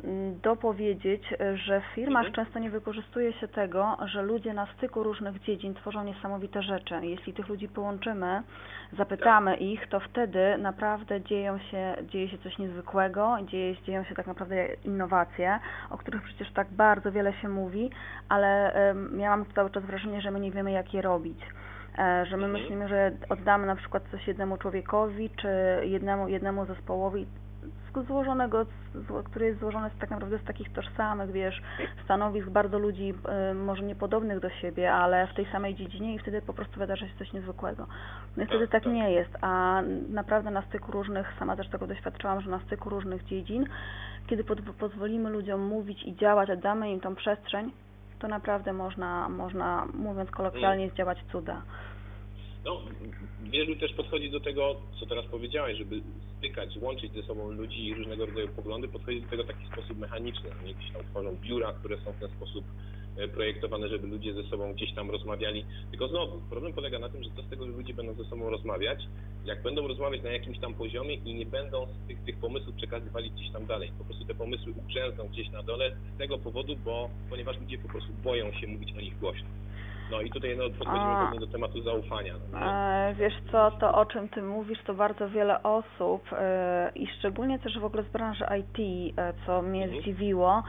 dopowiedzieć, 0.42 1.22
e, 1.32 1.56
że 1.56 1.80
w 1.80 1.94
firmach 1.94 2.26
Mhm. 2.26 2.34
często 2.34 2.58
nie 2.58 2.70
wykorzystuje 2.70 3.32
się 3.32 3.48
tego, 3.48 3.96
że 4.06 4.22
ludzie 4.22 4.54
na 4.54 4.66
styku 4.66 5.02
różnych 5.02 5.40
dziedzin 5.42 5.74
tworzą 5.74 6.04
niesamowite 6.04 6.62
rzeczy. 6.62 6.94
Jeśli 7.02 7.32
tych 7.32 7.48
ludzi 7.48 7.68
połączymy, 7.68 8.42
zapytamy 8.92 9.56
ich, 9.56 9.88
to 9.88 10.00
wtedy 10.00 10.58
naprawdę 10.58 11.20
dzieją 11.20 11.58
się, 11.58 11.94
dzieje 12.02 12.28
się 12.28 12.38
coś 12.38 12.58
niezwykłego, 12.58 13.36
dzieje, 13.42 13.74
dzieją 13.82 14.04
się 14.04 14.14
tak 14.14 14.26
naprawdę 14.26 14.66
innowacje, 14.84 15.58
o 15.90 15.98
których 15.98 16.22
przecież 16.22 16.52
tak 16.52 16.68
bardzo 16.70 17.12
wiele 17.12 17.32
się 17.32 17.48
mówi, 17.48 17.90
ale 18.28 18.72
ja 19.18 19.30
mam 19.30 19.44
cały 19.54 19.70
czas 19.70 19.84
wrażenie, 19.84 20.20
że 20.20 20.30
my 20.30 20.40
nie 20.40 20.50
wiemy, 20.50 20.72
jak 20.72 20.94
je 20.94 21.02
robić. 21.02 21.38
E, 21.98 22.26
Że 22.26 22.36
my 22.36 22.44
Mhm. 22.44 22.62
myślimy, 22.62 22.88
że 22.88 23.12
oddamy 23.28 23.66
na 23.66 23.76
przykład 23.76 24.02
coś 24.10 24.26
jednemu 24.28 24.56
człowiekowi, 24.56 25.30
czy 25.30 25.48
jednemu, 25.82 26.28
jednemu 26.28 26.66
zespołowi 26.66 27.26
złożonego, 28.00 28.64
z, 28.64 29.24
który 29.24 29.46
jest 29.46 29.60
złożony 29.60 29.90
z 29.96 30.00
tak 30.00 30.10
naprawdę 30.10 30.38
z 30.38 30.44
takich 30.44 30.72
tożsamych, 30.72 31.32
wiesz, 31.32 31.62
stanowisk 32.04 32.48
bardzo 32.48 32.78
ludzi 32.78 33.14
e, 33.28 33.54
może 33.54 33.82
niepodobnych 33.82 34.40
do 34.40 34.50
siebie, 34.50 34.92
ale 34.92 35.26
w 35.26 35.34
tej 35.34 35.46
samej 35.52 35.74
dziedzinie 35.74 36.14
i 36.14 36.18
wtedy 36.18 36.42
po 36.42 36.52
prostu 36.52 36.78
wydarza 36.78 37.08
się 37.08 37.14
coś 37.18 37.32
niezwykłego. 37.32 37.86
No 38.36 38.42
i 38.44 38.46
wtedy 38.46 38.68
tak 38.68 38.84
tak. 38.84 38.92
nie 38.92 39.12
jest, 39.12 39.38
a 39.40 39.82
naprawdę 40.08 40.50
na 40.50 40.62
styku 40.62 40.92
różnych, 40.92 41.34
sama 41.38 41.56
też 41.56 41.68
tego 41.68 41.86
doświadczałam, 41.86 42.40
że 42.40 42.50
na 42.50 42.58
styku 42.58 42.90
różnych 42.90 43.24
dziedzin, 43.24 43.66
kiedy 44.26 44.44
pod, 44.44 44.60
pozwolimy 44.60 45.30
ludziom 45.30 45.60
mówić 45.60 46.02
i 46.02 46.16
działać, 46.16 46.50
a 46.50 46.56
damy 46.56 46.90
im 46.90 47.00
tą 47.00 47.14
przestrzeń, 47.14 47.72
to 48.18 48.28
naprawdę 48.28 48.72
można, 48.72 49.28
można 49.28 49.86
mówiąc 49.94 50.30
kolokwialnie, 50.30 50.90
zdziałać 50.90 51.24
cuda. 51.32 51.62
No, 52.64 52.82
wielu 53.42 53.76
też 53.76 53.92
podchodzi 53.92 54.30
do 54.30 54.40
tego, 54.40 54.76
co 55.00 55.06
teraz 55.06 55.26
powiedziałeś, 55.26 55.78
żeby 55.78 56.00
stykać, 56.38 56.76
łączyć 56.76 57.12
ze 57.12 57.22
sobą 57.22 57.50
ludzi 57.50 57.86
i 57.86 57.94
różnego 57.94 58.26
rodzaju 58.26 58.48
poglądy, 58.48 58.88
podchodzi 58.88 59.20
do 59.20 59.28
tego 59.28 59.44
w 59.44 59.46
taki 59.46 59.66
sposób 59.66 59.98
mechaniczny. 59.98 60.50
Oni 60.62 60.74
gdzieś 60.74 60.92
tam 60.92 61.02
tworzą 61.10 61.36
biura, 61.36 61.72
które 61.72 61.96
są 61.96 62.12
w 62.12 62.20
ten 62.20 62.30
sposób 62.30 62.64
e, 63.16 63.28
projektowane, 63.28 63.88
żeby 63.88 64.06
ludzie 64.06 64.34
ze 64.34 64.42
sobą 64.42 64.72
gdzieś 64.72 64.94
tam 64.94 65.10
rozmawiali. 65.10 65.64
Tylko 65.90 66.08
znowu, 66.08 66.40
problem 66.50 66.72
polega 66.72 66.98
na 66.98 67.08
tym, 67.08 67.22
że 67.22 67.30
co 67.36 67.42
z 67.42 67.50
tego, 67.50 67.66
że 67.66 67.72
ludzie 67.72 67.94
będą 67.94 68.14
ze 68.14 68.24
sobą 68.24 68.50
rozmawiać, 68.50 68.98
jak 69.44 69.62
będą 69.62 69.88
rozmawiać 69.88 70.22
na 70.22 70.30
jakimś 70.30 70.58
tam 70.58 70.74
poziomie 70.74 71.14
i 71.14 71.34
nie 71.34 71.46
będą 71.46 71.86
tych, 72.08 72.24
tych 72.24 72.36
pomysłów 72.36 72.76
przekazywali 72.76 73.30
gdzieś 73.30 73.50
tam 73.50 73.66
dalej. 73.66 73.92
Po 73.98 74.04
prostu 74.04 74.24
te 74.24 74.34
pomysły 74.34 74.72
ugrzęzną 74.84 75.28
gdzieś 75.28 75.50
na 75.50 75.62
dole 75.62 75.96
z 76.14 76.18
tego 76.18 76.38
powodu, 76.38 76.76
bo 76.76 77.10
ponieważ 77.30 77.60
ludzie 77.60 77.78
po 77.78 77.88
prostu 77.88 78.12
boją 78.24 78.52
się 78.52 78.66
mówić 78.66 78.92
o 78.92 79.00
nich 79.00 79.18
głośno. 79.18 79.48
No 80.12 80.20
i 80.20 80.30
tutaj 80.30 80.56
no, 80.56 80.64
podchodzimy 80.78 81.14
pewnie 81.24 81.40
do 81.40 81.46
tematu 81.46 81.82
zaufania. 81.82 82.34
No, 82.52 82.58
e, 82.60 83.14
wiesz 83.14 83.34
co, 83.52 83.70
to 83.70 83.94
o 83.94 84.06
czym 84.06 84.28
ty 84.28 84.42
mówisz, 84.42 84.78
to 84.86 84.94
bardzo 84.94 85.28
wiele 85.28 85.62
osób 85.62 86.22
e, 86.32 86.92
i 86.94 87.06
szczególnie 87.06 87.58
też 87.58 87.78
w 87.78 87.84
ogóle 87.84 88.02
z 88.02 88.08
branży 88.08 88.44
IT, 88.60 88.78
e, 89.18 89.32
co 89.46 89.62
mnie 89.62 89.84
mhm. 89.84 90.02
zdziwiło, 90.02 90.62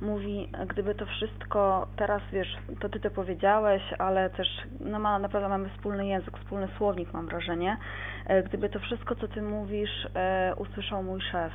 mówi, 0.00 0.48
gdyby 0.68 0.94
to 0.94 1.06
wszystko, 1.06 1.86
teraz 1.96 2.22
wiesz, 2.32 2.56
to 2.80 2.88
ty 2.88 3.00
to 3.00 3.10
powiedziałeś, 3.10 3.82
ale 3.98 4.30
też 4.30 4.48
no 4.80 4.98
ma, 4.98 5.18
naprawdę 5.18 5.48
mamy 5.48 5.68
wspólny 5.68 6.06
język, 6.06 6.38
wspólny 6.38 6.68
słownik 6.78 7.12
mam 7.12 7.26
wrażenie, 7.26 7.76
e, 8.26 8.42
gdyby 8.42 8.68
to 8.68 8.78
wszystko, 8.80 9.14
co 9.14 9.28
ty 9.28 9.42
mówisz, 9.42 10.06
e, 10.14 10.54
usłyszał 10.56 11.02
mój 11.02 11.20
szef, 11.20 11.52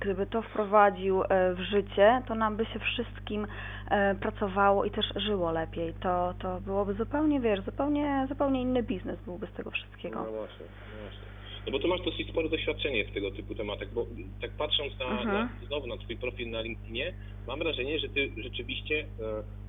gdyby 0.00 0.26
to 0.26 0.42
wprowadził 0.42 1.22
e, 1.22 1.54
w 1.54 1.60
życie, 1.60 2.22
to 2.28 2.34
nam 2.34 2.56
by 2.56 2.64
się 2.64 2.78
wszystkim 2.78 3.46
e, 3.90 4.14
pracowało 4.14 4.84
i 4.84 4.90
też 4.90 5.06
żyło 5.16 5.52
lepiej. 5.52 5.94
To, 6.02 6.34
to 6.38 6.60
byłoby 6.60 6.94
zupełnie, 6.94 7.40
wiesz, 7.40 7.60
zupełnie, 7.64 8.26
zupełnie 8.28 8.62
inny 8.62 8.82
biznes 8.82 9.18
byłby 9.24 9.46
z 9.46 9.52
tego 9.52 9.70
wszystkiego. 9.70 10.24
No 10.24 10.32
właśnie, 10.32 10.66
no 10.66 11.02
właśnie. 11.02 11.26
No 11.66 11.72
bo 11.72 11.78
tu 11.78 11.88
masz 11.88 12.02
dosyć 12.02 12.28
spore 12.28 12.48
doświadczenie 12.48 13.04
w 13.04 13.12
tego 13.12 13.30
typu 13.30 13.54
tematach, 13.54 13.92
bo 13.92 14.06
tak 14.40 14.50
patrząc 14.50 14.98
na, 14.98 15.06
mhm. 15.06 15.28
na 15.28 15.48
znowu 15.66 15.86
na 15.86 15.96
twój 15.96 16.16
profil 16.16 16.50
na 16.50 16.60
LinkedInie, 16.60 17.14
mam 17.46 17.58
wrażenie, 17.58 17.98
że 17.98 18.08
ty 18.08 18.30
rzeczywiście 18.42 19.00
e, 19.00 19.06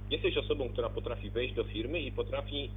jesteś 0.10 0.38
osobą, 0.38 0.69
która 0.69 0.89
potrafi 0.89 1.29
wejść 1.29 1.53
do 1.53 1.63
firmy 1.63 2.00
i 2.00 2.12
potrafi 2.12 2.72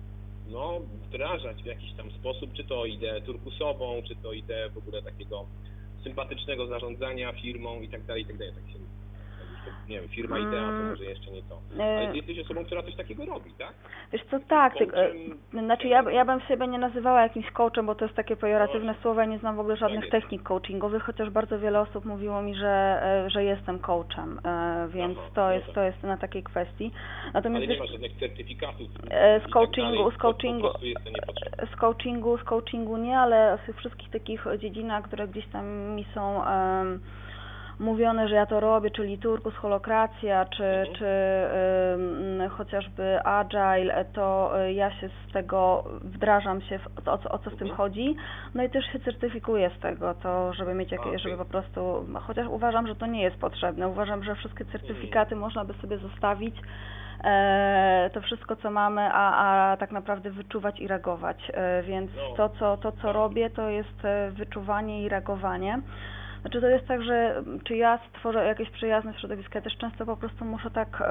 no, 0.50 0.80
wdrażać 1.06 1.62
w 1.62 1.66
jakiś 1.66 1.92
tam 1.92 2.10
sposób, 2.10 2.52
czy 2.52 2.64
to 2.64 2.86
ideę 2.86 3.20
turkusową, 3.20 4.02
czy 4.08 4.16
to 4.16 4.32
ideę 4.32 4.70
w 4.70 4.78
ogóle 4.78 5.02
takiego 5.02 5.46
sympatycznego 6.04 6.66
zarządzania 6.66 7.32
firmą 7.32 7.80
i 7.80 7.88
tak 7.88 8.04
dalej, 8.04 8.22
i 8.22 8.26
tak. 8.38 8.52
Tak 8.54 8.72
się, 8.72 8.78
nie 9.88 10.00
wiem, 10.00 10.08
firma 10.08 10.38
idea 10.38 10.50
to 10.50 10.68
mm. 10.68 10.90
może 10.90 11.04
jeszcze 11.04 11.30
nie 11.30 11.42
to. 11.42 11.60
Ale 11.82 12.10
ty 12.10 12.16
jesteś 12.16 12.38
osobą, 12.38 12.64
która 12.64 12.82
coś 12.82 12.96
takiego 12.96 13.26
robi, 13.26 13.52
tak? 13.58 13.74
Wiesz 14.12 14.22
co, 14.30 14.40
tak. 14.48 14.78
Ty, 14.78 14.86
e, 15.54 15.62
znaczy 15.64 15.88
ja, 15.88 16.10
ja 16.10 16.24
bym 16.24 16.40
siebie 16.40 16.66
nie 16.66 16.78
nazywała 16.78 17.22
jakimś 17.22 17.50
coachem, 17.50 17.86
bo 17.86 17.94
to 17.94 18.04
jest 18.04 18.16
takie 18.16 18.36
pejoratywne 18.36 18.92
no, 18.92 19.02
słowo, 19.02 19.20
ja 19.20 19.26
nie 19.26 19.38
znam 19.38 19.56
w 19.56 19.60
ogóle 19.60 19.76
żadnych 19.76 20.00
tak 20.00 20.10
technik 20.10 20.42
coachingowych, 20.42 21.02
chociaż 21.02 21.30
bardzo 21.30 21.58
wiele 21.58 21.80
osób 21.80 22.04
mówiło 22.04 22.42
mi, 22.42 22.54
że, 22.54 23.00
e, 23.02 23.30
że 23.30 23.44
jestem 23.44 23.78
coachem, 23.78 24.40
e, 24.44 24.88
więc 24.88 25.18
to, 25.34 25.40
no 25.40 25.52
jest, 25.52 25.72
to 25.72 25.82
jest 25.82 26.02
na 26.02 26.16
takiej 26.16 26.42
kwestii. 26.42 26.92
Natomiast 27.34 27.64
Ale 27.64 27.74
nie 27.74 27.78
masz 27.78 27.90
żadnych 27.90 28.18
certyfikatów 28.18 28.88
z 28.88 29.42
tak 29.42 29.50
coachingu, 29.50 30.10
z 30.10 30.16
coachingu, 30.16 30.68
z 31.72 31.76
coachingu, 31.76 32.38
z 32.38 32.42
coachingu 32.42 32.96
nie, 32.96 33.18
ale 33.18 33.58
w 33.62 33.66
tych 33.66 33.76
wszystkich 33.76 34.10
takich 34.10 34.44
dziedzinach, 34.58 35.04
które 35.04 35.28
gdzieś 35.28 35.46
tam 35.46 35.66
mi 35.96 36.06
są 36.14 36.38
um, 36.38 37.00
mówione, 37.80 38.28
że 38.28 38.34
ja 38.34 38.46
to 38.46 38.60
robię, 38.60 38.90
czyli 38.90 39.18
turkus, 39.18 39.54
holokracja, 39.54 40.44
czy, 40.44 40.64
mhm. 40.64 40.96
czy 40.96 41.06
y, 42.44 42.48
chociażby 42.48 43.20
agile, 43.24 44.04
to 44.04 44.52
y, 44.64 44.72
ja 44.72 44.90
się 44.90 45.08
z 45.08 45.32
tego 45.32 45.84
wdrażam 46.00 46.60
się, 46.60 46.78
w, 46.78 47.08
o, 47.08 47.12
o 47.12 47.38
co 47.38 47.50
w 47.50 47.56
tym 47.56 47.68
mhm. 47.68 47.76
chodzi, 47.76 48.16
no 48.54 48.62
i 48.62 48.70
też 48.70 48.84
się 48.92 49.00
certyfikuję 49.00 49.70
z 49.78 49.80
tego, 49.80 50.14
to 50.14 50.52
żeby 50.52 50.74
mieć 50.74 50.92
jakieś, 50.92 51.22
żeby 51.22 51.36
po 51.36 51.44
prostu, 51.44 52.06
chociaż 52.20 52.46
uważam, 52.48 52.86
że 52.86 52.96
to 52.96 53.06
nie 53.06 53.22
jest 53.22 53.36
potrzebne, 53.36 53.88
uważam, 53.88 54.24
że 54.24 54.34
wszystkie 54.34 54.64
certyfikaty 54.64 55.34
mhm. 55.34 55.40
można 55.40 55.64
by 55.64 55.74
sobie 55.74 55.98
zostawić, 55.98 56.56
e, 57.24 58.10
to 58.14 58.20
wszystko, 58.20 58.56
co 58.56 58.70
mamy, 58.70 59.00
a, 59.12 59.72
a 59.72 59.76
tak 59.76 59.90
naprawdę 59.90 60.30
wyczuwać 60.30 60.80
i 60.80 60.86
reagować. 60.86 61.50
E, 61.54 61.82
więc 61.82 62.10
no. 62.16 62.36
to, 62.36 62.48
co, 62.48 62.76
to, 62.76 62.92
co 62.92 63.12
robię, 63.12 63.50
to 63.50 63.68
jest 63.68 64.04
e, 64.04 64.30
wyczuwanie 64.30 65.02
i 65.02 65.08
reagowanie. 65.08 65.80
Znaczy 66.40 66.60
to 66.60 66.68
jest 66.68 66.86
tak, 66.86 67.02
że 67.02 67.36
mm, 67.36 67.60
czy 67.60 67.76
ja 67.76 67.98
stworzę 68.08 68.44
jakieś 68.44 68.70
przyjazne 68.70 69.14
środowisko, 69.14 69.52
ja 69.54 69.62
też 69.62 69.76
często 69.76 70.06
po 70.06 70.16
prostu 70.16 70.44
muszę 70.44 70.70
tak 70.70 71.02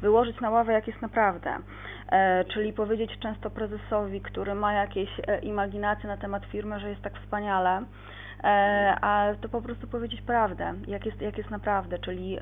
wyłożyć 0.00 0.40
na 0.40 0.50
ławę, 0.50 0.72
jak 0.72 0.86
jest 0.86 1.02
naprawdę. 1.02 1.56
E, 2.10 2.44
czyli 2.44 2.72
powiedzieć 2.72 3.10
często 3.20 3.50
prezesowi, 3.50 4.20
który 4.20 4.54
ma 4.54 4.72
jakieś 4.72 5.08
e, 5.26 5.38
imaginacje 5.38 6.08
na 6.08 6.16
temat 6.16 6.44
firmy, 6.44 6.80
że 6.80 6.90
jest 6.90 7.02
tak 7.02 7.18
wspaniale, 7.18 7.82
e, 8.44 8.96
a 9.00 9.34
to 9.40 9.48
po 9.48 9.62
prostu 9.62 9.86
powiedzieć 9.86 10.22
prawdę, 10.22 10.74
jak 10.86 11.06
jest, 11.06 11.20
jak 11.20 11.38
jest 11.38 11.50
naprawdę, 11.50 11.98
czyli, 11.98 12.38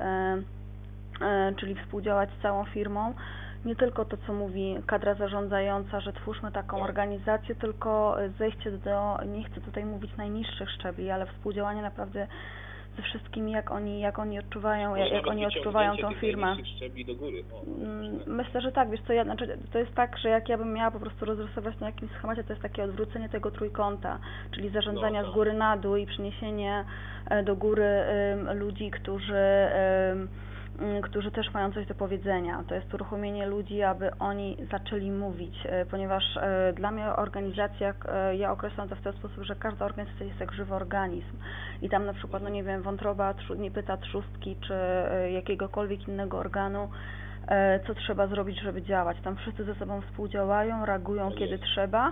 czyli 1.57 1.75
współdziałać 1.75 2.29
z 2.29 2.41
całą 2.41 2.65
firmą, 2.65 3.13
nie 3.65 3.75
tylko 3.75 4.05
to, 4.05 4.17
co 4.27 4.33
mówi 4.33 4.75
kadra 4.85 5.13
zarządzająca, 5.13 5.99
że 5.99 6.13
twórzmy 6.13 6.51
taką 6.51 6.77
tak. 6.77 6.85
organizację, 6.85 7.55
tylko 7.55 8.17
zejście 8.37 8.71
do, 8.71 9.17
nie 9.25 9.43
chcę 9.43 9.61
tutaj 9.61 9.85
mówić 9.85 10.17
najniższych 10.17 10.71
szczebli, 10.71 11.09
ale 11.09 11.25
współdziałanie 11.25 11.81
naprawdę 11.81 12.27
ze 12.97 13.03
wszystkimi, 13.03 13.51
jak 13.51 13.71
oni, 13.71 13.99
jak 13.99 14.19
oni 14.19 14.39
odczuwają, 14.39 14.95
jak, 14.95 15.11
jak 15.11 15.27
oni 15.27 15.45
odczuwają 15.45 15.97
tą 15.97 16.13
firmę. 16.13 16.55
góry. 17.15 17.43
Mm, 17.81 18.19
Myślę, 18.27 18.61
że 18.61 18.71
tak, 18.71 18.89
wiesz 18.89 19.01
co, 19.07 19.13
ja, 19.13 19.23
znaczy, 19.23 19.57
to 19.71 19.79
jest 19.79 19.95
tak, 19.95 20.17
że 20.17 20.29
jak 20.29 20.49
ja 20.49 20.57
bym 20.57 20.73
miała 20.73 20.91
po 20.91 20.99
prostu 20.99 21.25
rozrysować 21.25 21.79
na 21.79 21.85
jakimś 21.87 22.11
schemacie, 22.11 22.43
to 22.43 22.53
jest 22.53 22.63
takie 22.63 22.83
odwrócenie 22.83 23.29
tego 23.29 23.51
trójkąta, 23.51 24.19
czyli 24.51 24.69
zarządzania 24.69 25.19
no, 25.19 25.25
tak. 25.25 25.31
z 25.31 25.35
góry 25.35 25.53
na 25.53 25.77
dół 25.77 25.95
i 25.95 26.05
przeniesienie 26.05 26.85
e, 27.29 27.43
do 27.43 27.55
góry 27.55 27.87
um, 28.47 28.59
ludzi, 28.59 28.91
którzy 28.91 29.69
Mm, 30.09 30.27
którzy 31.03 31.31
też 31.31 31.53
mają 31.53 31.71
coś 31.71 31.85
do 31.87 31.95
powiedzenia. 31.95 32.63
To 32.67 32.75
jest 32.75 32.93
uruchomienie 32.93 33.45
ludzi, 33.45 33.83
aby 33.83 34.11
oni 34.19 34.57
zaczęli 34.71 35.11
mówić, 35.11 35.55
e, 35.65 35.85
ponieważ 35.85 36.23
e, 36.37 36.73
dla 36.73 36.91
mnie 36.91 37.09
organizacja, 37.15 37.93
e, 38.07 38.35
ja 38.35 38.51
określam 38.51 38.89
to 38.89 38.95
w 38.95 39.01
ten 39.01 39.13
sposób, 39.13 39.43
że 39.43 39.55
każda 39.55 39.85
organizacja 39.85 40.25
jest 40.25 40.39
jak 40.39 40.51
żywy 40.53 40.73
organizm 40.73 41.37
i 41.81 41.89
tam 41.89 42.05
na 42.05 42.13
przykład, 42.13 42.43
no 42.43 42.49
nie 42.49 42.63
wiem, 42.63 42.81
wątroba 42.81 43.33
nie 43.57 43.71
pyta 43.71 43.97
trzustki 43.97 44.55
czy 44.67 44.73
jakiegokolwiek 45.33 46.07
innego 46.07 46.37
organu, 46.37 46.89
co 47.87 47.95
trzeba 47.95 48.27
zrobić, 48.27 48.61
żeby 48.61 48.81
działać. 48.81 49.17
Tam 49.23 49.35
wszyscy 49.35 49.63
ze 49.63 49.75
sobą 49.75 50.01
współdziałają, 50.01 50.85
reagują 50.85 51.31
kiedy 51.31 51.59
trzeba 51.59 52.11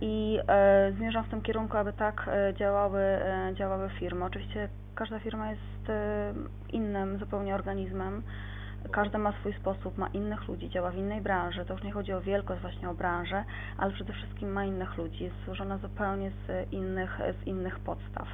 i 0.00 0.38
zmierzam 0.96 1.24
w 1.24 1.28
tym 1.28 1.42
kierunku, 1.42 1.76
aby 1.76 1.92
tak 1.92 2.30
działały, 2.54 3.00
działały 3.54 3.90
firmy. 3.90 4.24
Oczywiście 4.24 4.68
każda 5.00 5.18
firma 5.18 5.50
jest 5.50 5.90
e, 5.90 6.34
innym 6.72 7.18
zupełnie 7.18 7.54
organizmem. 7.54 8.22
Każda 8.90 9.18
ma 9.18 9.32
swój 9.32 9.52
sposób, 9.52 9.98
ma 9.98 10.08
innych 10.08 10.48
ludzi, 10.48 10.70
działa 10.70 10.90
w 10.90 10.96
innej 10.96 11.20
branży. 11.20 11.64
To 11.64 11.74
już 11.74 11.82
nie 11.82 11.92
chodzi 11.92 12.12
o 12.12 12.20
wielkość, 12.20 12.60
właśnie 12.60 12.90
o 12.90 12.94
branżę, 12.94 13.44
ale 13.78 13.92
przede 13.92 14.12
wszystkim 14.12 14.52
ma 14.52 14.64
innych 14.64 14.96
ludzi. 14.96 15.24
Jest 15.24 15.36
złożona 15.44 15.78
zupełnie 15.78 16.30
z 16.30 16.72
innych, 16.72 17.18
z 17.42 17.46
innych 17.46 17.78
podstaw. 17.78 18.28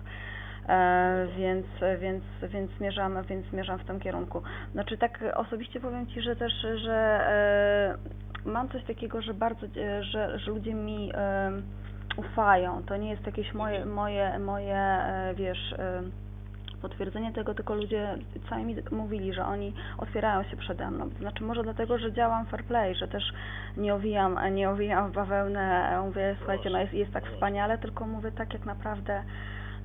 E, 0.69 1.27
więc, 1.37 1.67
więc, 2.01 2.25
więc, 2.43 2.71
zmierzam, 2.71 3.23
więc 3.29 3.47
zmierzam 3.47 3.79
w 3.79 3.85
tym 3.85 4.01
kierunku. 4.01 4.43
Znaczy 4.73 4.99
tak 4.99 5.25
osobiście 5.35 5.81
powiem 5.81 6.07
Ci, 6.07 6.23
że 6.23 6.37
też, 6.37 6.53
że 6.75 6.93
e, 6.95 7.97
mam 8.45 8.69
coś 8.69 8.85
takiego, 8.85 9.23
że 9.23 9.35
bardzo, 9.35 9.67
e, 9.67 10.05
że, 10.05 10.39
że 10.39 10.51
ludzie 10.51 10.75
mi 10.75 11.13
ufają. 12.17 12.83
To 12.83 12.97
nie 12.97 13.11
jest 13.11 13.27
jakieś 13.27 13.55
moje, 13.55 13.87
moje, 13.87 14.39
moje 14.39 14.77
e, 14.77 15.35
wiesz 15.37 15.75
potwierdzenie 16.83 17.33
tego, 17.33 17.55
tylko 17.55 17.75
ludzie 17.75 18.19
sami 18.51 18.65
mi 18.65 18.77
mówili, 18.91 19.33
że 19.33 19.47
oni 19.47 19.75
otwierają 19.99 20.43
się 20.43 20.57
przede 20.57 20.91
mną. 20.91 21.11
To 21.11 21.19
znaczy 21.19 21.45
może 21.45 21.63
dlatego, 21.63 21.99
że 21.99 22.13
działam 22.13 22.47
fair 22.47 22.65
play, 22.65 22.95
że 22.95 23.09
też 23.09 23.33
nie 23.77 23.95
owijam, 23.95 24.39
nie 24.55 24.71
owijam 24.71 25.11
w 25.11 25.15
bawełnę, 25.15 25.99
mówię, 26.07 26.37
słuchajcie, 26.39 26.71
no 26.71 26.81
jest, 26.81 26.93
jest 26.93 27.13
tak 27.13 27.27
wspaniale, 27.27 27.79
tylko 27.79 28.07
mówię 28.07 28.33
tak, 28.33 28.53
jak 28.53 28.67
naprawdę 28.67 29.23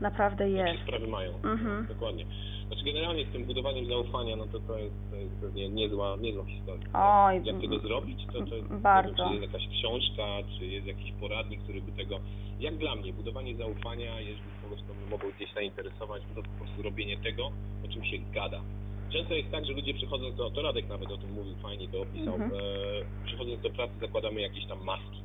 naprawdę 0.02 0.50
jest. 0.50 0.74
Jak 0.74 0.84
sprawy 0.84 1.08
mają, 1.08 1.32
mhm. 1.44 1.88
dokładnie. 1.88 2.26
Znaczy 2.68 2.86
generalnie 2.86 3.26
z 3.26 3.32
tym 3.32 3.44
budowaniem 3.44 3.86
zaufania, 3.86 4.36
no 4.36 4.46
to 4.46 4.60
to 4.60 4.78
jest, 4.78 4.96
to 5.12 5.16
jest 5.16 5.36
pewnie 5.42 5.70
niezła, 5.70 6.18
niezła 6.22 6.46
historia. 6.46 6.88
Oj, 6.94 7.42
Jak 7.44 7.62
tego 7.62 7.80
zrobić, 7.80 8.26
to, 8.34 8.40
to 8.46 8.56
bardzo. 8.70 9.24
Wiem, 9.24 9.28
czy 9.28 9.34
jest 9.34 9.54
jakaś 9.54 9.68
książka, 9.68 10.26
czy 10.58 10.66
jest 10.66 10.88
jakiś 10.88 11.12
poradnik, 11.12 11.62
który 11.64 11.82
by 11.82 11.92
tego, 11.92 12.20
jak 12.60 12.78
dla 12.78 12.96
mnie, 12.96 13.14
budowanie 13.14 13.56
zaufania, 13.56 14.20
jeżeli 14.20 14.52
kogoś 14.64 14.80
to 14.80 15.10
mogło 15.10 15.30
gdzieś 15.36 15.54
zainteresować, 15.54 16.24
to 16.36 16.44
po 16.44 16.58
prostu 16.58 16.82
robienie 16.82 17.18
tego, 17.18 17.52
o 17.86 17.88
czym 17.94 18.06
się 18.06 18.18
gada. 18.34 18.62
Często 19.10 19.34
jest 19.34 19.52
tak, 19.52 19.66
że 19.66 19.74
ludzie 19.74 19.94
przychodząc 19.94 20.36
do, 20.36 20.52
to 20.52 20.62
Radek 20.62 20.90
nawet 20.90 21.12
o 21.12 21.18
tym 21.18 21.32
mówił, 21.32 21.56
fajnie 21.62 21.88
to 21.88 22.02
opisał, 22.02 22.36
mhm. 22.36 22.52
e, 22.52 23.26
przychodząc 23.26 23.62
do 23.62 23.70
pracy 23.70 23.94
zakładamy 24.02 24.42
jakieś 24.42 24.66
tam 24.66 24.84
maski 24.84 25.22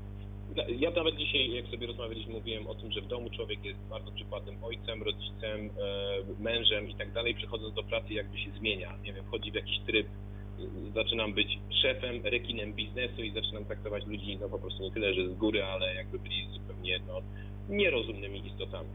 ja 0.79 0.91
nawet 0.91 1.17
dzisiaj, 1.17 1.51
jak 1.51 1.67
sobie 1.67 1.87
rozmawialiśmy, 1.87 2.33
mówiłem 2.33 2.67
o 2.67 2.75
tym, 2.75 2.93
że 2.93 3.01
w 3.01 3.07
domu 3.07 3.31
człowiek 3.31 3.65
jest 3.65 3.79
bardzo 3.81 4.13
przykładnym 4.13 4.65
ojcem, 4.65 5.03
rodzicem, 5.03 5.71
e, 5.81 6.43
mężem 6.43 6.91
i 6.91 6.95
tak 6.95 7.13
dalej. 7.13 7.35
Przychodząc 7.35 7.75
do 7.75 7.83
pracy 7.83 8.15
jakby 8.15 8.39
się 8.39 8.51
zmienia, 8.59 8.99
nie 9.05 9.13
wiem, 9.13 9.25
wchodzi 9.25 9.51
w 9.51 9.55
jakiś 9.55 9.79
tryb, 9.87 10.07
zaczynam 10.95 11.33
być 11.33 11.59
szefem, 11.83 12.21
rekinem 12.25 12.73
biznesu 12.73 13.23
i 13.23 13.31
zaczynam 13.31 13.65
traktować 13.65 14.07
ludzi 14.07 14.39
no 14.41 14.49
po 14.49 14.59
prostu 14.59 14.83
nie 14.83 14.91
tyle, 14.91 15.15
że 15.15 15.29
z 15.29 15.35
góry, 15.35 15.65
ale 15.65 15.95
jakby 15.95 16.19
byli 16.19 16.49
zupełnie 16.53 17.01
no, 17.07 17.23
nierozumnymi 17.69 18.47
istotami. 18.47 18.89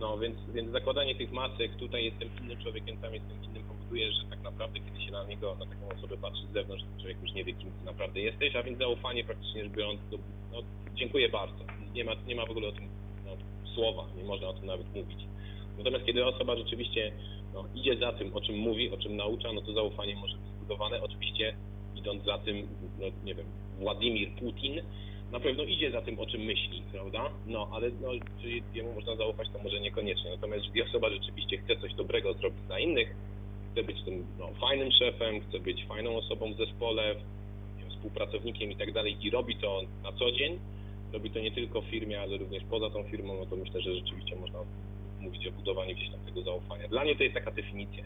No 0.00 0.18
więc, 0.18 0.36
więc 0.54 0.70
zakładanie 0.70 1.14
tych 1.14 1.32
masek, 1.32 1.76
tutaj 1.76 2.04
jestem 2.04 2.28
innym 2.42 2.58
człowiekiem, 2.62 2.96
tam 2.96 3.14
jestem 3.14 3.44
innym 3.44 3.62
powoduje, 3.88 4.12
że 4.12 4.30
tak 4.30 4.42
naprawdę 4.42 4.80
kiedy 4.80 5.00
się 5.04 5.12
na 5.12 5.24
niego, 5.24 5.54
na 5.54 5.66
taką 5.66 5.88
osobę 5.98 6.16
patrzy 6.16 6.46
z 6.50 6.52
zewnątrz, 6.52 6.84
to 6.84 7.00
człowiek 7.00 7.22
już 7.22 7.32
nie 7.32 7.44
wie, 7.44 7.52
kim 7.52 7.70
ty 7.70 7.84
naprawdę 7.84 8.20
jesteś, 8.20 8.56
a 8.56 8.62
więc 8.62 8.78
zaufanie 8.78 9.24
praktycznie 9.24 9.64
rzecz 9.64 9.72
biorąc, 9.72 10.00
to, 10.10 10.16
no, 10.52 10.58
dziękuję 10.94 11.28
bardzo. 11.28 11.64
Nie 11.94 12.04
ma, 12.04 12.12
nie 12.26 12.36
ma 12.36 12.46
w 12.46 12.50
ogóle 12.50 12.68
o 12.68 12.72
tym 12.72 12.88
no, 13.24 13.36
słowa, 13.74 14.06
nie 14.16 14.24
można 14.24 14.48
o 14.48 14.52
tym 14.52 14.66
nawet 14.66 14.94
mówić. 14.94 15.18
Natomiast 15.78 16.04
kiedy 16.04 16.26
osoba 16.26 16.56
rzeczywiście 16.56 17.12
no, 17.54 17.64
idzie 17.74 17.96
za 17.96 18.12
tym, 18.12 18.36
o 18.36 18.40
czym 18.40 18.58
mówi, 18.58 18.90
o 18.90 18.96
czym 18.96 19.16
naucza, 19.16 19.52
no 19.52 19.60
to 19.60 19.72
zaufanie 19.72 20.16
może 20.16 20.36
być 20.36 20.46
zbudowane. 20.56 21.02
Oczywiście 21.02 21.54
idąc 21.96 22.24
za 22.24 22.38
tym, 22.38 22.68
no 22.98 23.06
nie 23.24 23.34
wiem, 23.34 23.46
Władimir 23.78 24.30
Putin 24.30 24.80
na 25.32 25.40
pewno 25.40 25.62
idzie 25.62 25.90
za 25.90 26.02
tym, 26.02 26.18
o 26.18 26.26
czym 26.26 26.40
myśli, 26.40 26.82
prawda? 26.92 27.30
No, 27.46 27.68
ale 27.72 27.90
no, 27.90 28.08
czy 28.42 28.48
jemu 28.74 28.92
można 28.94 29.16
zaufać, 29.16 29.48
to 29.52 29.62
może 29.62 29.80
niekoniecznie. 29.80 30.30
Natomiast 30.30 30.64
jeżeli 30.64 30.82
osoba 30.82 31.10
rzeczywiście 31.10 31.58
chce 31.58 31.76
coś 31.76 31.94
dobrego 31.94 32.34
zrobić 32.34 32.60
dla 32.66 32.78
innych, 32.78 33.14
chce 33.72 33.82
być 33.82 34.02
tym 34.02 34.26
no, 34.38 34.48
fajnym 34.60 34.92
szefem, 34.92 35.40
chce 35.40 35.60
być 35.60 35.86
fajną 35.86 36.16
osobą 36.16 36.54
w 36.54 36.56
zespole, 36.56 37.14
współpracownikiem 37.98 38.72
i 38.72 38.76
tak 38.76 38.92
dalej 38.92 39.16
i 39.20 39.30
robi 39.30 39.56
to 39.56 39.82
na 40.02 40.12
co 40.12 40.32
dzień, 40.32 40.58
robi 41.12 41.30
to 41.30 41.38
nie 41.40 41.52
tylko 41.52 41.80
w 41.80 41.84
firmie, 41.84 42.20
ale 42.20 42.36
również 42.36 42.62
poza 42.70 42.90
tą 42.90 43.04
firmą, 43.04 43.36
no 43.40 43.46
to 43.46 43.56
myślę, 43.56 43.80
że 43.80 43.94
rzeczywiście 43.94 44.36
można 44.36 44.58
mówić 45.20 45.46
o 45.46 45.52
budowaniu 45.52 45.94
gdzieś 45.94 46.10
tam 46.10 46.20
tego 46.20 46.42
zaufania. 46.42 46.88
Dla 46.88 47.04
mnie 47.04 47.16
to 47.16 47.22
jest 47.22 47.34
taka 47.34 47.50
definicja. 47.50 48.04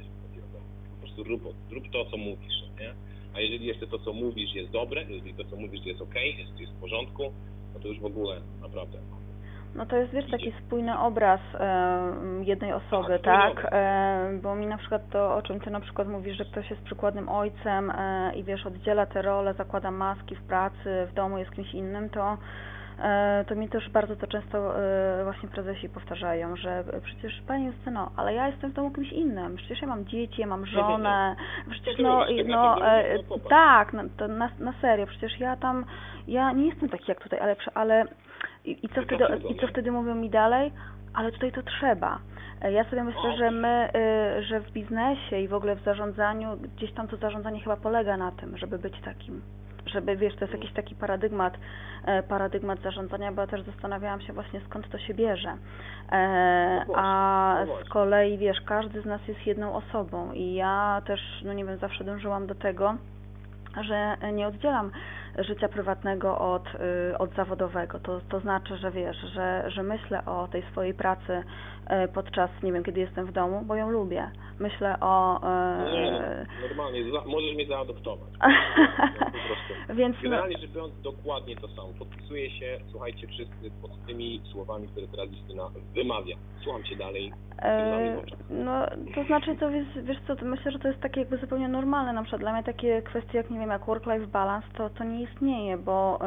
Po 0.90 1.06
prostu 1.06 1.24
rób, 1.24 1.42
rób 1.70 1.90
to, 1.92 2.04
co 2.04 2.16
mówisz, 2.16 2.62
nie? 2.80 2.94
A 3.34 3.40
jeżeli 3.40 3.66
jeszcze 3.66 3.86
to, 3.86 3.98
co 3.98 4.12
mówisz 4.12 4.54
jest 4.54 4.70
dobre, 4.70 5.04
jeżeli 5.08 5.34
to, 5.34 5.44
co 5.44 5.56
mówisz 5.56 5.86
jest 5.86 6.00
ok, 6.00 6.14
jest, 6.38 6.60
jest 6.60 6.72
w 6.72 6.80
porządku, 6.80 7.32
no 7.74 7.80
to 7.80 7.88
już 7.88 8.00
w 8.00 8.04
ogóle 8.04 8.40
naprawdę 8.60 8.98
no 9.74 9.86
to 9.86 9.96
jest, 9.96 10.12
wiesz, 10.12 10.30
taki 10.30 10.52
spójny 10.66 10.98
obraz 10.98 11.40
e, 11.54 12.12
jednej 12.42 12.72
osoby, 12.72 13.18
tak? 13.18 13.54
tak? 13.54 13.68
E, 13.72 14.38
bo 14.42 14.54
mi 14.54 14.66
na 14.66 14.78
przykład 14.78 15.02
to, 15.10 15.34
o 15.34 15.42
czym 15.42 15.60
ty 15.60 15.70
na 15.70 15.80
przykład 15.80 16.08
mówisz, 16.08 16.36
że 16.36 16.44
ktoś 16.44 16.70
jest 16.70 16.82
przykładnym 16.82 17.28
ojcem 17.28 17.90
e, 17.90 18.32
i 18.34 18.44
wiesz, 18.44 18.66
oddziela 18.66 19.06
te 19.06 19.22
role, 19.22 19.54
zakłada 19.54 19.90
maski 19.90 20.36
w 20.36 20.42
pracy, 20.42 21.06
w 21.10 21.14
domu 21.14 21.38
jest 21.38 21.50
kimś 21.50 21.74
innym, 21.74 22.10
to 22.10 22.38
E, 23.02 23.44
to 23.48 23.54
mi 23.54 23.68
też 23.68 23.90
bardzo 23.90 24.16
to 24.16 24.26
często 24.26 24.78
e, 24.80 25.24
właśnie 25.24 25.48
prezesi 25.48 25.88
powtarzają, 25.88 26.56
że 26.56 26.84
przecież 27.04 27.42
Pani 27.46 27.66
Justyno, 27.66 28.10
ale 28.16 28.34
ja 28.34 28.48
jestem 28.48 28.70
w 28.70 28.74
domu 28.74 28.90
kimś 28.90 29.12
innym, 29.12 29.56
przecież 29.56 29.82
ja 29.82 29.88
mam 29.88 30.06
dzieci, 30.06 30.40
ja 30.40 30.46
mam 30.46 30.66
żonę, 30.66 31.36
przecież 31.70 31.98
no, 31.98 32.26
no 32.46 32.86
e, 32.86 33.18
tak, 33.50 33.92
no, 33.92 34.02
to 34.16 34.28
na, 34.28 34.50
na 34.58 34.72
serio, 34.80 35.06
przecież 35.06 35.40
ja 35.40 35.56
tam, 35.56 35.84
ja 36.28 36.52
nie 36.52 36.66
jestem 36.66 36.88
taki 36.88 37.04
jak 37.08 37.22
tutaj, 37.22 37.38
ale, 37.40 37.56
ale 37.74 38.04
i, 38.64 38.86
i 38.86 38.88
co 38.88 39.02
wtedy, 39.02 39.24
i 39.48 39.54
co 39.60 39.66
wtedy 39.66 39.92
mówią 39.92 40.14
mi 40.14 40.30
dalej? 40.30 40.72
Ale 41.14 41.32
tutaj 41.32 41.52
to 41.52 41.62
trzeba. 41.62 42.18
Ja 42.70 42.84
sobie 42.84 43.04
myślę, 43.04 43.36
że 43.36 43.50
my, 43.50 43.90
że 44.48 44.60
w 44.60 44.72
biznesie 44.72 45.38
i 45.38 45.48
w 45.48 45.54
ogóle 45.54 45.76
w 45.76 45.84
zarządzaniu, 45.84 46.48
gdzieś 46.76 46.92
tam 46.92 47.08
to 47.08 47.16
zarządzanie 47.16 47.60
chyba 47.60 47.76
polega 47.76 48.16
na 48.16 48.32
tym, 48.32 48.56
żeby 48.56 48.78
być 48.78 49.00
takim 49.00 49.42
żeby, 49.86 50.16
wiesz, 50.16 50.34
to 50.36 50.44
jest 50.44 50.54
jakiś 50.54 50.72
taki 50.72 50.94
paradygmat, 50.94 51.54
e, 52.04 52.22
paradygmat 52.22 52.80
zarządzania, 52.80 53.32
bo 53.32 53.40
ja 53.40 53.46
też 53.46 53.62
zastanawiałam 53.62 54.20
się 54.20 54.32
właśnie 54.32 54.60
skąd 54.60 54.90
to 54.90 54.98
się 54.98 55.14
bierze. 55.14 55.56
E, 56.12 56.84
no 56.88 56.94
a 56.96 57.56
no 57.66 57.84
z 57.84 57.88
kolei, 57.88 58.38
wiesz, 58.38 58.60
każdy 58.66 59.02
z 59.02 59.04
nas 59.04 59.28
jest 59.28 59.46
jedną 59.46 59.74
osobą 59.74 60.32
i 60.32 60.54
ja 60.54 61.02
też, 61.06 61.20
no 61.44 61.52
nie 61.52 61.64
wiem, 61.64 61.78
zawsze 61.78 62.04
dążyłam 62.04 62.46
do 62.46 62.54
tego, 62.54 62.94
że 63.80 64.16
nie 64.32 64.46
oddzielam 64.46 64.90
życia 65.38 65.68
prywatnego 65.68 66.38
od, 66.38 66.66
y, 66.74 67.18
od 67.18 67.34
zawodowego. 67.34 67.98
To, 67.98 68.20
to 68.28 68.40
znaczy, 68.40 68.76
że 68.76 68.90
wiesz, 68.90 69.16
że, 69.34 69.64
że 69.70 69.82
myślę 69.82 70.24
o 70.24 70.48
tej 70.48 70.62
swojej 70.62 70.94
pracy 70.94 71.42
E, 71.86 72.08
podczas, 72.08 72.50
nie 72.62 72.72
wiem, 72.72 72.84
kiedy 72.84 73.00
jestem 73.00 73.26
w 73.26 73.32
domu, 73.32 73.62
bo 73.66 73.74
ją 73.74 73.90
lubię. 73.90 74.30
Myślę 74.60 74.96
o... 75.00 75.42
E, 75.42 75.92
nie, 75.92 76.10
no, 76.10 76.68
normalnie, 76.68 77.12
za, 77.12 77.24
możesz 77.26 77.54
mnie 77.54 77.66
zaadoptować. 77.66 78.28
No, 79.88 79.94
Więc 79.94 80.16
no- 80.16 80.22
Generalnie 80.22 80.58
rzecz 80.58 80.70
biorąc, 80.70 81.00
dokładnie 81.02 81.56
to 81.56 81.68
samo. 81.68 81.88
Podpisuję 81.98 82.50
się, 82.50 82.78
słuchajcie 82.90 83.26
wszyscy, 83.26 83.70
pod 83.82 84.06
tymi 84.06 84.40
słowami, 84.52 84.88
które 84.88 85.06
teraz 85.06 85.30
Justyna 85.30 85.70
wymawia. 85.94 86.36
Słucham 86.62 86.84
Cię 86.84 86.96
dalej. 86.96 87.32
E, 87.58 88.16
no, 88.50 88.86
to 89.14 89.24
znaczy, 89.24 89.56
to 89.56 89.70
wiesz, 89.70 89.86
wiesz 90.02 90.18
co, 90.26 90.44
myślę, 90.44 90.72
że 90.72 90.78
to 90.78 90.88
jest 90.88 91.00
takie 91.00 91.20
jakby 91.20 91.36
zupełnie 91.36 91.68
normalne. 91.68 92.12
Na 92.12 92.22
przykład 92.22 92.40
dla 92.40 92.52
mnie 92.52 92.62
takie 92.62 93.02
kwestie 93.02 93.38
jak, 93.38 93.50
nie 93.50 93.58
wiem, 93.58 93.70
jak 93.70 93.86
work-life 93.86 94.26
balance, 94.26 94.66
to, 94.76 94.90
to 94.90 95.04
nie 95.04 95.20
istnieje, 95.22 95.76
bo 95.76 96.18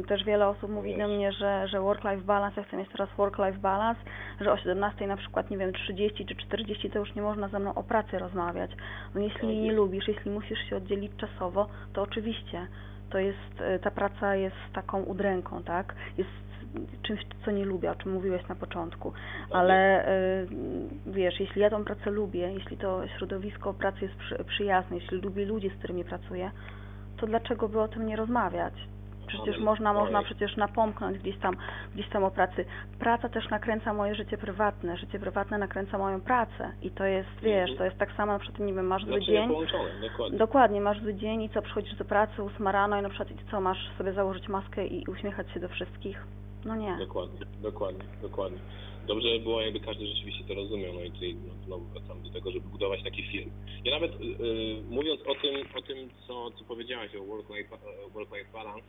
y, 0.00 0.02
też 0.02 0.24
wiele 0.24 0.48
osób 0.48 0.70
mówi 0.70 0.98
do 0.98 1.08
mnie, 1.08 1.32
że, 1.32 1.68
że 1.68 1.80
work-life 1.80 2.24
balance, 2.24 2.60
ja 2.60 2.66
chcę 2.66 2.76
mieć 2.76 2.88
teraz 2.88 3.08
work-life 3.16 3.58
balance, 3.58 4.00
że 4.40 4.52
o 4.52 4.56
17 4.56 5.06
na 5.06 5.16
przykład, 5.16 5.50
nie 5.50 5.58
wiem, 5.58 5.72
30 5.72 6.26
czy 6.26 6.34
40, 6.36 6.90
to 6.90 6.98
już 6.98 7.14
nie 7.14 7.22
można 7.22 7.48
ze 7.48 7.58
mną 7.58 7.74
o 7.74 7.82
pracy 7.82 8.18
rozmawiać. 8.18 8.70
No 9.14 9.20
jeśli 9.20 9.48
jej 9.48 9.58
nie 9.58 9.72
lubisz, 9.72 10.08
jeśli 10.08 10.30
musisz 10.30 10.58
się 10.58 10.76
oddzielić 10.76 11.12
czasowo, 11.16 11.68
to 11.92 12.02
oczywiście 12.02 12.66
to 13.10 13.18
jest, 13.18 13.60
e, 13.60 13.78
ta 13.78 13.90
praca 13.90 14.36
jest 14.36 14.56
taką 14.72 15.02
udręką, 15.02 15.62
tak? 15.62 15.94
Jest 16.18 16.30
czymś, 17.02 17.20
co 17.44 17.50
nie 17.50 17.64
lubię, 17.64 17.90
o 17.90 17.94
czym 17.94 18.12
mówiłeś 18.12 18.48
na 18.48 18.54
początku. 18.54 19.12
Ale 19.50 20.06
e, 20.06 20.46
wiesz, 21.06 21.40
jeśli 21.40 21.62
ja 21.62 21.70
tą 21.70 21.84
pracę 21.84 22.10
lubię, 22.10 22.52
jeśli 22.52 22.76
to 22.76 23.08
środowisko 23.08 23.74
pracy 23.74 23.98
jest 24.02 24.14
przy, 24.14 24.44
przyjazne, 24.44 24.96
jeśli 24.96 25.20
lubię 25.20 25.44
ludzi, 25.46 25.68
z 25.68 25.78
którymi 25.78 26.04
pracuję, 26.04 26.50
to 27.22 27.26
dlaczego 27.26 27.68
by 27.68 27.80
o 27.80 27.88
tym 27.88 28.06
nie 28.06 28.16
rozmawiać? 28.16 28.74
Przecież 29.26 29.58
można, 29.58 29.92
można 29.92 30.22
przecież 30.22 30.56
napomknąć 30.56 31.18
gdzieś 31.18 31.38
tam, 31.38 31.56
gdzieś 31.94 32.08
tam 32.08 32.24
o 32.24 32.30
pracy. 32.30 32.64
Praca 32.98 33.28
też 33.28 33.50
nakręca 33.50 33.94
moje 33.94 34.14
życie 34.14 34.38
prywatne, 34.38 34.96
życie 34.96 35.18
prywatne 35.18 35.58
nakręca 35.58 35.98
moją 35.98 36.20
pracę 36.20 36.72
i 36.82 36.90
to 36.90 37.04
jest, 37.04 37.28
wiesz, 37.42 37.70
mhm. 37.70 37.78
to 37.78 37.84
jest 37.84 37.98
tak 37.98 38.12
samo, 38.12 38.32
na 38.32 38.38
przykład, 38.38 38.60
nie 38.60 38.74
wiem, 38.74 38.86
masz 38.86 39.04
zły 39.04 39.20
dzień. 39.20 39.48
Dokładnie. 40.02 40.38
dokładnie, 40.38 40.80
masz 40.80 41.00
zły 41.00 41.14
dzień 41.14 41.42
i 41.42 41.48
co, 41.48 41.62
przychodzisz 41.62 41.94
do 41.94 42.04
pracy, 42.04 42.42
ósma 42.42 42.72
rano 42.72 42.98
i 42.98 43.02
na 43.02 43.08
przykład 43.08 43.28
co, 43.50 43.60
masz 43.60 43.90
sobie 43.98 44.12
założyć 44.12 44.48
maskę 44.48 44.86
i 44.86 45.06
uśmiechać 45.06 45.50
się 45.50 45.60
do 45.60 45.68
wszystkich? 45.68 46.26
No 46.64 46.76
nie. 46.76 46.96
Dokładnie, 46.96 47.40
dokładnie, 47.62 48.04
dokładnie 48.22 48.58
dobrze 49.06 49.28
by 49.28 49.40
było, 49.40 49.60
jakby 49.60 49.80
każdy 49.80 50.06
rzeczywiście 50.06 50.44
to 50.44 50.54
rozumiał. 50.54 50.94
No 50.94 51.04
i 51.04 51.10
tutaj 51.10 51.34
no, 51.34 51.64
znowu 51.64 51.84
wracam 51.84 52.22
do 52.22 52.30
tego, 52.30 52.50
żeby 52.50 52.68
budować 52.68 53.02
taki 53.02 53.22
film. 53.22 53.50
Ja 53.84 53.90
nawet 53.90 54.12
y, 54.12 54.24
y, 54.24 54.82
mówiąc 54.90 55.20
o 55.26 55.34
tym, 55.34 55.54
o 55.74 55.82
tym 55.82 56.10
co, 56.26 56.50
co 56.50 56.64
powiedziałaś 56.64 57.10
o 57.14 57.24
work-life 57.24 57.76
work 58.12 58.30
-life 58.30 58.52
balance, 58.52 58.86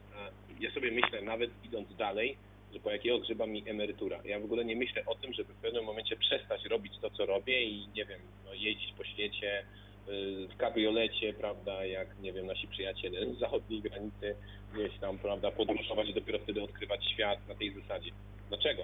y, 0.60 0.64
ja 0.64 0.72
sobie 0.72 0.92
myślę, 0.92 1.22
nawet 1.22 1.50
idąc 1.64 1.96
dalej, 1.96 2.38
że 2.74 2.80
po 2.80 2.92
jakiego 2.92 3.20
grzyba 3.20 3.46
mi 3.46 3.70
emerytura. 3.70 4.22
Ja 4.26 4.40
w 4.40 4.44
ogóle 4.44 4.66
nie 4.66 4.76
myślę 4.76 5.06
o 5.06 5.16
tym, 5.16 5.34
żeby 5.34 5.54
w 5.54 5.58
pewnym 5.58 5.86
momencie 5.86 6.16
przestać 6.16 6.66
robić 6.66 6.94
to, 7.02 7.10
co 7.10 7.26
robię 7.26 7.64
i 7.64 7.88
nie 7.96 8.06
wiem, 8.06 8.20
no, 8.46 8.54
jeździć 8.54 8.94
po 8.98 9.04
świecie 9.04 9.64
y, 10.08 10.48
w 10.48 10.58
kabriolecie, 10.58 11.34
prawda, 11.34 11.86
jak 11.86 12.20
nie 12.22 12.34
wiem, 12.34 12.46
nasi 12.46 12.68
przyjaciele 12.68 13.34
z 13.34 13.40
zachodniej 13.40 13.82
granicy, 13.82 14.36
gdzieś 14.74 15.00
tam, 15.00 15.18
prawda, 15.18 15.52
podróżować 15.52 16.10
i 16.10 16.14
dopiero 16.14 16.40
wtedy 16.40 16.64
odkrywać 16.64 17.06
świat 17.14 17.48
na 17.48 17.56
tej 17.56 17.74
zasadzie. 17.74 18.12
Dlaczego? 18.50 18.84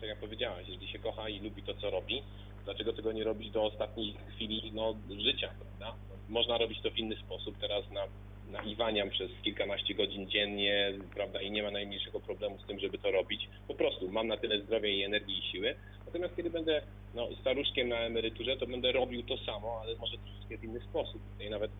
Tak 0.00 0.08
jak 0.08 0.18
powiedziałaś, 0.18 0.64
jeżeli 0.68 0.88
się 0.88 0.98
kocha 0.98 1.28
i 1.28 1.40
lubi 1.40 1.62
to, 1.62 1.74
co 1.74 1.90
robi, 1.90 2.22
dlaczego 2.64 2.92
tego 2.92 3.12
nie 3.12 3.24
robić 3.24 3.50
do 3.50 3.62
ostatniej 3.62 4.14
chwili 4.34 4.72
no, 4.74 4.94
życia, 5.18 5.50
prawda? 5.60 5.98
Można 6.28 6.58
robić 6.58 6.80
to 6.80 6.90
w 6.90 6.98
inny 6.98 7.16
sposób. 7.16 7.58
Teraz 7.58 7.90
na, 7.90 8.04
naiwaniam 8.50 9.10
przez 9.10 9.30
kilkanaście 9.42 9.94
godzin 9.94 10.30
dziennie, 10.30 10.92
prawda, 11.14 11.40
i 11.40 11.50
nie 11.50 11.62
ma 11.62 11.70
najmniejszego 11.70 12.20
problemu 12.20 12.58
z 12.58 12.66
tym, 12.66 12.80
żeby 12.80 12.98
to 12.98 13.10
robić. 13.10 13.48
Po 13.68 13.74
prostu 13.74 14.10
mam 14.10 14.28
na 14.28 14.36
tyle 14.36 14.60
zdrowia 14.60 14.88
i 14.88 15.02
energii 15.02 15.38
i 15.38 15.52
siły. 15.52 15.74
Natomiast 16.06 16.36
kiedy 16.36 16.50
będę 16.50 16.82
no, 17.14 17.28
staruszkiem 17.40 17.88
na 17.88 17.96
emeryturze, 17.96 18.56
to 18.56 18.66
będę 18.66 18.92
robił 18.92 19.22
to 19.22 19.38
samo, 19.38 19.80
ale 19.82 19.96
może 19.96 20.18
troszeczkę 20.18 20.58
w 20.58 20.64
inny 20.64 20.80
sposób. 20.80 21.22
I 21.40 21.50
nawet 21.50 21.70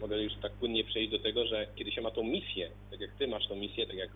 mogę 0.00 0.22
już 0.22 0.32
tak 0.42 0.52
płynnie 0.52 0.84
przejść 0.84 1.10
do 1.10 1.18
tego, 1.18 1.46
że 1.46 1.66
kiedy 1.76 1.92
się 1.92 2.00
ma 2.00 2.10
tą 2.10 2.22
misję, 2.22 2.70
tak 2.90 3.00
jak 3.00 3.10
ty 3.18 3.28
masz 3.28 3.48
tą 3.48 3.56
misję, 3.56 3.86
tak 3.86 3.96
jak 3.96 4.10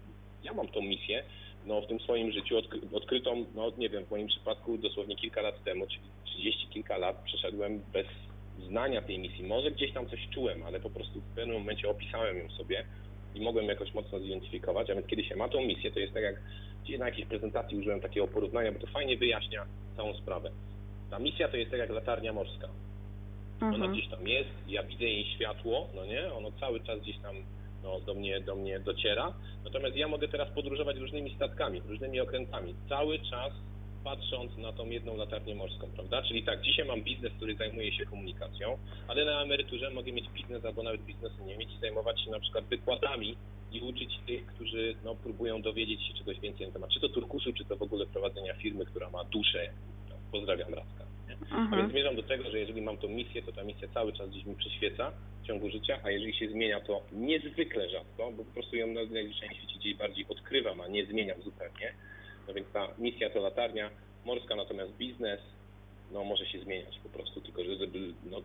ja 0.44 0.52
mam 0.52 0.68
tą 0.68 0.82
misję, 0.82 1.24
no, 1.66 1.80
w 1.80 1.86
tym 1.86 2.00
swoim 2.00 2.32
życiu 2.32 2.58
odkry, 2.58 2.80
odkrytą, 2.92 3.44
no 3.54 3.72
nie 3.78 3.88
wiem, 3.88 4.04
w 4.04 4.10
moim 4.10 4.26
przypadku 4.26 4.78
dosłownie 4.78 5.16
kilka 5.16 5.42
lat 5.42 5.64
temu, 5.64 5.86
czyli 5.86 6.02
30 6.24 6.68
kilka 6.68 6.98
lat 6.98 7.22
przeszedłem 7.24 7.80
bez 7.92 8.06
znania 8.68 9.02
tej 9.02 9.18
misji. 9.18 9.44
Może 9.44 9.70
gdzieś 9.70 9.92
tam 9.92 10.08
coś 10.08 10.28
czułem, 10.34 10.62
ale 10.62 10.80
po 10.80 10.90
prostu 10.90 11.20
w 11.20 11.34
pewnym 11.34 11.56
momencie 11.58 11.88
opisałem 11.88 12.38
ją 12.38 12.50
sobie 12.50 12.84
i 13.34 13.40
mogłem 13.40 13.66
jakoś 13.66 13.94
mocno 13.94 14.20
zidentyfikować, 14.20 14.90
a 14.90 14.94
więc 14.94 15.06
kiedy 15.06 15.24
się 15.24 15.36
ma 15.36 15.48
tą 15.48 15.64
misję, 15.64 15.90
to 15.90 15.98
jest 15.98 16.14
tak 16.14 16.22
jak 16.22 16.42
gdzieś 16.84 16.98
na 16.98 17.06
jakiejś 17.06 17.26
prezentacji 17.26 17.78
użyłem 17.78 18.00
takiego 18.00 18.28
porównania, 18.28 18.72
bo 18.72 18.78
to 18.78 18.86
fajnie 18.86 19.16
wyjaśnia 19.16 19.66
całą 19.96 20.14
sprawę. 20.14 20.50
Ta 21.10 21.18
misja 21.18 21.48
to 21.48 21.56
jest 21.56 21.70
tak 21.70 21.80
jak 21.80 21.90
latarnia 21.90 22.32
morska. 22.32 22.68
Ona 23.60 23.74
mhm. 23.74 23.92
gdzieś 23.92 24.08
tam 24.08 24.28
jest, 24.28 24.50
ja 24.68 24.82
widzę 24.82 25.04
jej 25.04 25.24
światło, 25.24 25.88
no 25.94 26.06
nie, 26.06 26.32
ono 26.34 26.52
cały 26.60 26.80
czas 26.80 27.00
gdzieś 27.00 27.18
tam 27.18 27.36
no, 27.82 28.00
do, 28.00 28.14
mnie, 28.14 28.40
do 28.40 28.56
mnie 28.56 28.80
dociera. 28.80 29.34
Natomiast 29.64 29.96
ja 29.96 30.08
mogę 30.08 30.28
teraz 30.28 30.50
podróżować 30.50 30.96
różnymi 30.96 31.34
statkami, 31.34 31.80
różnymi 31.88 32.20
okrętami, 32.20 32.74
cały 32.88 33.18
czas 33.18 33.52
patrząc 34.04 34.56
na 34.56 34.72
tą 34.72 34.86
jedną 34.86 35.16
latarnię 35.16 35.54
morską, 35.54 35.90
prawda? 35.94 36.22
Czyli 36.22 36.42
tak, 36.42 36.62
dzisiaj 36.62 36.86
mam 36.86 37.02
biznes, 37.02 37.32
który 37.32 37.56
zajmuje 37.56 37.92
się 37.92 38.06
komunikacją, 38.06 38.78
ale 39.08 39.24
na 39.24 39.42
emeryturze 39.42 39.90
mogę 39.90 40.12
mieć 40.12 40.28
biznes 40.28 40.64
albo 40.64 40.82
nawet 40.82 41.04
biznesu 41.04 41.44
nie 41.44 41.56
mieć 41.56 41.70
i 41.72 41.80
zajmować 41.80 42.20
się 42.24 42.30
na 42.30 42.40
przykład 42.40 42.64
wykładami 42.64 43.36
i 43.72 43.80
uczyć 43.80 44.18
tych, 44.26 44.46
którzy 44.46 44.94
no, 45.04 45.14
próbują 45.14 45.62
dowiedzieć 45.62 46.06
się 46.06 46.14
czegoś 46.14 46.40
więcej 46.40 46.66
na 46.66 46.72
temat, 46.72 46.90
czy 46.90 47.00
to 47.00 47.08
turkusu, 47.08 47.52
czy 47.52 47.64
to 47.64 47.76
w 47.76 47.82
ogóle 47.82 48.06
prowadzenia 48.06 48.54
firmy, 48.54 48.86
która 48.86 49.10
ma 49.10 49.24
duszę. 49.24 49.72
Pozdrawiam 50.32 50.74
Radka. 50.74 51.11
Mhm. 51.30 51.74
A 51.74 51.76
więc 51.76 51.90
zmierzam 51.92 52.16
do 52.16 52.22
tego, 52.22 52.50
że 52.50 52.58
jeżeli 52.58 52.82
mam 52.82 52.98
tą 52.98 53.08
misję, 53.08 53.42
to 53.42 53.52
ta 53.52 53.64
misja 53.64 53.88
cały 53.88 54.12
czas 54.12 54.30
gdzieś 54.30 54.44
mi 54.44 54.54
przyświeca 54.54 55.12
w 55.42 55.46
ciągu 55.46 55.70
życia, 55.70 55.98
a 56.04 56.10
jeżeli 56.10 56.34
się 56.34 56.48
zmienia, 56.48 56.80
to 56.80 57.02
niezwykle 57.12 57.88
rzadko, 57.88 58.32
bo 58.32 58.44
po 58.44 58.52
prostu 58.52 58.76
ją 58.76 58.86
na 58.86 59.00
najbliższym 59.04 59.48
świecie 59.54 59.78
gdzieś 59.78 59.94
bardziej 59.94 60.26
odkrywam, 60.28 60.80
a 60.80 60.88
nie 60.88 61.06
zmieniam 61.06 61.42
zupełnie. 61.42 61.92
No 62.48 62.54
więc 62.54 62.68
ta 62.72 62.88
misja 62.98 63.30
to 63.30 63.40
latarnia 63.40 63.90
morska, 64.24 64.56
natomiast 64.56 64.92
biznes 64.96 65.40
no, 66.12 66.24
może 66.24 66.46
się 66.46 66.60
zmieniać 66.60 66.98
po 67.02 67.08
prostu, 67.08 67.40
tylko 67.40 67.64
że 67.64 67.76
żeby, 67.76 67.98
no, 68.30 68.42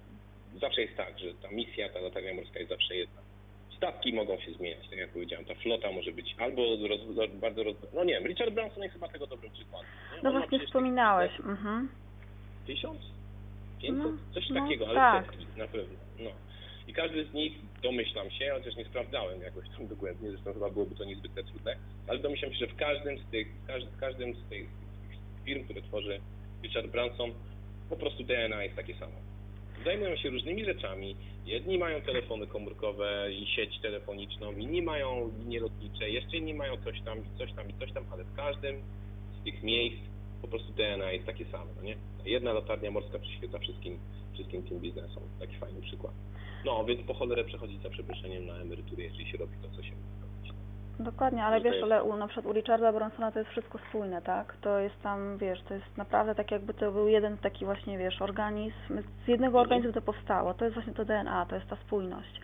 zawsze 0.61 0.81
jest 0.81 0.97
tak, 0.97 1.19
że 1.19 1.33
ta 1.33 1.51
misja, 1.51 1.89
ta 1.89 1.99
latarnia 1.99 2.33
morska 2.33 2.59
jest 2.59 2.71
zawsze 2.71 2.95
jedna. 2.95 3.21
Statki 3.77 4.13
mogą 4.13 4.39
się 4.39 4.51
zmieniać, 4.51 4.89
tak 4.89 4.99
jak 4.99 5.09
powiedziałem, 5.09 5.45
ta 5.45 5.55
flota 5.55 5.91
może 5.91 6.11
być 6.11 6.35
albo 6.39 6.61
roz, 6.87 7.01
bardzo 7.33 7.63
roz... 7.63 7.75
No 7.93 8.03
nie 8.03 8.13
wiem, 8.13 8.27
Richard 8.27 8.53
Branson 8.53 8.83
jest 8.83 8.93
chyba 8.93 9.07
tego 9.07 9.27
dobrym 9.27 9.51
przykładem. 9.51 9.89
No 10.23 10.31
właśnie 10.31 10.59
wspominałeś. 10.59 11.39
Mhm. 11.39 11.89
Tysiąc? 12.67 13.01
Pięćset? 13.81 14.03
No, 14.03 14.33
Coś 14.33 14.49
no, 14.49 14.61
takiego, 14.61 14.87
ale 14.87 14.95
tak. 14.95 15.25
setki 15.25 15.45
na 15.57 15.67
pewno. 15.67 15.97
No. 16.19 16.29
I 16.87 16.93
każdy 16.93 17.25
z 17.25 17.33
nich, 17.33 17.53
domyślam 17.83 18.31
się, 18.31 18.51
chociaż 18.53 18.75
nie 18.75 18.85
sprawdzałem 18.85 19.41
jakoś 19.41 19.69
tam 19.69 19.87
dogłębnie, 19.87 20.31
zresztą 20.31 20.53
chyba 20.53 20.69
byłoby 20.69 20.95
to 20.95 21.03
niezwykle 21.03 21.43
trudne, 21.43 21.75
ale 22.07 22.19
domyślam 22.19 22.51
się, 22.51 22.57
że 22.57 22.67
w 22.67 22.75
każdym 22.75 23.17
z 23.17 23.25
tych, 23.31 23.47
w 23.95 23.99
każdym 23.99 24.35
z 24.35 24.49
tych 24.49 24.67
firm, 25.45 25.63
które 25.63 25.81
tworzy 25.81 26.19
Richard 26.63 26.87
Branson, 26.87 27.31
po 27.89 27.95
prostu 27.95 28.23
DNA 28.23 28.63
jest 28.63 28.75
takie 28.75 28.95
samo. 28.95 29.13
Zajmują 29.85 30.15
się 30.15 30.29
różnymi 30.29 30.65
rzeczami. 30.65 31.15
Jedni 31.45 31.77
mają 31.77 32.01
telefony 32.01 32.47
komórkowe 32.47 33.27
i 33.31 33.45
sieć 33.45 33.79
telefoniczną, 33.79 34.51
inni 34.51 34.81
mają 34.81 35.31
linie 35.39 35.59
lotnicze, 35.59 36.09
jeszcze 36.09 36.37
inni 36.37 36.53
mają 36.53 36.77
coś 36.77 37.01
tam 37.01 37.17
i 37.19 37.37
coś 37.37 37.53
tam 37.53 37.69
i 37.69 37.73
coś 37.73 37.91
tam, 37.91 38.05
ale 38.11 38.23
w 38.23 38.35
każdym 38.35 38.75
z 39.41 39.43
tych 39.43 39.63
miejsc 39.63 40.01
po 40.41 40.47
prostu 40.47 40.73
DNA 40.73 41.11
jest 41.11 41.25
takie 41.25 41.45
samo, 41.45 41.65
no 41.75 41.81
nie? 41.81 41.95
Jedna 42.25 42.53
latarnia 42.53 42.91
morska 42.91 43.19
przyświeca 43.19 43.59
wszystkim, 43.59 43.99
wszystkim 44.33 44.63
tym 44.63 44.79
biznesom. 44.79 45.23
Taki 45.39 45.55
fajny 45.55 45.81
przykład. 45.81 46.13
No, 46.65 46.85
więc 46.85 47.07
po 47.07 47.13
cholerę 47.13 47.43
przechodzić 47.43 47.81
za 47.81 47.89
przeproszeniem 47.89 48.45
na 48.45 48.53
emeryturę, 48.53 49.03
jeżeli 49.03 49.31
się 49.31 49.37
robi 49.37 49.53
to, 49.61 49.69
co 49.69 49.83
się 49.83 49.91
robić. 49.91 50.17
Dokładnie, 50.99 51.43
ale 51.43 51.61
wiesz, 51.61 51.83
ale 51.83 52.03
u, 52.03 52.17
na 52.17 52.27
przykład 52.27 52.45
u 52.45 52.53
Richarda 52.53 52.93
Bransona 52.93 53.31
to 53.31 53.39
jest 53.39 53.51
wszystko 53.51 53.79
spójne, 53.89 54.21
tak? 54.21 54.57
To 54.61 54.79
jest 54.79 55.01
tam, 55.01 55.37
wiesz, 55.37 55.61
to 55.67 55.73
jest 55.73 55.97
naprawdę 55.97 56.35
tak 56.35 56.51
jakby 56.51 56.73
to 56.73 56.91
był 56.91 57.07
jeden 57.07 57.37
taki 57.37 57.65
właśnie, 57.65 57.97
wiesz, 57.97 58.21
organizm, 58.21 59.01
z 59.25 59.27
jednego 59.27 59.59
mhm. 59.59 59.61
organizmu 59.61 59.93
to 59.93 60.01
powstało, 60.01 60.53
to 60.53 60.65
jest 60.65 60.73
właśnie 60.73 60.93
to 60.93 61.05
DNA, 61.05 61.45
to 61.45 61.55
jest 61.55 61.67
ta 61.67 61.75
spójność. 61.75 62.41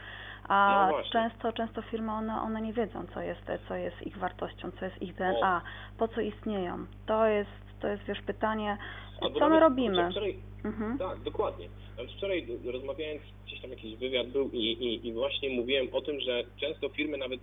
A 0.47 0.89
no 0.91 1.03
często, 1.11 1.53
często 1.53 1.81
firmy, 1.81 2.11
one, 2.11 2.41
one 2.41 2.61
nie 2.61 2.73
wiedzą, 2.73 3.05
co 3.13 3.21
jest, 3.21 3.41
co 3.67 3.75
jest 3.75 4.01
ich 4.01 4.17
wartością, 4.17 4.71
co 4.71 4.85
jest 4.85 5.01
ich 5.01 5.15
DNA, 5.15 5.61
o. 5.65 5.97
po 5.97 6.07
co 6.07 6.21
istnieją. 6.21 6.85
To 7.05 7.25
jest, 7.25 7.62
to 7.83 7.89
jest, 7.89 8.03
wiesz, 8.03 8.21
pytanie, 8.21 8.77
Albo 9.21 9.39
co 9.39 9.49
my 9.49 9.59
robimy. 9.59 10.11
Wczoraj, 10.11 10.35
mhm. 10.65 10.97
Tak, 10.97 11.19
dokładnie. 11.19 11.67
Nawet 11.97 12.11
wczoraj 12.11 12.47
rozmawiając, 12.65 13.21
gdzieś 13.45 13.61
tam 13.61 13.69
jakiś 13.69 13.95
wywiad 13.95 14.27
był 14.27 14.49
i, 14.53 14.57
i, 14.57 15.07
i 15.07 15.13
właśnie 15.13 15.49
mówiłem 15.49 15.87
o 15.91 16.01
tym, 16.01 16.19
że 16.19 16.43
często 16.57 16.89
firmy 16.89 17.17
nawet 17.17 17.39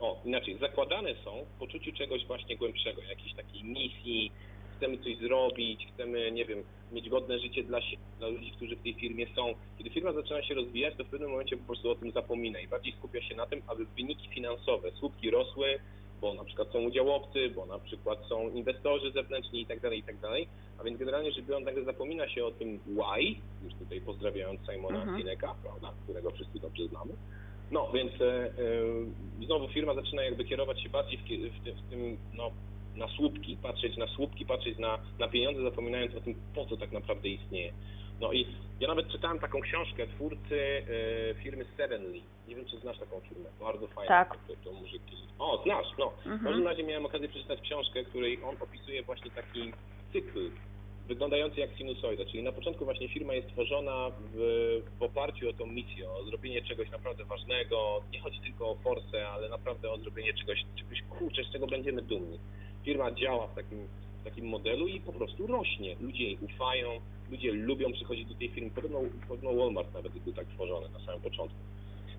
o, 0.00 0.20
inaczej, 0.24 0.58
zakładane 0.58 1.14
są 1.24 1.30
w 1.56 1.58
poczuciu 1.58 1.92
czegoś 1.92 2.26
właśnie 2.26 2.56
głębszego, 2.56 3.02
jakiejś 3.02 3.34
takiej 3.34 3.64
misji, 3.64 4.32
chcemy 4.76 4.98
coś 4.98 5.16
zrobić, 5.16 5.86
chcemy, 5.94 6.32
nie 6.32 6.44
wiem, 6.44 6.62
mieć 6.92 7.08
godne 7.08 7.38
życie 7.38 7.62
dla, 7.64 7.78
dla 8.18 8.28
ludzi, 8.28 8.52
którzy 8.56 8.76
w 8.76 8.82
tej 8.82 8.94
firmie 8.94 9.26
są. 9.34 9.54
Kiedy 9.78 9.90
firma 9.90 10.12
zaczyna 10.12 10.42
się 10.42 10.54
rozwijać, 10.54 10.94
to 10.96 11.04
w 11.04 11.08
pewnym 11.08 11.30
momencie 11.30 11.56
po 11.56 11.66
prostu 11.66 11.90
o 11.90 11.94
tym 11.94 12.10
zapomina 12.10 12.60
i 12.60 12.68
bardziej 12.68 12.92
skupia 12.92 13.22
się 13.22 13.34
na 13.34 13.46
tym, 13.46 13.62
aby 13.66 13.86
wyniki 13.96 14.28
finansowe, 14.28 14.90
słupki 14.90 15.30
rosły, 15.30 15.78
bo 16.20 16.34
na 16.34 16.44
przykład 16.44 16.68
są 16.72 16.78
udziałowcy, 16.82 17.50
bo 17.50 17.66
na 17.66 17.78
przykład 17.78 18.18
są 18.28 18.48
inwestorzy 18.48 19.12
zewnętrzni 19.12 19.60
itd., 19.60 19.80
tak 19.80 19.92
itd., 19.92 20.28
tak 20.28 20.48
a 20.78 20.84
więc 20.84 20.98
generalnie 20.98 21.32
rzecz 21.32 21.44
biorąc 21.44 21.66
nagle 21.66 21.84
zapomina 21.84 22.28
się 22.28 22.44
o 22.44 22.50
tym 22.50 22.78
why, 22.86 23.34
już 23.64 23.74
tutaj 23.74 24.00
pozdrawiając 24.00 24.60
Simona 24.70 24.98
mhm. 24.98 25.18
Sineka, 25.18 25.54
prawda, 25.62 25.92
którego 26.04 26.30
wszyscy 26.30 26.58
dobrze 26.58 26.88
znamy, 26.88 27.12
no, 27.70 27.90
więc 27.94 28.12
e, 28.20 28.44
e, 28.44 29.44
znowu 29.46 29.68
firma 29.68 29.94
zaczyna 29.94 30.22
jakby 30.22 30.44
kierować 30.44 30.82
się 30.82 30.88
bardziej 30.88 31.18
w, 31.18 31.22
w, 31.22 31.64
tym, 31.64 31.74
w 31.74 31.90
tym, 31.90 32.16
no, 32.34 32.50
na 32.96 33.08
słupki, 33.08 33.56
patrzeć 33.62 33.96
na 33.96 34.06
słupki, 34.06 34.46
patrzeć 34.46 34.78
na, 34.78 34.98
na 35.18 35.28
pieniądze, 35.28 35.62
zapominając 35.62 36.14
o 36.14 36.20
tym, 36.20 36.34
po 36.54 36.66
co 36.66 36.76
tak 36.76 36.92
naprawdę 36.92 37.28
istnieje. 37.28 37.72
No 38.20 38.32
i 38.32 38.46
ja 38.80 38.88
nawet 38.88 39.08
czytałem 39.08 39.38
taką 39.38 39.60
książkę 39.60 40.06
twórcy 40.06 40.60
e, 40.60 41.34
firmy 41.34 41.64
Sevenly. 41.76 42.20
Nie 42.48 42.54
wiem, 42.54 42.64
czy 42.64 42.78
znasz 42.78 42.98
taką 42.98 43.20
firmę. 43.20 43.48
Bardzo 43.60 43.86
fajna. 43.86 44.08
Tak. 44.08 44.38
To, 44.48 44.54
to 44.64 44.72
muzyki. 44.72 45.16
O, 45.38 45.62
znasz, 45.64 45.86
no. 45.98 46.12
Mhm. 46.16 46.38
W 46.38 46.44
każdym 46.44 46.66
razie 46.66 46.82
miałem 46.82 47.06
okazję 47.06 47.28
przeczytać 47.28 47.60
książkę, 47.60 48.04
której 48.04 48.38
on 48.44 48.56
opisuje 48.60 49.02
właśnie 49.02 49.30
taki 49.30 49.72
cykl 50.12 50.50
wyglądający 51.08 51.60
jak 51.60 51.76
sinusoida, 51.78 52.24
czyli 52.24 52.42
na 52.42 52.52
początku 52.52 52.84
właśnie 52.84 53.08
firma 53.08 53.34
jest 53.34 53.48
tworzona 53.48 54.10
w, 54.10 54.36
w 54.98 55.02
oparciu 55.02 55.48
o 55.48 55.52
tą 55.52 55.66
misję, 55.66 56.10
o 56.10 56.24
zrobienie 56.24 56.62
czegoś 56.62 56.90
naprawdę 56.90 57.24
ważnego, 57.24 58.02
nie 58.12 58.20
chodzi 58.20 58.40
tylko 58.40 58.70
o 58.70 58.74
forsę, 58.74 59.28
ale 59.28 59.48
naprawdę 59.48 59.90
o 59.90 59.98
zrobienie 59.98 60.34
czegoś, 60.34 60.64
czegoś 60.76 61.02
kurczę, 61.02 61.44
z 61.44 61.52
czego 61.52 61.66
będziemy 61.66 62.02
dumni. 62.02 62.38
Firma 62.84 63.10
działa 63.10 63.46
w 63.46 63.54
takim, 63.54 63.88
takim 64.26 64.46
modelu 64.46 64.88
i 64.88 65.00
po 65.00 65.12
prostu 65.12 65.46
rośnie. 65.46 65.96
Ludzie 66.00 66.24
jej 66.24 66.38
ufają, 66.40 66.88
ludzie 67.30 67.52
lubią 67.52 67.92
przychodzić 67.92 68.28
do 68.28 68.34
tej 68.34 68.48
firmy. 68.48 68.70
Podobno, 68.70 69.00
podobno 69.28 69.54
Walmart 69.54 69.94
nawet 69.94 70.12
był 70.12 70.32
tak 70.32 70.46
tworzony 70.46 70.88
na 70.88 71.00
samym 71.06 71.20
początku. 71.20 71.58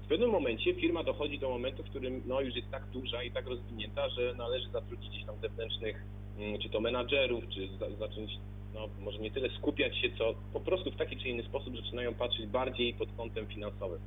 W 0.06 0.08
pewnym 0.08 0.30
momencie 0.30 0.74
firma 0.74 1.04
dochodzi 1.04 1.40
do 1.40 1.50
momentu, 1.50 1.84
w 1.84 1.90
którym 1.90 2.24
no, 2.26 2.42
już 2.42 2.56
jest 2.56 2.72
tak 2.72 2.86
duża 2.88 3.24
i 3.24 3.32
tak 3.32 3.48
rozwinięta, 3.48 4.10
że 4.10 4.34
należy 4.38 4.70
zatrudnić 4.70 5.10
gdzieś 5.10 5.26
tam 5.26 5.36
zewnętrznych, 5.42 6.04
mm, 6.38 6.60
czy 6.60 6.70
to 6.70 6.80
menadżerów, 6.82 7.44
czy 7.50 7.70
zacząć 8.00 8.32
no, 8.74 8.88
może 9.00 9.20
nie 9.20 9.32
tyle 9.32 9.50
skupiać 9.50 9.98
się, 9.98 10.10
co 10.18 10.34
po 10.54 10.60
prostu 10.60 10.92
w 10.92 10.96
taki 10.96 11.18
czy 11.18 11.30
inny 11.30 11.44
sposób 11.44 11.76
zaczynają 11.76 12.14
patrzeć 12.14 12.48
bardziej 12.48 12.94
pod 12.94 13.10
kątem 13.18 13.48
finansowym. 13.48 14.00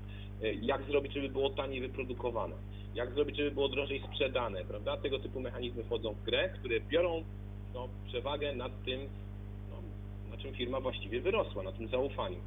E, 0.42 0.52
jak 0.52 0.84
zrobić, 0.84 1.12
żeby 1.12 1.28
było 1.28 1.50
taniej 1.50 1.80
wyprodukowane? 1.80 2.54
Jak 2.94 3.14
zrobić, 3.14 3.36
żeby 3.36 3.50
było 3.50 3.68
drożej 3.68 4.02
sprzedane, 4.08 4.64
prawda? 4.64 4.96
Tego 4.96 5.18
typu 5.18 5.40
mechanizmy 5.40 5.84
wchodzą 5.84 6.12
w 6.12 6.22
grę, 6.22 6.48
które 6.48 6.80
biorą 6.80 7.24
no, 7.74 7.88
przewagę 8.06 8.54
nad 8.54 8.84
tym, 8.84 9.00
no, 9.70 9.76
na 10.30 10.42
czym 10.42 10.54
firma 10.54 10.80
właściwie 10.80 11.20
wyrosła, 11.20 11.62
na 11.62 11.72
tym 11.72 11.88
zaufaniu. 11.88 12.38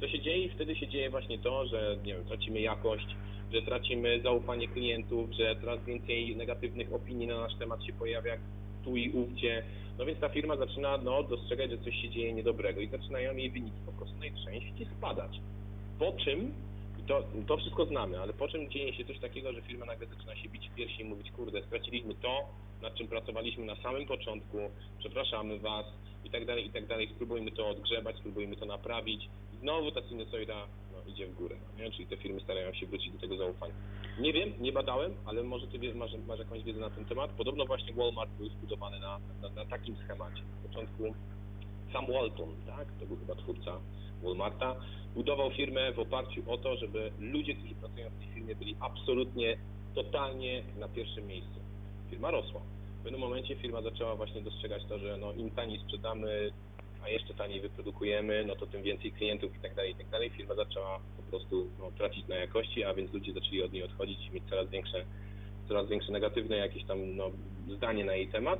Co 0.00 0.08
się 0.08 0.20
dzieje? 0.20 0.48
Wtedy 0.54 0.76
się 0.76 0.88
dzieje 0.88 1.10
właśnie 1.10 1.38
to, 1.38 1.66
że 1.66 1.96
nie 2.04 2.14
wiem, 2.14 2.24
tracimy 2.24 2.60
jakość, 2.60 3.06
że 3.52 3.62
tracimy 3.62 4.20
zaufanie 4.20 4.68
klientów, 4.68 5.30
że 5.32 5.56
coraz 5.60 5.84
więcej 5.84 6.36
negatywnych 6.36 6.92
opinii 6.92 7.26
na 7.26 7.40
nasz 7.40 7.54
temat 7.54 7.84
się 7.84 7.92
pojawia 7.92 8.36
tu 8.84 8.96
i 8.96 9.10
ówdzie, 9.10 9.62
no 9.98 10.04
więc 10.04 10.20
ta 10.20 10.28
firma 10.28 10.56
zaczyna 10.56 10.98
no, 10.98 11.22
dostrzegać, 11.22 11.70
że 11.70 11.78
coś 11.78 11.94
się 12.02 12.10
dzieje 12.10 12.32
niedobrego 12.32 12.80
i 12.80 12.88
zaczynają 12.88 13.36
jej 13.36 13.50
wyniki 13.50 13.80
po 13.86 13.92
prostu 13.92 14.16
najczęściej 14.18 14.86
spadać. 14.98 15.40
Po 15.98 16.12
czym, 16.12 16.54
to, 17.06 17.22
to 17.46 17.56
wszystko 17.56 17.86
znamy, 17.86 18.20
ale 18.20 18.32
po 18.32 18.48
czym 18.48 18.70
dzieje 18.70 18.94
się 18.94 19.04
coś 19.04 19.18
takiego, 19.18 19.52
że 19.52 19.62
firma 19.62 19.86
nagle 19.86 20.06
zaczyna 20.06 20.36
się 20.36 20.48
bić 20.48 20.68
w 20.68 20.74
piersi 20.74 21.02
i 21.02 21.04
mówić, 21.04 21.30
kurde, 21.30 21.62
straciliśmy 21.62 22.14
to, 22.14 22.48
nad 22.84 22.94
czym 22.94 23.08
pracowaliśmy 23.08 23.64
na 23.64 23.76
samym 23.76 24.06
początku, 24.06 24.58
przepraszamy 24.98 25.58
Was 25.58 25.86
i 26.24 26.30
tak 26.30 26.46
dalej, 26.46 26.66
i 26.66 26.70
tak 26.70 26.86
dalej, 26.86 27.08
spróbujmy 27.14 27.50
to 27.52 27.68
odgrzebać, 27.68 28.16
spróbujmy 28.16 28.56
to 28.56 28.66
naprawić. 28.66 29.28
Znowu 29.60 29.90
ta 29.90 30.02
sinusoida 30.08 30.66
no, 30.92 31.12
idzie 31.12 31.26
w 31.26 31.34
górę, 31.34 31.56
no, 31.78 31.84
nie? 31.84 31.90
czyli 31.90 32.06
te 32.06 32.16
firmy 32.16 32.40
starają 32.40 32.74
się 32.74 32.86
wrócić 32.86 33.12
do 33.12 33.18
tego 33.18 33.36
zaufania. 33.36 33.74
Nie 34.18 34.32
wiem, 34.32 34.52
nie 34.60 34.72
badałem, 34.72 35.14
ale 35.26 35.42
może 35.42 35.66
Ty 35.66 35.94
masz, 35.94 36.10
masz 36.26 36.38
jakąś 36.38 36.62
wiedzę 36.62 36.80
na 36.80 36.90
ten 36.90 37.04
temat. 37.04 37.30
Podobno 37.30 37.64
właśnie 37.64 37.94
Walmart 37.94 38.30
był 38.30 38.48
zbudowany 38.48 39.00
na, 39.00 39.20
na, 39.42 39.48
na 39.48 39.64
takim 39.64 39.96
schemacie. 39.96 40.42
Na 40.42 40.68
początku 40.68 41.14
sam 41.92 42.06
Walton, 42.06 42.56
tak, 42.66 42.88
to 43.00 43.06
był 43.06 43.16
chyba 43.16 43.34
twórca 43.34 43.80
Walmarta, 44.22 44.76
budował 45.14 45.50
firmę 45.50 45.92
w 45.92 45.98
oparciu 45.98 46.42
o 46.46 46.58
to, 46.58 46.76
żeby 46.76 47.12
ludzie, 47.18 47.54
którzy 47.54 47.74
pracują 47.74 48.10
w 48.10 48.18
tej 48.18 48.28
firmie 48.28 48.54
byli 48.54 48.76
absolutnie, 48.80 49.56
totalnie 49.94 50.62
na 50.78 50.88
pierwszym 50.88 51.26
miejscu. 51.26 51.63
Firma 52.14 52.30
rosła. 52.30 52.60
W 53.00 53.02
pewnym 53.02 53.20
momencie 53.20 53.56
firma 53.56 53.82
zaczęła 53.82 54.16
właśnie 54.16 54.42
dostrzegać 54.42 54.82
to, 54.88 54.98
że 54.98 55.16
no, 55.16 55.32
im 55.32 55.50
taniej 55.50 55.78
sprzedamy, 55.78 56.50
a 57.04 57.08
jeszcze 57.08 57.34
taniej 57.34 57.60
wyprodukujemy, 57.60 58.44
no 58.46 58.56
to 58.56 58.66
tym 58.66 58.82
więcej 58.82 59.12
klientów 59.12 59.56
i 59.56 59.60
tak 59.60 59.74
dalej, 59.74 59.92
i 59.92 59.94
tak 59.94 60.08
dalej. 60.08 60.30
Firma 60.30 60.54
zaczęła 60.54 61.00
po 61.16 61.22
prostu 61.22 61.70
no, 61.78 61.90
tracić 61.90 62.28
na 62.28 62.36
jakości, 62.36 62.84
a 62.84 62.94
więc 62.94 63.12
ludzie 63.12 63.32
zaczęli 63.32 63.62
od 63.62 63.72
niej 63.72 63.82
odchodzić 63.82 64.26
i 64.26 64.30
mieć 64.34 64.44
coraz 64.50 64.70
większe, 64.70 65.04
coraz 65.68 65.88
większe 65.88 66.12
negatywne 66.12 66.56
jakieś 66.56 66.84
tam 66.84 67.16
no, 67.16 67.30
zdanie 67.76 68.04
na 68.04 68.14
jej 68.14 68.28
temat. 68.28 68.58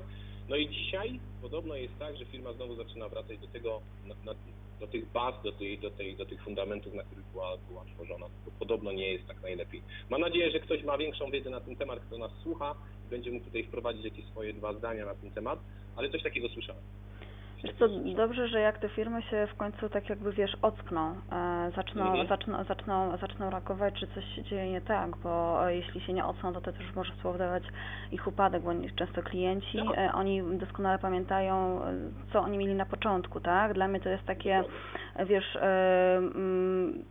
No 0.48 0.56
i 0.56 0.68
dzisiaj 0.68 1.20
podobno 1.42 1.76
jest 1.76 1.98
tak, 1.98 2.16
że 2.16 2.24
firma 2.24 2.52
znowu 2.52 2.76
zaczyna 2.76 3.08
wracać 3.08 3.38
do 3.38 3.46
tego, 3.46 3.80
na, 4.06 4.14
na, 4.24 4.38
do 4.80 4.86
tych 4.86 5.12
baz, 5.12 5.34
do, 5.44 5.52
tej, 5.52 5.78
do, 5.78 5.90
tej, 5.90 6.16
do 6.16 6.26
tych 6.26 6.42
fundamentów, 6.42 6.94
na 6.94 7.02
których 7.02 7.24
była, 7.32 7.56
była 7.68 7.84
tworzona. 7.84 8.26
Podobno 8.58 8.92
nie 8.92 9.12
jest 9.12 9.26
tak 9.26 9.42
najlepiej. 9.42 9.82
Mam 10.10 10.20
nadzieję, 10.20 10.50
że 10.50 10.60
ktoś 10.60 10.82
ma 10.82 10.98
większą 10.98 11.30
wiedzę 11.30 11.50
na 11.50 11.60
ten 11.60 11.76
temat, 11.76 12.00
kto 12.00 12.18
nas 12.18 12.32
słucha 12.42 12.74
będzie 13.10 13.32
mógł 13.32 13.44
tutaj 13.44 13.64
wprowadzić 13.64 14.04
jakieś 14.04 14.26
swoje 14.26 14.52
dwa 14.52 14.72
zdania 14.72 15.06
na 15.06 15.14
ten 15.14 15.30
temat, 15.30 15.58
ale 15.96 16.10
coś 16.10 16.22
takiego 16.22 16.48
słyszałem. 16.48 16.82
Wiesz 17.64 17.74
co, 17.78 17.88
dobrze, 18.16 18.48
że 18.48 18.60
jak 18.60 18.78
te 18.78 18.88
firmy 18.88 19.22
się 19.22 19.46
w 19.46 19.54
końcu 19.56 19.88
tak 19.88 20.08
jakby 20.10 20.32
wiesz, 20.32 20.56
ockną, 20.62 21.14
e, 21.32 21.70
zaczną, 21.76 22.04
Mhm. 22.06 22.26
zaczną, 22.28 22.64
zaczną, 22.64 23.16
zaczną 23.16 23.50
reagować, 23.50 23.94
czy 24.00 24.06
coś 24.06 24.24
się 24.24 24.42
dzieje 24.42 24.70
nie 24.70 24.80
tak, 24.80 25.16
bo 25.16 25.60
jeśli 25.68 26.00
się 26.00 26.12
nie 26.12 26.24
ockną, 26.24 26.52
to 26.52 26.60
to 26.60 26.72
też 26.72 26.94
może 26.94 27.12
spowodować 27.14 27.62
ich 28.12 28.26
upadek, 28.26 28.62
bo 28.62 28.70
oni, 28.70 28.90
często 28.90 29.22
klienci, 29.22 29.78
Tak. 29.78 29.98
e, 29.98 30.12
oni 30.12 30.42
doskonale 30.58 30.98
pamiętają, 30.98 31.82
e, 31.84 31.92
co 32.32 32.40
oni 32.40 32.58
mieli 32.58 32.74
na 32.74 32.86
początku, 32.86 33.40
tak? 33.40 33.74
Dla 33.74 33.88
mnie 33.88 34.00
to 34.00 34.08
jest 34.08 34.24
takie, 34.26 34.64
e, 35.16 35.26
wiesz, 35.26 35.56
e, 35.56 36.16
mm, 36.16 37.04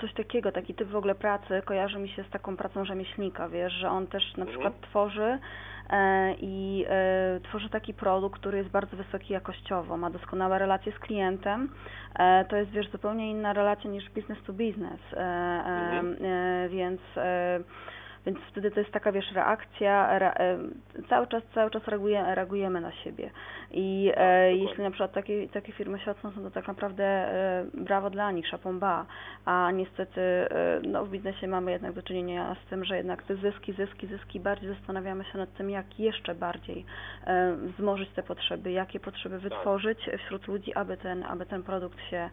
coś 0.00 0.12
takiego, 0.14 0.52
taki 0.52 0.74
typ 0.74 0.88
w 0.88 0.96
ogóle 0.96 1.14
pracy 1.14 1.62
kojarzy 1.64 1.98
mi 1.98 2.08
się 2.08 2.24
z 2.24 2.30
taką 2.30 2.56
pracą 2.56 2.84
rzemieślnika, 2.84 3.48
wiesz, 3.48 3.72
że 3.72 3.90
on 3.90 4.06
też 4.06 4.36
na 4.36 4.44
Mhm. 4.44 4.48
przykład 4.48 4.80
tworzy 4.80 5.38
i 6.40 6.84
e, 6.88 7.40
tworzy 7.40 7.68
taki 7.70 7.94
produkt, 7.94 8.40
który 8.40 8.58
jest 8.58 8.70
bardzo 8.70 8.96
wysoki 8.96 9.32
jakościowo, 9.32 9.96
ma 9.96 10.10
doskonałe 10.10 10.58
relacje 10.58 10.92
z 10.92 10.98
klientem. 10.98 11.68
E, 12.18 12.44
to 12.44 12.56
jest, 12.56 12.70
wiesz, 12.70 12.90
zupełnie 12.90 13.30
inna 13.30 13.52
relacja 13.52 13.90
niż 13.90 14.10
business 14.10 14.38
to 14.46 14.52
business, 14.52 15.00
e, 15.12 15.16
e, 15.16 15.62
Mhm. 15.98 16.16
e, 16.24 16.68
więc 16.68 17.00
e, 17.16 17.60
więc 18.26 18.38
wtedy 18.50 18.70
to 18.70 18.80
jest 18.80 18.92
taka, 18.92 19.12
wiesz, 19.12 19.32
reakcja, 19.32 20.18
re, 20.18 20.34
e, 20.34 20.58
cały 21.08 21.26
czas, 21.26 21.42
cały 21.54 21.70
czas 21.70 21.88
reaguje, 21.88 22.34
reagujemy 22.34 22.80
na 22.80 22.92
siebie. 22.92 23.30
I 23.70 24.08
e, 24.08 24.12
dokładnie. 24.12 24.64
jeśli 24.64 24.82
na 24.82 24.90
przykład 24.90 25.12
takie, 25.12 25.48
takie 25.48 25.72
firmy 25.72 25.98
się 25.98 26.10
odsuną, 26.10 26.32
to 26.32 26.50
tak 26.50 26.68
naprawdę 26.68 27.04
e, 27.04 27.66
brawo 27.74 28.10
dla 28.10 28.32
nich, 28.32 28.48
szapomba. 28.48 29.06
A 29.44 29.70
niestety 29.70 30.20
e, 30.20 30.80
no, 30.82 31.04
w 31.04 31.10
biznesie 31.10 31.46
mamy 31.48 31.70
jednak 31.70 31.92
do 31.92 32.02
czynienia 32.02 32.56
z 32.66 32.70
tym, 32.70 32.84
że 32.84 32.96
jednak 32.96 33.22
te 33.22 33.36
zyski, 33.36 33.72
zyski, 33.72 34.06
zyski, 34.06 34.40
bardziej 34.40 34.74
zastanawiamy 34.74 35.24
się 35.24 35.38
nad 35.38 35.54
tym, 35.54 35.70
jak 35.70 36.00
jeszcze 36.00 36.34
bardziej 36.34 36.84
e, 37.26 37.56
wzmożyć 37.56 38.10
te 38.10 38.22
potrzeby, 38.22 38.72
jakie 38.72 39.00
potrzeby 39.00 39.38
wytworzyć 39.38 39.98
wśród 40.24 40.48
ludzi, 40.48 40.74
aby 40.74 40.96
ten, 40.96 41.22
aby 41.22 41.46
ten 41.46 41.62
produkt 41.62 41.98
się 42.10 42.30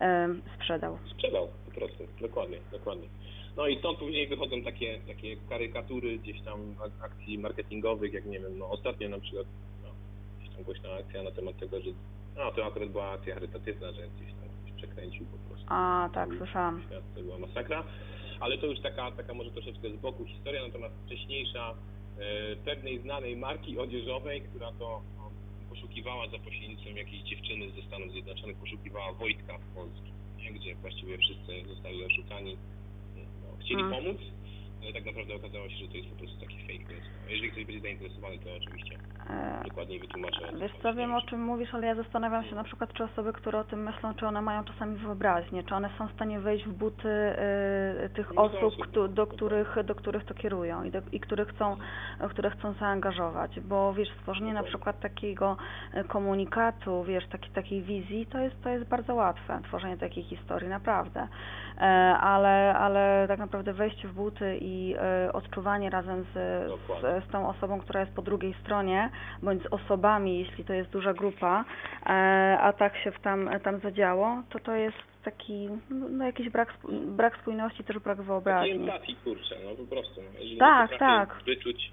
e, 0.00 0.28
sprzedał. 0.56 0.98
sprzedał 1.10 1.48
po 1.66 1.80
prostu. 1.80 2.04
Dokładnie, 2.20 2.58
dokładnie. 2.72 3.08
No 3.56 3.66
i 3.68 3.78
stąd 3.78 3.98
później 3.98 4.26
wychodzą 4.28 4.62
takie, 4.62 4.98
takie 5.06 5.36
karykatury 5.48 6.18
gdzieś 6.18 6.40
tam 6.42 6.60
ak- 6.84 7.04
akcji 7.10 7.38
marketingowych, 7.38 8.12
jak 8.12 8.26
nie 8.26 8.40
wiem, 8.40 8.58
no 8.58 8.70
ostatnio 8.70 9.08
na 9.08 9.18
przykład 9.20 9.46
no, 9.82 9.88
gdzieś 10.38 10.54
tam 10.54 10.64
głośna 10.64 10.92
akcja 10.92 11.22
na 11.22 11.30
temat 11.30 11.56
tego, 11.58 11.80
że 11.80 11.90
no 12.36 12.52
to 12.52 12.66
akurat 12.66 12.88
była 12.88 13.10
akcja 13.10 13.34
charytatywna, 13.34 13.92
że 13.92 14.02
gdzieś 14.08 14.28
tam 14.34 14.48
ktoś 14.48 14.72
przekręcił 14.76 15.26
po 15.26 15.38
prostu. 15.48 15.66
A, 15.68 16.10
tak, 16.14 16.28
słyszałam. 16.38 16.82
Świat, 16.86 17.04
to 17.14 17.22
była 17.22 17.38
masakra, 17.38 17.84
ale 18.40 18.58
to 18.58 18.66
już 18.66 18.80
taka, 18.80 19.10
taka 19.12 19.34
może 19.34 19.50
troszeczkę 19.50 19.90
z 19.90 19.96
boku 19.96 20.24
historia, 20.24 20.62
natomiast 20.66 20.94
wcześniejsza 21.06 21.74
e, 22.18 22.56
pewnej 22.56 22.98
znanej 23.00 23.36
marki 23.36 23.78
odzieżowej, 23.78 24.40
która 24.42 24.72
to 24.72 25.02
no, 25.16 25.30
poszukiwała 25.70 26.28
za 26.28 26.38
pośrednictwem 26.38 26.96
jakiejś 26.96 27.22
dziewczyny 27.22 27.70
ze 27.70 27.82
Stanów 27.82 28.12
Zjednoczonych, 28.12 28.56
poszukiwała 28.56 29.12
Wojtka 29.12 29.58
w 29.58 29.74
Polsce, 29.74 30.02
gdzie 30.54 30.74
właściwie 30.74 31.18
wszyscy 31.18 31.52
zostali 31.68 32.04
oszukani, 32.04 32.56
chcieli 33.66 33.82
Mm. 33.82 33.94
pomóc, 33.94 34.16
ale 34.82 34.92
tak 34.92 35.04
naprawdę 35.06 35.34
okazało 35.34 35.68
się, 35.68 35.76
że 35.76 35.88
to 35.88 35.96
jest 35.96 36.08
po 36.10 36.16
prostu 36.16 36.40
taki 36.40 36.56
fake 36.62 36.94
news. 36.94 37.04
No, 37.24 37.30
jeżeli 37.30 37.50
ktoś 37.50 37.64
będzie 37.64 37.80
zainteresowany, 37.80 38.38
to 38.38 38.50
oczywiście 38.56 38.96
E, 39.30 39.62
dokładniej 39.64 40.00
wytłumaczę. 40.00 40.52
Wiesz 40.60 40.72
co, 40.82 40.94
wiem 40.94 41.14
o 41.14 41.22
czym 41.22 41.40
mówisz, 41.44 41.74
ale 41.74 41.86
ja 41.86 41.94
zastanawiam 41.94 42.44
się 42.44 42.54
na 42.54 42.64
przykład, 42.64 42.92
czy 42.92 43.04
osoby, 43.04 43.32
które 43.32 43.58
o 43.58 43.64
tym 43.64 43.82
myślą, 43.82 44.14
czy 44.14 44.26
one 44.26 44.42
mają 44.42 44.64
czasami 44.64 44.96
wyobraźnię, 44.96 45.62
czy 45.62 45.74
one 45.74 45.90
są 45.98 46.08
w 46.08 46.12
stanie 46.12 46.40
wejść 46.40 46.64
w 46.64 46.72
buty 46.72 47.08
y, 47.08 48.08
tych 48.14 48.32
No, 48.34 48.42
osób, 48.42 48.62
osób, 48.62 48.90
do 48.90 49.08
dokładnie. 49.08 49.36
których, 49.36 49.76
do 49.84 49.94
których 49.94 50.24
to 50.24 50.34
kierują 50.34 50.82
i, 50.84 50.90
do, 50.90 50.98
i 51.12 51.20
których 51.20 51.48
chcą, 51.48 51.76
które 52.30 52.50
chcą 52.50 52.72
zaangażować, 52.72 53.60
bo 53.60 53.94
wiesz, 53.94 54.08
stworzenie 54.20 54.52
na 54.54 54.62
przykład 54.62 55.00
takiego 55.00 55.56
e, 55.94 56.04
komunikatu, 56.04 57.04
wiesz, 57.04 57.26
taki, 57.28 57.50
takiej 57.50 57.82
wizji, 57.82 58.26
to 58.26 58.38
jest, 58.38 58.62
to 58.62 58.68
jest 58.68 58.88
bardzo 58.88 59.14
łatwe, 59.14 59.60
tworzenie 59.64 59.96
takiej 59.96 60.24
historii, 60.24 60.68
naprawdę, 60.68 61.20
E, 61.20 61.28
ale, 62.20 62.74
ale 62.78 63.24
tak 63.28 63.38
naprawdę 63.38 63.72
wejście 63.72 64.08
w 64.08 64.12
buty 64.12 64.58
i 64.60 64.94
e, 64.98 65.32
odczuwanie 65.32 65.90
razem 65.90 66.24
z, 66.24 66.34
z, 67.00 67.24
z 67.24 67.32
tą 67.32 67.48
osobą, 67.48 67.80
która 67.80 68.00
jest 68.00 68.12
po 68.12 68.22
drugiej 68.22 68.54
stronie, 68.62 69.10
bądź 69.42 69.62
z 69.62 69.66
osobami, 69.66 70.38
jeśli 70.38 70.64
to 70.64 70.72
jest 70.72 70.90
duża 70.90 71.14
grupa, 71.14 71.64
e, 72.06 72.58
a 72.60 72.72
tak 72.72 72.96
się 72.96 73.10
w 73.12 73.20
tam, 73.20 73.50
tam 73.64 73.80
zadziało, 73.80 74.42
to 74.50 74.58
to 74.58 74.72
jest 74.76 74.96
taki, 75.24 75.68
no 75.90 76.24
jakiś 76.24 76.48
brak, 76.50 76.74
brak 77.06 77.36
spójności, 77.38 77.84
też 77.84 77.98
brak 77.98 78.16
Takiej 78.16 78.26
wyobraźni. 78.26 78.72
empatii, 78.72 79.16
kurczę, 79.24 79.56
no 79.64 79.74
po 79.74 79.84
prostu. 79.84 80.22
No, 80.22 80.40
jeżeli 80.40 80.58
Tak, 80.58 80.98
tak. 80.98 81.42
wyczuć, 81.46 81.92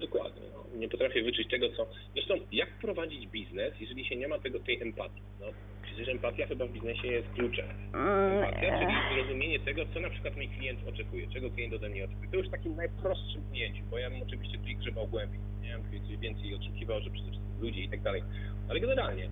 dokładnie, 0.00 0.42
no, 0.54 0.78
nie 0.78 0.88
potrafię 0.88 1.22
wyczuć 1.22 1.48
tego, 1.50 1.66
co... 1.76 1.86
Zresztą, 2.14 2.34
jak 2.52 2.68
prowadzić 2.80 3.26
biznes, 3.26 3.80
jeżeli 3.80 4.04
się 4.04 4.16
nie 4.16 4.28
ma 4.28 4.38
tego, 4.38 4.58
tej 4.58 4.82
empatii? 4.82 5.22
No, 5.40 5.46
przecież 5.84 6.08
empatia 6.08 6.46
chyba 6.46 6.66
w 6.66 6.72
biznesie 6.72 7.08
jest 7.08 7.28
kluczem. 7.28 7.66
Mm, 7.94 8.44
Empatia, 8.44 8.78
czyli 8.78 8.92
zrozumienie 9.14 9.60
tego, 9.60 9.82
co 9.94 10.00
na 10.00 10.10
przykład 10.10 10.36
mój 10.36 10.48
klient 10.48 10.80
oczekuje, 10.88 11.26
czego 11.28 11.50
klient 11.50 11.74
ode 11.74 11.88
mnie 11.88 12.04
oczekuje. 12.04 12.30
To 12.30 12.36
już 12.36 12.48
w 12.48 12.50
takim 12.50 12.76
najprostszym 12.76 13.42
ujęciu, 13.52 13.82
bo 13.90 13.98
ja 13.98 14.10
bym 14.10 14.22
oczywiście 14.22 14.58
tutaj 14.58 14.76
grzebał 14.76 15.06
głębiej, 15.06 15.40
nie 15.62 15.68
ja 15.68 15.78
bym 15.78 16.02
coś 16.08 16.16
więcej 16.18 16.54
oczekiwał, 16.54 17.00
że 17.00 17.10
przede 17.10 17.30
wszystkim 17.30 17.60
ludzie 17.60 17.80
i 17.80 17.88
tak 17.88 18.00
dalej. 18.02 18.22
Ale 18.68 18.80
generalnie, 18.80 19.28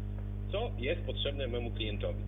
co 0.53 0.71
jest 0.79 1.01
potrzebne 1.03 1.47
memu 1.49 1.71
klientowi? 1.71 2.23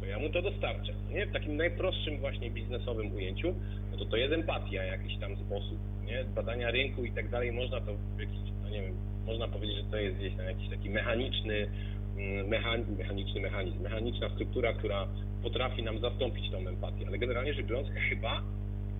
To 0.00 0.06
ja 0.06 0.18
mu 0.18 0.28
to 0.30 0.42
dostarczę. 0.42 0.92
Nie? 1.10 1.26
W 1.26 1.32
takim 1.32 1.56
najprostszym 1.56 2.18
właśnie 2.18 2.50
biznesowym 2.50 3.14
ujęciu, 3.14 3.54
no 3.90 3.96
to 3.98 4.04
to 4.04 4.16
jest 4.16 4.32
empatia 4.32 4.84
jakiś 4.84 5.18
tam 5.18 5.36
sposób, 5.36 5.78
nie? 6.04 6.24
Badania 6.24 6.70
rynku 6.70 7.04
i 7.04 7.12
tak 7.12 7.28
dalej, 7.28 7.52
można 7.52 7.80
to 7.80 7.94
w 8.16 8.20
jakiś, 8.20 8.38
no 8.62 8.68
nie 8.70 8.82
wiem, 8.82 8.94
można 9.26 9.48
powiedzieć, 9.48 9.76
że 9.76 9.90
to 9.90 9.96
jest 9.96 10.16
gdzieś 10.16 10.34
tam 10.36 10.46
jakiś 10.46 10.68
taki 10.70 10.90
mechaniczny, 10.90 11.70
mm, 12.18 12.48
mechan, 12.48 12.84
mechaniczny 12.98 13.40
mechanizm, 13.40 13.82
mechaniczna 13.82 14.28
struktura, 14.28 14.72
która 14.72 15.06
potrafi 15.42 15.82
nam 15.82 15.98
zastąpić 15.98 16.50
tą 16.50 16.58
empatię, 16.58 17.06
ale 17.06 17.18
generalnie 17.18 17.54
rzecz 17.54 17.66
biorąc 17.66 17.88
chyba, 18.10 18.42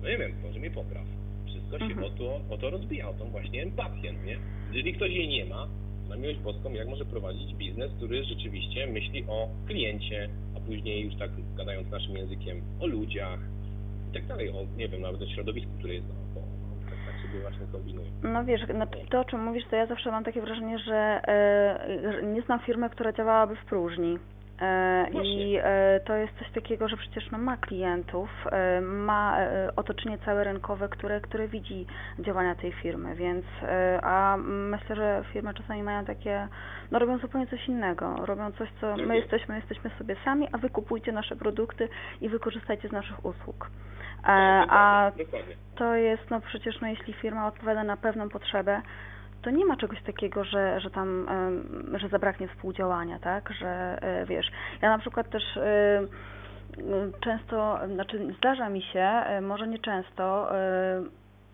no 0.01 0.09
nie 0.09 0.17
wiem, 0.17 0.33
może 0.43 0.59
mnie 0.59 0.71
popraw. 0.71 1.05
Wszystko 1.45 1.79
się 1.79 1.85
Mhm. 1.85 2.03
o, 2.03 2.09
to, 2.09 2.41
o 2.49 2.57
to 2.57 2.69
rozbija, 2.69 3.09
o 3.09 3.13
tą 3.13 3.29
właśnie 3.29 3.63
empatię, 3.63 4.13
no 4.13 4.23
nie? 4.25 4.37
Jeżeli 4.67 4.93
ktoś 4.93 5.11
jej 5.11 5.27
nie 5.27 5.45
ma, 5.45 5.67
na 6.09 6.15
miłość 6.15 6.39
boską, 6.39 6.73
jak 6.73 6.87
może 6.87 7.05
prowadzić 7.05 7.53
biznes, 7.55 7.91
który 7.97 8.23
rzeczywiście 8.23 8.87
myśli 8.87 9.23
o 9.27 9.49
kliencie, 9.67 10.29
a 10.57 10.59
później 10.59 11.05
już 11.05 11.15
tak 11.15 11.31
gadając 11.57 11.91
naszym 11.91 12.17
językiem, 12.17 12.61
o 12.79 12.87
ludziach 12.87 13.39
i 14.09 14.13
tak 14.13 14.25
dalej, 14.27 14.49
o, 14.49 14.65
nie 14.77 14.87
wiem, 14.89 15.01
nawet 15.01 15.21
o 15.21 15.27
środowisku, 15.27 15.69
które 15.79 15.93
jest 15.93 16.07
naokoło. 16.07 16.28
Właśnie. 17.37 17.65
No 18.23 18.45
wiesz, 18.45 18.61
no, 18.73 18.85
to 19.09 19.19
o 19.19 19.25
czym 19.25 19.43
mówisz, 19.43 19.63
to 19.69 19.75
ja 19.75 19.85
zawsze 19.85 20.11
mam 20.11 20.23
takie 20.23 20.41
wrażenie, 20.41 20.79
że 20.79 21.21
e, 21.27 22.23
nie 22.23 22.41
znam 22.41 22.59
firmy, 22.59 22.89
która 22.89 23.13
działałaby 23.13 23.55
w 23.55 23.65
próżni. 23.65 24.19
E, 24.61 25.07
I 25.23 25.57
e, 25.63 25.99
to 26.05 26.15
jest 26.15 26.33
coś 26.39 26.51
takiego, 26.51 26.87
że 26.87 26.97
przecież 26.97 27.31
no, 27.31 27.37
ma 27.37 27.57
klientów, 27.57 28.29
e, 28.51 28.81
ma 28.81 29.37
otoczenie 29.75 30.17
całe 30.17 30.43
rynkowe, 30.43 30.89
które, 30.89 31.21
które 31.21 31.47
widzi 31.47 31.85
działania 32.19 32.55
tej 32.55 32.71
firmy, 32.71 33.15
więc 33.15 33.45
a 34.01 34.37
myślę, 34.47 34.95
że 34.95 35.23
firmy 35.33 35.53
czasami 35.53 35.83
mają 35.83 36.05
takie, 36.05 36.47
no 36.91 36.99
robią 36.99 37.17
zupełnie 37.17 37.47
coś 37.47 37.67
innego, 37.67 38.15
robią 38.25 38.51
coś, 38.51 38.69
co 38.81 38.95
my 38.97 39.15
jest. 39.15 39.31
jesteśmy, 39.31 39.55
jesteśmy 39.55 39.89
sobie 39.97 40.15
sami, 40.25 40.47
a 40.51 40.57
wy 40.57 40.69
kupujcie 40.69 41.11
nasze 41.11 41.35
produkty 41.35 41.89
i 42.21 42.29
wykorzystajcie 42.29 42.87
z 42.89 42.91
naszych 42.91 43.25
usług. 43.25 43.69
Tak, 44.23 44.67
a 44.69 45.11
to 45.75 45.95
jest, 45.95 46.29
no 46.29 46.41
przecież 46.41 46.81
no 46.81 46.87
jeśli 46.87 47.13
firma 47.13 47.47
odpowiada 47.47 47.83
na 47.83 47.97
pewną 47.97 48.29
potrzebę, 48.29 48.81
to 49.41 49.49
nie 49.49 49.65
ma 49.65 49.75
czegoś 49.75 50.03
takiego, 50.03 50.43
że, 50.43 50.79
że 50.79 50.89
tam, 50.89 51.27
że 51.93 52.07
zabraknie 52.07 52.47
współdziałania, 52.47 53.19
tak, 53.19 53.53
że 53.59 53.99
e, 54.01 54.25
wiesz, 54.25 54.51
ja 54.81 54.89
na 54.89 54.99
przykład 54.99 55.29
też 55.29 55.57
e, 55.57 56.01
często, 57.19 57.79
znaczy 57.93 58.33
zdarza 58.37 58.69
mi 58.69 58.81
się, 58.81 58.99
e, 58.99 59.41
może 59.41 59.67
nie 59.67 59.79
często, 59.79 60.51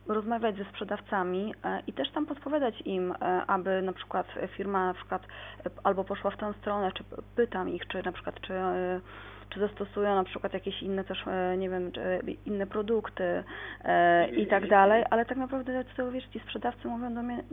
rozmawiać 0.07 0.55
ze 0.55 0.65
sprzedawcami 0.65 1.53
e, 1.63 1.81
i 1.87 1.93
też 1.93 2.11
tam 2.11 2.25
podpowiadać 2.25 2.81
im, 2.81 3.11
e, 3.11 3.15
aby 3.47 3.81
na 3.81 3.93
przykład 3.93 4.27
firma 4.47 4.85
na 4.85 4.93
przykład 4.93 5.21
e, 5.65 5.69
albo 5.83 6.03
poszła 6.03 6.31
w 6.31 6.37
tę 6.37 6.53
stronę, 6.61 6.91
czy 6.91 7.03
pytam 7.35 7.69
ich, 7.69 7.87
czy 7.87 8.03
na 8.03 8.11
przykład, 8.11 8.41
czy 8.41 8.53
czy 9.49 9.59
zastosują 9.59 10.15
na 10.15 10.23
przykład 10.23 10.53
jakieś 10.53 10.83
inne 10.83 11.03
też, 11.03 11.25
nie 11.57 11.69
wiem, 11.69 11.91
inne 12.45 12.67
produkty 12.67 13.43
i 14.37 14.47
tak 14.47 14.69
dalej, 14.69 15.03
ale 15.09 15.25
tak 15.25 15.37
naprawdę 15.37 15.83
to 15.97 16.11
wiesz, 16.11 16.27
ci 16.27 16.39
sprzedawcy 16.39 16.87
mówią 16.87 17.13
do 17.13 17.23
mnie, 17.23 17.43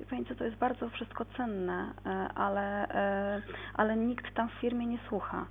wie 0.00 0.06
pani 0.10 0.24
co, 0.26 0.34
to 0.34 0.44
jest 0.44 0.56
bardzo 0.56 0.88
wszystko 0.88 1.24
cenne, 1.24 1.92
ale, 2.34 2.86
ale 3.74 3.96
nikt 3.96 4.34
tam 4.34 4.48
w 4.48 4.60
firmie 4.60 4.86
nie 4.86 4.98
słucha. 5.08 5.46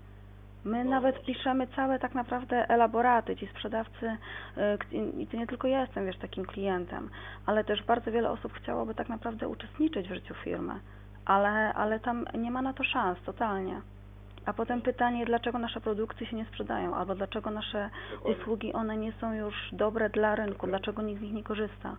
My 0.67 0.83
nawet 0.85 1.25
piszemy 1.25 1.67
całe 1.67 1.99
tak 1.99 2.15
naprawdę 2.15 2.69
elaboraty, 2.69 3.35
ci 3.35 3.47
sprzedawcy, 3.47 4.17
k- 4.55 4.87
i 5.17 5.27
to 5.27 5.37
nie 5.37 5.47
tylko 5.47 5.67
ja 5.67 5.81
jestem, 5.81 6.05
wiesz, 6.05 6.17
takim 6.17 6.45
klientem, 6.45 7.09
ale 7.45 7.63
też 7.63 7.83
bardzo 7.83 8.11
wiele 8.11 8.29
osób 8.31 8.53
chciałoby 8.53 8.95
tak 8.95 9.09
naprawdę 9.09 9.47
uczestniczyć 9.47 10.07
w 10.09 10.13
życiu 10.13 10.33
firmy, 10.33 10.73
ale, 11.25 11.73
ale 11.73 11.99
tam 11.99 12.25
nie 12.37 12.51
ma 12.51 12.61
na 12.61 12.73
to 12.73 12.83
szans, 12.83 13.17
totalnie. 13.25 13.81
A 14.45 14.53
potem 14.53 14.81
pytanie, 14.81 15.25
dlaczego 15.25 15.59
nasze 15.59 15.81
produkty 15.81 16.25
się 16.25 16.35
nie 16.35 16.45
sprzedają, 16.45 16.95
albo 16.95 17.15
dlaczego 17.15 17.51
nasze 17.51 17.89
Dokładnie. 18.11 18.41
usługi, 18.41 18.73
one 18.73 18.97
nie 18.97 19.11
są 19.11 19.33
już 19.33 19.55
dobre 19.71 20.09
dla 20.09 20.35
rynku, 20.35 20.67
dlaczego 20.67 21.01
nikt 21.01 21.19
z 21.19 21.23
nich 21.23 21.33
nie 21.33 21.43
korzysta. 21.43 21.97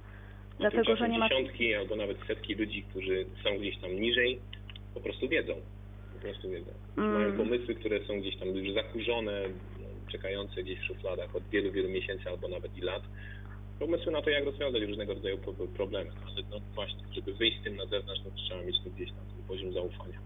Dlatego, 0.59 0.97
że 0.97 1.09
nie 1.09 1.18
ma... 1.18 1.28
dziesiątki 1.28 1.74
albo 1.74 1.97
nawet 1.97 2.18
setki 2.26 2.55
ludzi, 2.55 2.82
którzy 2.82 3.24
są 3.45 3.59
gdzieś 3.59 3.78
tam 3.78 3.90
niżej, 3.90 4.38
po 4.95 5.01
prostu 5.01 5.28
wiedzą. 5.28 5.53
Po 6.19 6.23
prostu 6.23 6.51
wiedzą. 6.51 6.73
Mm. 6.97 7.12
Mają 7.12 7.37
pomysły, 7.37 7.75
które 7.75 8.05
są 8.07 8.21
gdzieś 8.21 8.37
tam 8.37 8.49
już 8.49 8.75
zakurzone, 8.75 9.43
czekające 10.12 10.62
gdzieś 10.62 10.81
w 10.81 10.85
szufladach 10.85 11.37
od 11.37 11.49
wielu, 11.49 11.73
wielu 11.73 11.89
miesięcy 11.89 12.29
albo 12.29 12.49
nawet 12.49 12.77
i 12.77 12.81
lat. 12.81 13.03
Pomysły 13.79 14.12
na 14.12 14.23
to, 14.23 14.31
jak 14.31 14.45
rozwiązać 14.45 14.83
różnego 14.83 15.14
rodzaju 15.14 15.39
problemy. 15.77 16.11
Ale 16.27 16.43
no 16.51 16.61
właśnie, 16.75 17.01
żeby 17.12 17.35
wyjść 17.35 17.61
z 17.61 17.64
tym 17.64 17.77
na 17.77 17.87
zewnątrz, 17.87 18.21
no 18.25 18.31
trzeba 18.31 18.62
mieć 18.62 18.77
tu 18.85 18.91
gdzieś 18.91 19.09
tam 19.09 19.27
ten 19.37 19.45
poziom 19.49 19.73
zaufania 19.73 20.19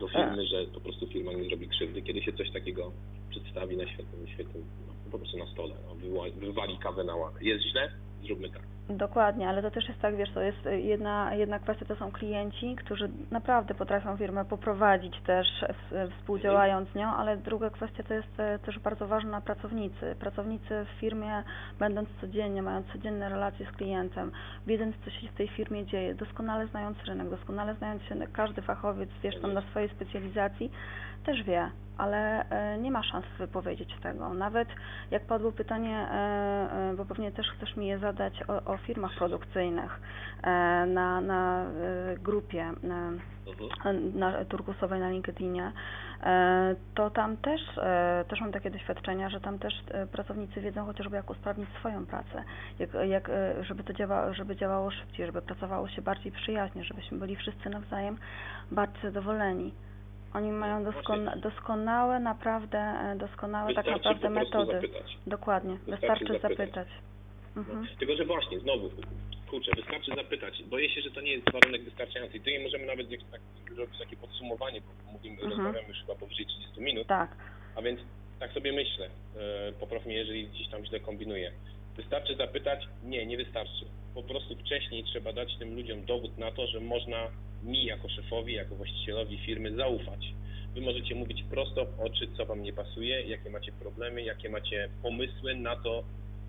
do 0.00 0.08
firmy, 0.08 0.46
że 0.46 0.66
po 0.66 0.80
prostu 0.80 1.06
firma 1.06 1.32
nie 1.32 1.44
zrobi 1.44 1.68
krzywdy. 1.68 2.02
Kiedy 2.02 2.22
się 2.22 2.32
coś 2.32 2.50
takiego 2.50 2.92
przedstawi 3.30 3.76
na 3.76 3.86
świetnym, 3.86 4.28
świetnym 4.28 4.64
no, 4.86 5.10
po 5.10 5.18
prostu 5.18 5.38
na 5.38 5.46
stole, 5.46 5.74
no, 5.86 5.94
wywali 6.36 6.78
kawę 6.78 7.04
na 7.04 7.16
ławę. 7.16 7.38
Jest 7.42 7.64
źle? 7.64 7.92
Zróbmy 8.22 8.50
tak. 8.50 8.73
Dokładnie, 8.88 9.48
ale 9.48 9.62
to 9.62 9.70
też 9.70 9.88
jest 9.88 10.00
tak, 10.00 10.16
wiesz, 10.16 10.30
to 10.34 10.40
jest 10.40 10.58
jedna, 10.72 11.34
jedna 11.34 11.58
kwestia, 11.58 11.84
to 11.84 11.96
są 11.96 12.12
klienci, 12.12 12.76
którzy 12.76 13.10
naprawdę 13.30 13.74
potrafią 13.74 14.16
firmę 14.16 14.44
poprowadzić 14.44 15.20
też 15.26 15.46
współdziałając 16.18 16.88
z 16.88 16.94
nią, 16.94 17.14
ale 17.14 17.36
druga 17.36 17.70
kwestia 17.70 18.02
to 18.02 18.14
jest 18.14 18.40
e, 18.40 18.58
też 18.58 18.78
bardzo 18.78 19.06
ważna 19.06 19.40
pracownicy. 19.40 20.16
Pracownicy 20.20 20.84
w 20.84 21.00
firmie, 21.00 21.42
będąc 21.78 22.08
codziennie, 22.20 22.62
mając 22.62 22.86
codzienne 22.86 23.28
relacje 23.28 23.66
z 23.66 23.76
klientem, 23.76 24.32
wiedząc, 24.66 24.96
co 25.04 25.10
się 25.10 25.28
w 25.28 25.34
tej 25.34 25.48
firmie 25.48 25.86
dzieje, 25.86 26.14
doskonale 26.14 26.66
znając 26.66 27.04
rynek, 27.04 27.30
doskonale 27.30 27.74
znając 27.74 28.02
się 28.02 28.14
każdy 28.32 28.62
fachowiec, 28.62 29.10
wiesz, 29.22 29.40
tam 29.40 29.52
na 29.52 29.60
swojej 29.60 29.88
specjalizacji, 29.88 30.70
też 31.24 31.42
wie, 31.42 31.70
ale 31.98 32.48
e, 32.50 32.78
nie 32.78 32.90
ma 32.90 33.02
szans 33.02 33.24
wypowiedzieć 33.38 33.96
tego. 34.02 34.34
Nawet 34.34 34.68
jak 35.10 35.26
padło 35.26 35.52
pytanie, 35.52 35.96
e, 35.98 36.14
e, 36.90 36.94
bo 36.96 37.04
pewnie 37.04 37.32
też 37.32 37.46
chcesz 37.56 37.76
mi 37.76 37.86
je 37.86 37.98
zadać 37.98 38.42
o, 38.48 38.72
o 38.72 38.76
firmach 38.76 39.14
produkcyjnych 39.18 40.00
na, 40.86 41.20
na 41.20 41.66
grupie 42.18 42.62
mhm. 42.62 43.20
na 44.14 44.44
turkusowej 44.44 45.00
na 45.00 45.10
LinkedInie, 45.10 45.72
to 46.94 47.10
tam 47.10 47.36
też, 47.36 47.60
też 48.28 48.40
mam 48.40 48.52
takie 48.52 48.70
doświadczenia, 48.70 49.28
że 49.28 49.40
tam 49.40 49.58
też 49.58 49.84
pracownicy 50.12 50.60
wiedzą 50.60 50.86
chociażby 50.86 51.16
jak 51.16 51.30
usprawnić 51.30 51.68
swoją 51.78 52.06
pracę, 52.06 52.44
jak, 52.78 52.90
jak, 53.08 53.30
żeby 53.60 53.84
to 53.84 53.92
działa, 53.92 54.32
żeby 54.32 54.56
działało 54.56 54.90
szybciej, 54.90 55.26
żeby 55.26 55.42
pracowało 55.42 55.88
się 55.88 56.02
bardziej 56.02 56.32
przyjaźnie, 56.32 56.84
żebyśmy 56.84 57.18
byli 57.18 57.36
wszyscy 57.36 57.70
nawzajem 57.70 58.16
bardziej 58.70 59.02
zadowoleni. 59.02 59.74
Oni 60.34 60.52
mają 60.52 60.84
doskona, 60.84 61.36
doskonałe, 61.36 62.20
naprawdę 62.20 62.78
e, 62.78 63.16
doskonałe 63.18 63.74
tak 63.74 63.84
wystarczy 63.84 64.04
tak 64.04 64.14
naprawdę 64.14 64.30
metody. 64.30 64.72
Zapytać. 64.72 65.18
Dokładnie, 65.26 65.76
wystarczy, 65.86 66.24
wystarczy 66.24 66.42
zapytać. 66.42 66.74
zapytać. 66.74 66.88
Mhm. 67.56 67.80
No, 67.80 67.86
tylko, 67.98 68.16
że 68.16 68.24
właśnie, 68.24 68.60
znowu, 68.60 68.90
kurczę, 69.50 69.70
wystarczy 69.76 70.12
zapytać. 70.16 70.62
Boję 70.62 70.90
się, 70.90 71.00
że 71.00 71.10
to 71.10 71.20
nie 71.20 71.32
jest 71.32 71.52
warunek 71.52 71.84
wystarczający. 71.84 72.36
I 72.36 72.40
tu 72.40 72.50
nie 72.50 72.60
możemy 72.60 72.86
nawet 72.86 73.06
tak, 73.32 73.40
zrobić 73.74 73.98
takie 73.98 74.16
podsumowanie, 74.16 74.80
bo 74.80 75.12
mówimy, 75.12 75.34
mhm. 75.34 75.50
rozmawiamy 75.50 75.88
już 75.88 75.98
chyba 76.00 76.14
powyżej 76.14 76.46
30 76.46 76.80
minut. 76.80 77.06
Tak. 77.06 77.36
A 77.76 77.82
więc 77.82 78.00
tak 78.40 78.52
sobie 78.52 78.72
myślę, 78.72 79.06
e, 79.06 79.72
popraw 79.72 80.06
mnie, 80.06 80.16
jeżeli 80.16 80.46
gdzieś 80.46 80.68
tam 80.68 80.84
źle 80.84 81.00
kombinuję. 81.00 81.52
Wystarczy 81.96 82.36
zapytać? 82.36 82.88
Nie, 83.04 83.26
nie 83.26 83.36
wystarczy. 83.36 83.84
Po 84.14 84.22
prostu 84.22 84.56
wcześniej 84.56 85.04
trzeba 85.04 85.32
dać 85.32 85.56
tym 85.58 85.74
ludziom 85.74 86.04
dowód 86.04 86.38
na 86.38 86.52
to, 86.52 86.66
że 86.66 86.80
można 86.80 87.30
mi 87.62 87.84
jako 87.84 88.08
szefowi, 88.08 88.52
jako 88.52 88.74
właścicielowi 88.76 89.38
firmy 89.38 89.76
zaufać. 89.76 90.34
Wy 90.74 90.80
możecie 90.80 91.14
mówić 91.14 91.44
prosto 91.50 91.86
w 91.86 92.00
oczy, 92.00 92.28
co 92.36 92.46
Wam 92.46 92.62
nie 92.62 92.72
pasuje, 92.72 93.22
jakie 93.22 93.50
macie 93.50 93.72
problemy, 93.72 94.22
jakie 94.22 94.50
macie 94.50 94.88
pomysły 95.02 95.56
na 95.56 95.76
to, 95.76 96.04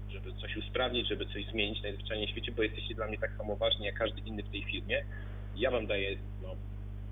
żeby 0.09 0.33
coś 0.33 0.57
usprawnić, 0.57 1.07
żeby 1.07 1.25
coś 1.25 1.45
zmienić 1.45 1.83
najzwyczajniej 1.83 2.27
w 2.27 2.29
świecie, 2.29 2.51
bo 2.51 2.63
jesteście 2.63 2.95
dla 2.95 3.07
mnie 3.07 3.17
tak 3.17 3.31
samo 3.37 3.55
ważni 3.55 3.85
jak 3.85 3.95
każdy 3.95 4.21
inny 4.21 4.43
w 4.43 4.51
tej 4.51 4.63
firmie. 4.63 5.05
Ja 5.55 5.71
Wam 5.71 5.87
daję, 5.87 6.17
no, 6.43 6.55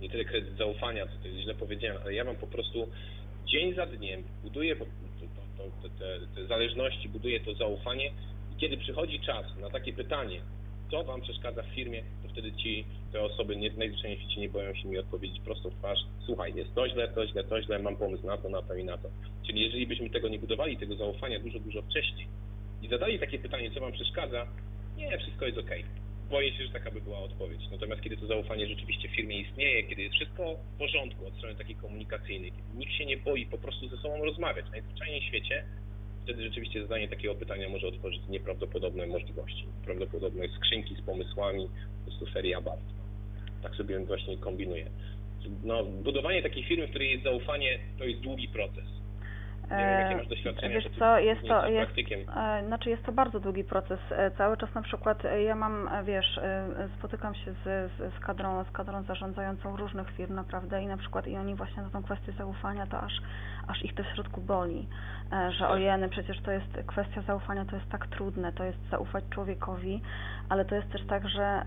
nie 0.01 0.09
tyle 0.09 0.25
kredyt 0.25 0.57
zaufania, 0.57 1.05
co 1.07 1.13
to 1.21 1.27
jest 1.27 1.39
źle 1.39 1.55
powiedziałem, 1.55 2.01
ale 2.01 2.13
ja 2.13 2.23
Wam 2.23 2.35
po 2.35 2.47
prostu 2.47 2.87
dzień 3.45 3.75
za 3.75 3.85
dniem 3.85 4.23
buduję 4.43 4.75
to, 5.63 5.89
to, 5.89 5.89
to, 5.89 5.99
te, 5.99 6.19
te 6.35 6.47
zależności, 6.47 7.09
buduję 7.09 7.39
to 7.39 7.53
zaufanie 7.53 8.11
i 8.53 8.55
kiedy 8.57 8.77
przychodzi 8.77 9.19
czas 9.19 9.45
na 9.61 9.69
takie 9.69 9.93
pytanie, 9.93 10.41
co 10.91 11.03
Wam 11.03 11.21
przeszkadza 11.21 11.63
w 11.63 11.75
firmie, 11.75 12.03
to 12.23 12.29
wtedy 12.29 12.51
ci, 12.51 12.85
te 13.11 13.21
osoby 13.21 13.55
nie, 13.55 13.71
świecie 13.71 14.41
nie 14.41 14.49
boją 14.49 14.75
się 14.75 14.87
mi 14.87 14.97
odpowiedzieć 14.97 15.39
prosto 15.39 15.69
w 15.69 15.75
twarz, 15.75 15.99
słuchaj, 16.25 16.55
jest 16.55 16.75
to 16.75 16.89
źle, 16.89 17.07
to 17.07 17.27
źle, 17.27 17.43
to 17.43 17.61
źle, 17.61 17.79
mam 17.79 17.95
pomysł 17.95 18.27
na 18.27 18.37
to, 18.37 18.49
na 18.49 18.61
to 18.61 18.75
i 18.75 18.83
na 18.83 18.97
to. 18.97 19.09
Czyli 19.47 19.61
jeżeli 19.61 19.87
byśmy 19.87 20.09
tego 20.09 20.29
nie 20.29 20.39
budowali, 20.39 20.77
tego 20.77 20.95
zaufania 20.95 21.39
dużo, 21.39 21.59
dużo 21.59 21.81
wcześniej 21.81 22.27
i 22.81 22.87
zadali 22.87 23.19
takie 23.19 23.39
pytanie, 23.39 23.71
co 23.71 23.79
Wam 23.79 23.91
przeszkadza, 23.91 24.47
nie, 24.97 25.17
wszystko 25.17 25.45
jest 25.45 25.57
ok. 25.57 25.71
Boję 26.29 26.51
się, 26.53 26.65
że 26.65 26.73
taka 26.73 26.91
by 26.91 27.01
była 27.01 27.19
odpowiedź. 27.19 27.61
Natomiast 27.71 28.01
kiedy 28.01 28.17
to 28.17 28.27
zaufanie 28.27 28.67
rzeczywiście 28.67 29.09
w 29.09 29.15
firmie 29.15 29.39
istnieje, 29.39 29.83
kiedy 29.83 30.01
jest 30.01 30.15
wszystko 30.15 30.55
w 30.75 30.77
porządku 30.77 31.27
od 31.27 31.35
strony 31.35 31.55
takiej 31.55 31.75
komunikacyjnej, 31.75 32.51
kiedy 32.51 32.77
nikt 32.77 32.93
się 32.93 33.05
nie 33.05 33.17
boi 33.17 33.45
po 33.45 33.57
prostu 33.57 33.87
ze 33.87 33.97
sobą 33.97 34.25
rozmawiać, 34.25 34.65
najzwyczajniej 34.71 35.21
w 35.21 35.23
świecie, 35.23 35.63
wtedy 36.23 36.43
rzeczywiście 36.43 36.81
zadanie 36.81 37.07
takiego 37.07 37.35
pytania 37.35 37.69
może 37.69 37.87
otworzyć 37.87 38.21
nieprawdopodobne 38.29 39.07
możliwości, 39.07 39.65
prawdopodobne 39.85 40.47
skrzynki 40.47 40.95
z 40.95 41.01
pomysłami, 41.01 41.67
po 41.99 42.03
prostu 42.05 42.25
feria 42.33 42.61
barw. 42.61 42.81
Tak 43.63 43.75
sobie 43.75 43.99
właśnie 43.99 44.37
kombinuję. 44.37 44.89
No, 45.63 45.83
budowanie 45.83 46.41
takiej 46.41 46.63
firmy, 46.63 46.87
w 46.87 46.89
której 46.89 47.11
jest 47.11 47.23
zaufanie, 47.23 47.79
to 47.97 48.05
jest 48.05 48.21
długi 48.21 48.47
proces. 48.47 48.85
Nie 49.71 49.77
wiem, 49.77 49.99
jakie 49.99 50.15
masz 50.15 50.27
doświadczenia, 50.27 50.75
Wiesz 50.75 50.89
co, 50.99 51.19
jest 51.19 51.41
to, 51.47 51.67
jest, 51.67 51.91
e, 52.35 52.63
znaczy 52.67 52.89
jest 52.89 53.05
to 53.05 53.11
bardzo 53.11 53.39
długi 53.39 53.63
proces. 53.63 53.99
E, 54.11 54.31
cały 54.31 54.57
czas 54.57 54.75
na 54.75 54.81
przykład 54.81 55.25
e, 55.25 55.43
ja 55.43 55.55
mam, 55.55 55.89
wiesz, 56.03 56.39
spotykam 56.97 57.35
się 57.35 57.53
z, 57.53 57.63
z, 57.63 58.13
z, 58.15 58.19
kadrą, 58.19 58.63
z 58.63 58.71
kadrą 58.71 59.03
zarządzającą 59.03 59.77
różnych 59.77 60.11
firm 60.11 60.35
naprawdę 60.35 60.83
i 60.83 60.87
na 60.87 60.97
przykład 60.97 61.27
i 61.27 61.37
oni 61.37 61.55
właśnie 61.55 61.83
na 61.83 61.89
tą 61.89 62.03
kwestię 62.03 62.31
zaufania 62.31 62.87
to 62.87 63.01
aż, 63.01 63.13
aż 63.67 63.85
ich 63.85 63.95
to 63.95 64.03
w 64.03 64.07
środku 64.07 64.41
boli, 64.41 64.87
że 65.49 65.59
tak. 65.59 65.71
ojeny, 65.71 66.09
przecież 66.09 66.41
to 66.41 66.51
jest 66.51 66.77
kwestia 66.87 67.21
zaufania, 67.21 67.65
to 67.65 67.75
jest 67.75 67.89
tak 67.89 68.07
trudne, 68.07 68.53
to 68.53 68.63
jest 68.63 68.89
zaufać 68.91 69.23
człowiekowi, 69.29 70.01
ale 70.49 70.65
to 70.65 70.75
jest 70.75 70.91
też 70.91 71.05
tak, 71.07 71.29
że 71.29 71.65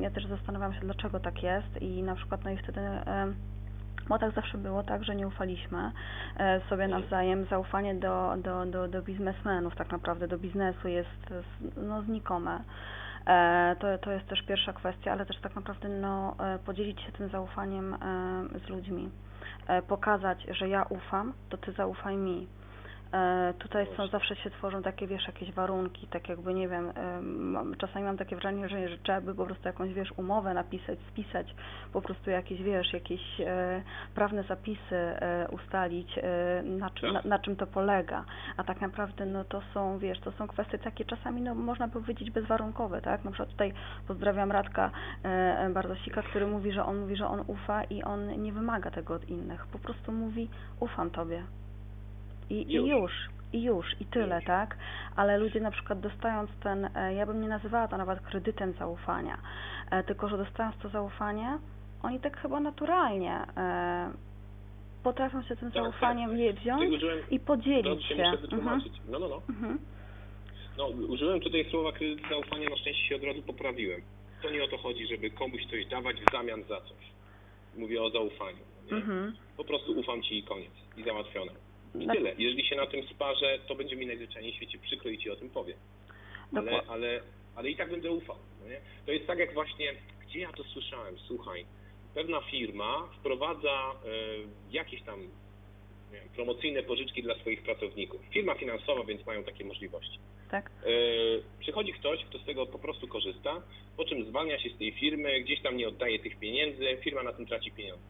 ja 0.00 0.10
też 0.10 0.26
zastanawiam 0.26 0.74
się, 0.74 0.80
dlaczego 0.80 1.20
tak 1.20 1.42
jest 1.42 1.82
i 1.82 2.02
na 2.02 2.14
przykład 2.14 2.44
no 2.44 2.50
i 2.50 2.56
wtedy 2.56 2.80
tak 4.18 4.34
zawsze 4.34 4.58
było 4.58 4.82
tak, 4.82 5.04
że 5.04 5.16
nie 5.16 5.26
ufaliśmy 5.26 5.92
e, 6.36 6.60
sobie 6.68 6.88
nawzajem. 6.88 7.44
Zaufanie 7.44 7.94
do, 7.94 8.34
do, 8.38 8.66
do, 8.66 8.88
do 8.88 9.02
biznesmenów, 9.02 9.76
tak 9.76 9.92
naprawdę 9.92 10.28
do 10.28 10.38
biznesu 10.38 10.88
jest 10.88 11.34
no, 11.76 12.02
znikome. 12.02 12.60
E, 13.26 13.76
to, 13.78 13.98
to 13.98 14.12
jest 14.12 14.26
też 14.26 14.42
pierwsza 14.42 14.72
kwestia, 14.72 15.12
ale 15.12 15.26
też 15.26 15.40
tak 15.40 15.56
naprawdę 15.56 15.88
no, 15.88 16.36
e, 16.38 16.58
podzielić 16.58 17.00
się 17.00 17.12
tym 17.12 17.28
zaufaniem 17.28 17.96
z 18.66 18.68
ludźmi. 18.68 19.10
Pokazać, 19.88 20.46
że 20.50 20.68
ja 20.68 20.82
ufam, 20.82 21.32
to 21.48 21.56
ty 21.56 21.72
zaufaj 21.72 22.16
mi 22.16 22.46
tutaj 23.58 23.86
są, 23.96 24.06
zawsze 24.06 24.36
się 24.36 24.50
tworzą 24.50 24.82
takie, 24.82 25.06
wiesz, 25.06 25.26
jakieś 25.26 25.52
warunki, 25.52 26.06
tak 26.06 26.28
jakby, 26.28 26.54
nie 26.54 26.68
wiem, 26.68 26.92
czasami 27.78 28.04
mam 28.04 28.16
takie 28.16 28.36
wrażenie, 28.36 28.68
że, 28.68 28.88
że 28.88 28.98
trzeba 28.98 29.20
by 29.20 29.34
po 29.34 29.46
prostu 29.46 29.68
jakąś, 29.68 29.92
wiesz, 29.92 30.12
umowę 30.16 30.54
napisać, 30.54 30.98
spisać, 31.08 31.54
po 31.92 32.02
prostu 32.02 32.30
jakieś, 32.30 32.62
wiesz, 32.62 32.92
jakieś 32.92 33.40
e, 33.40 33.82
prawne 34.14 34.42
zapisy 34.42 34.96
e, 34.96 35.48
ustalić, 35.50 36.18
e, 36.18 36.62
na, 36.62 36.90
czym, 36.90 37.12
na, 37.12 37.22
na, 37.24 37.38
czym 37.38 37.56
to 37.56 37.66
polega. 37.66 38.24
A 38.56 38.64
tak 38.64 38.80
naprawdę, 38.80 39.26
no 39.26 39.44
to 39.44 39.62
są, 39.74 39.98
wiesz, 39.98 40.20
to 40.20 40.32
są 40.32 40.48
kwestie 40.48 40.78
takie 40.78 41.04
czasami, 41.04 41.42
no 41.42 41.54
można 41.54 41.88
by 41.88 41.92
powiedzieć 41.92 42.30
bezwarunkowe, 42.30 43.00
tak? 43.00 43.24
Na 43.24 43.30
przykład 43.30 43.50
tutaj 43.50 43.72
pozdrawiam 44.08 44.52
Radka 44.52 44.90
e, 45.22 45.70
Bardosika, 45.70 46.22
który 46.22 46.46
mówi, 46.46 46.72
że 46.72 46.84
on 46.84 46.98
mówi, 46.98 47.16
że 47.16 47.26
on 47.26 47.44
ufa 47.46 47.84
i 47.84 48.02
on 48.02 48.42
nie 48.42 48.52
wymaga 48.52 48.90
tego 48.90 49.14
od 49.14 49.28
innych. 49.28 49.66
Po 49.66 49.78
prostu 49.78 50.12
mówi, 50.12 50.48
ufam 50.80 51.10
Tobie 51.10 51.42
i, 52.50 52.72
już. 52.72 52.86
i 52.86 52.90
już, 52.90 53.12
i 53.52 53.62
już, 53.62 53.86
i 54.00 54.04
tyle, 54.04 54.42
tak? 54.42 54.76
Ale 55.16 55.38
ludzie 55.38 55.60
na 55.60 55.70
przykład 55.70 56.00
dostając 56.00 56.50
ten, 56.62 56.90
e, 56.96 57.14
ja 57.14 57.26
bym 57.26 57.40
nie 57.40 57.48
nazywała 57.48 57.88
to 57.88 57.96
nawet 57.98 58.20
kredytem 58.20 58.72
zaufania, 58.72 59.38
e, 59.90 60.02
tylko 60.02 60.28
że 60.28 60.38
dostając 60.38 60.76
to 60.78 60.88
zaufanie, 60.88 61.58
oni 62.02 62.20
tak 62.20 62.36
chyba 62.36 62.60
naturalnie 62.60 63.34
e, 63.56 64.10
potrafią 65.02 65.42
się 65.42 65.56
tym 65.56 65.72
tak, 65.72 65.82
zaufaniem 65.82 66.30
tak. 66.30 66.56
wziąć 66.56 66.94
użyłem, 66.94 67.18
i 67.30 67.40
podzielić 67.40 68.04
się. 68.04 68.32
Wytłumaczyć. 68.40 68.92
Mhm. 68.98 69.10
No, 69.10 69.18
no, 69.18 69.28
no. 69.28 69.42
Mhm. 69.48 69.78
No, 70.78 70.86
użyłem 70.86 71.40
tutaj 71.40 71.66
słowa 71.70 71.92
kredyt 71.92 72.28
zaufania, 72.30 72.70
na 72.70 72.76
szczęście 72.76 73.08
się 73.08 73.16
od 73.16 73.24
razu 73.24 73.42
poprawiłem. 73.42 74.00
To 74.42 74.50
nie 74.50 74.64
o 74.64 74.68
to 74.68 74.78
chodzi, 74.78 75.06
żeby 75.06 75.30
komuś 75.30 75.66
coś 75.70 75.86
dawać 75.86 76.16
w 76.16 76.32
zamian 76.32 76.62
za 76.62 76.80
coś. 76.80 77.10
Mówię 77.76 78.02
o 78.02 78.10
zaufaniu. 78.10 78.64
Mhm. 78.90 79.36
Po 79.56 79.64
prostu 79.64 79.92
ufam 79.92 80.22
Ci 80.22 80.38
i 80.38 80.42
koniec. 80.42 80.72
I 80.96 81.02
załatwione. 81.02 81.52
I 81.94 82.06
tak. 82.06 82.16
tyle. 82.16 82.32
Jeżeli 82.38 82.66
się 82.66 82.76
na 82.76 82.86
tym 82.86 83.06
sparzę, 83.06 83.58
to 83.68 83.74
będzie 83.74 83.96
mi 83.96 84.06
najzwyczajniej 84.06 84.52
w 84.52 84.56
świecie 84.56 84.78
przykro 84.78 85.10
i 85.10 85.18
ci 85.18 85.30
o 85.30 85.36
tym 85.36 85.50
powiem. 85.50 85.78
Ale, 86.56 86.82
ale, 86.88 87.20
ale 87.54 87.70
i 87.70 87.76
tak 87.76 87.90
będę 87.90 88.10
ufał. 88.10 88.36
No? 88.60 88.66
To 89.06 89.12
jest 89.12 89.26
tak 89.26 89.38
jak 89.38 89.54
właśnie, 89.54 89.94
gdzie 90.26 90.40
ja 90.40 90.52
to 90.52 90.64
słyszałem, 90.64 91.18
słuchaj, 91.18 91.64
pewna 92.14 92.40
firma 92.40 93.08
wprowadza 93.18 93.92
y, 93.92 94.72
jakieś 94.72 95.02
tam 95.02 95.20
wiem, 96.12 96.28
promocyjne 96.34 96.82
pożyczki 96.82 97.22
dla 97.22 97.34
swoich 97.34 97.62
pracowników. 97.62 98.20
Firma 98.30 98.54
finansowa, 98.54 99.04
więc 99.04 99.26
mają 99.26 99.44
takie 99.44 99.64
możliwości. 99.64 100.18
Tak. 100.50 100.70
Y, 100.86 101.42
przychodzi 101.60 101.92
ktoś, 101.92 102.24
kto 102.24 102.38
z 102.38 102.44
tego 102.44 102.66
po 102.66 102.78
prostu 102.78 103.08
korzysta, 103.08 103.62
po 103.96 104.04
czym 104.04 104.24
zwalnia 104.24 104.58
się 104.58 104.70
z 104.70 104.78
tej 104.78 104.92
firmy, 104.92 105.40
gdzieś 105.40 105.62
tam 105.62 105.76
nie 105.76 105.88
oddaje 105.88 106.18
tych 106.18 106.38
pieniędzy, 106.38 106.96
firma 107.02 107.22
na 107.22 107.32
tym 107.32 107.46
traci 107.46 107.70
pieniądze 107.70 108.04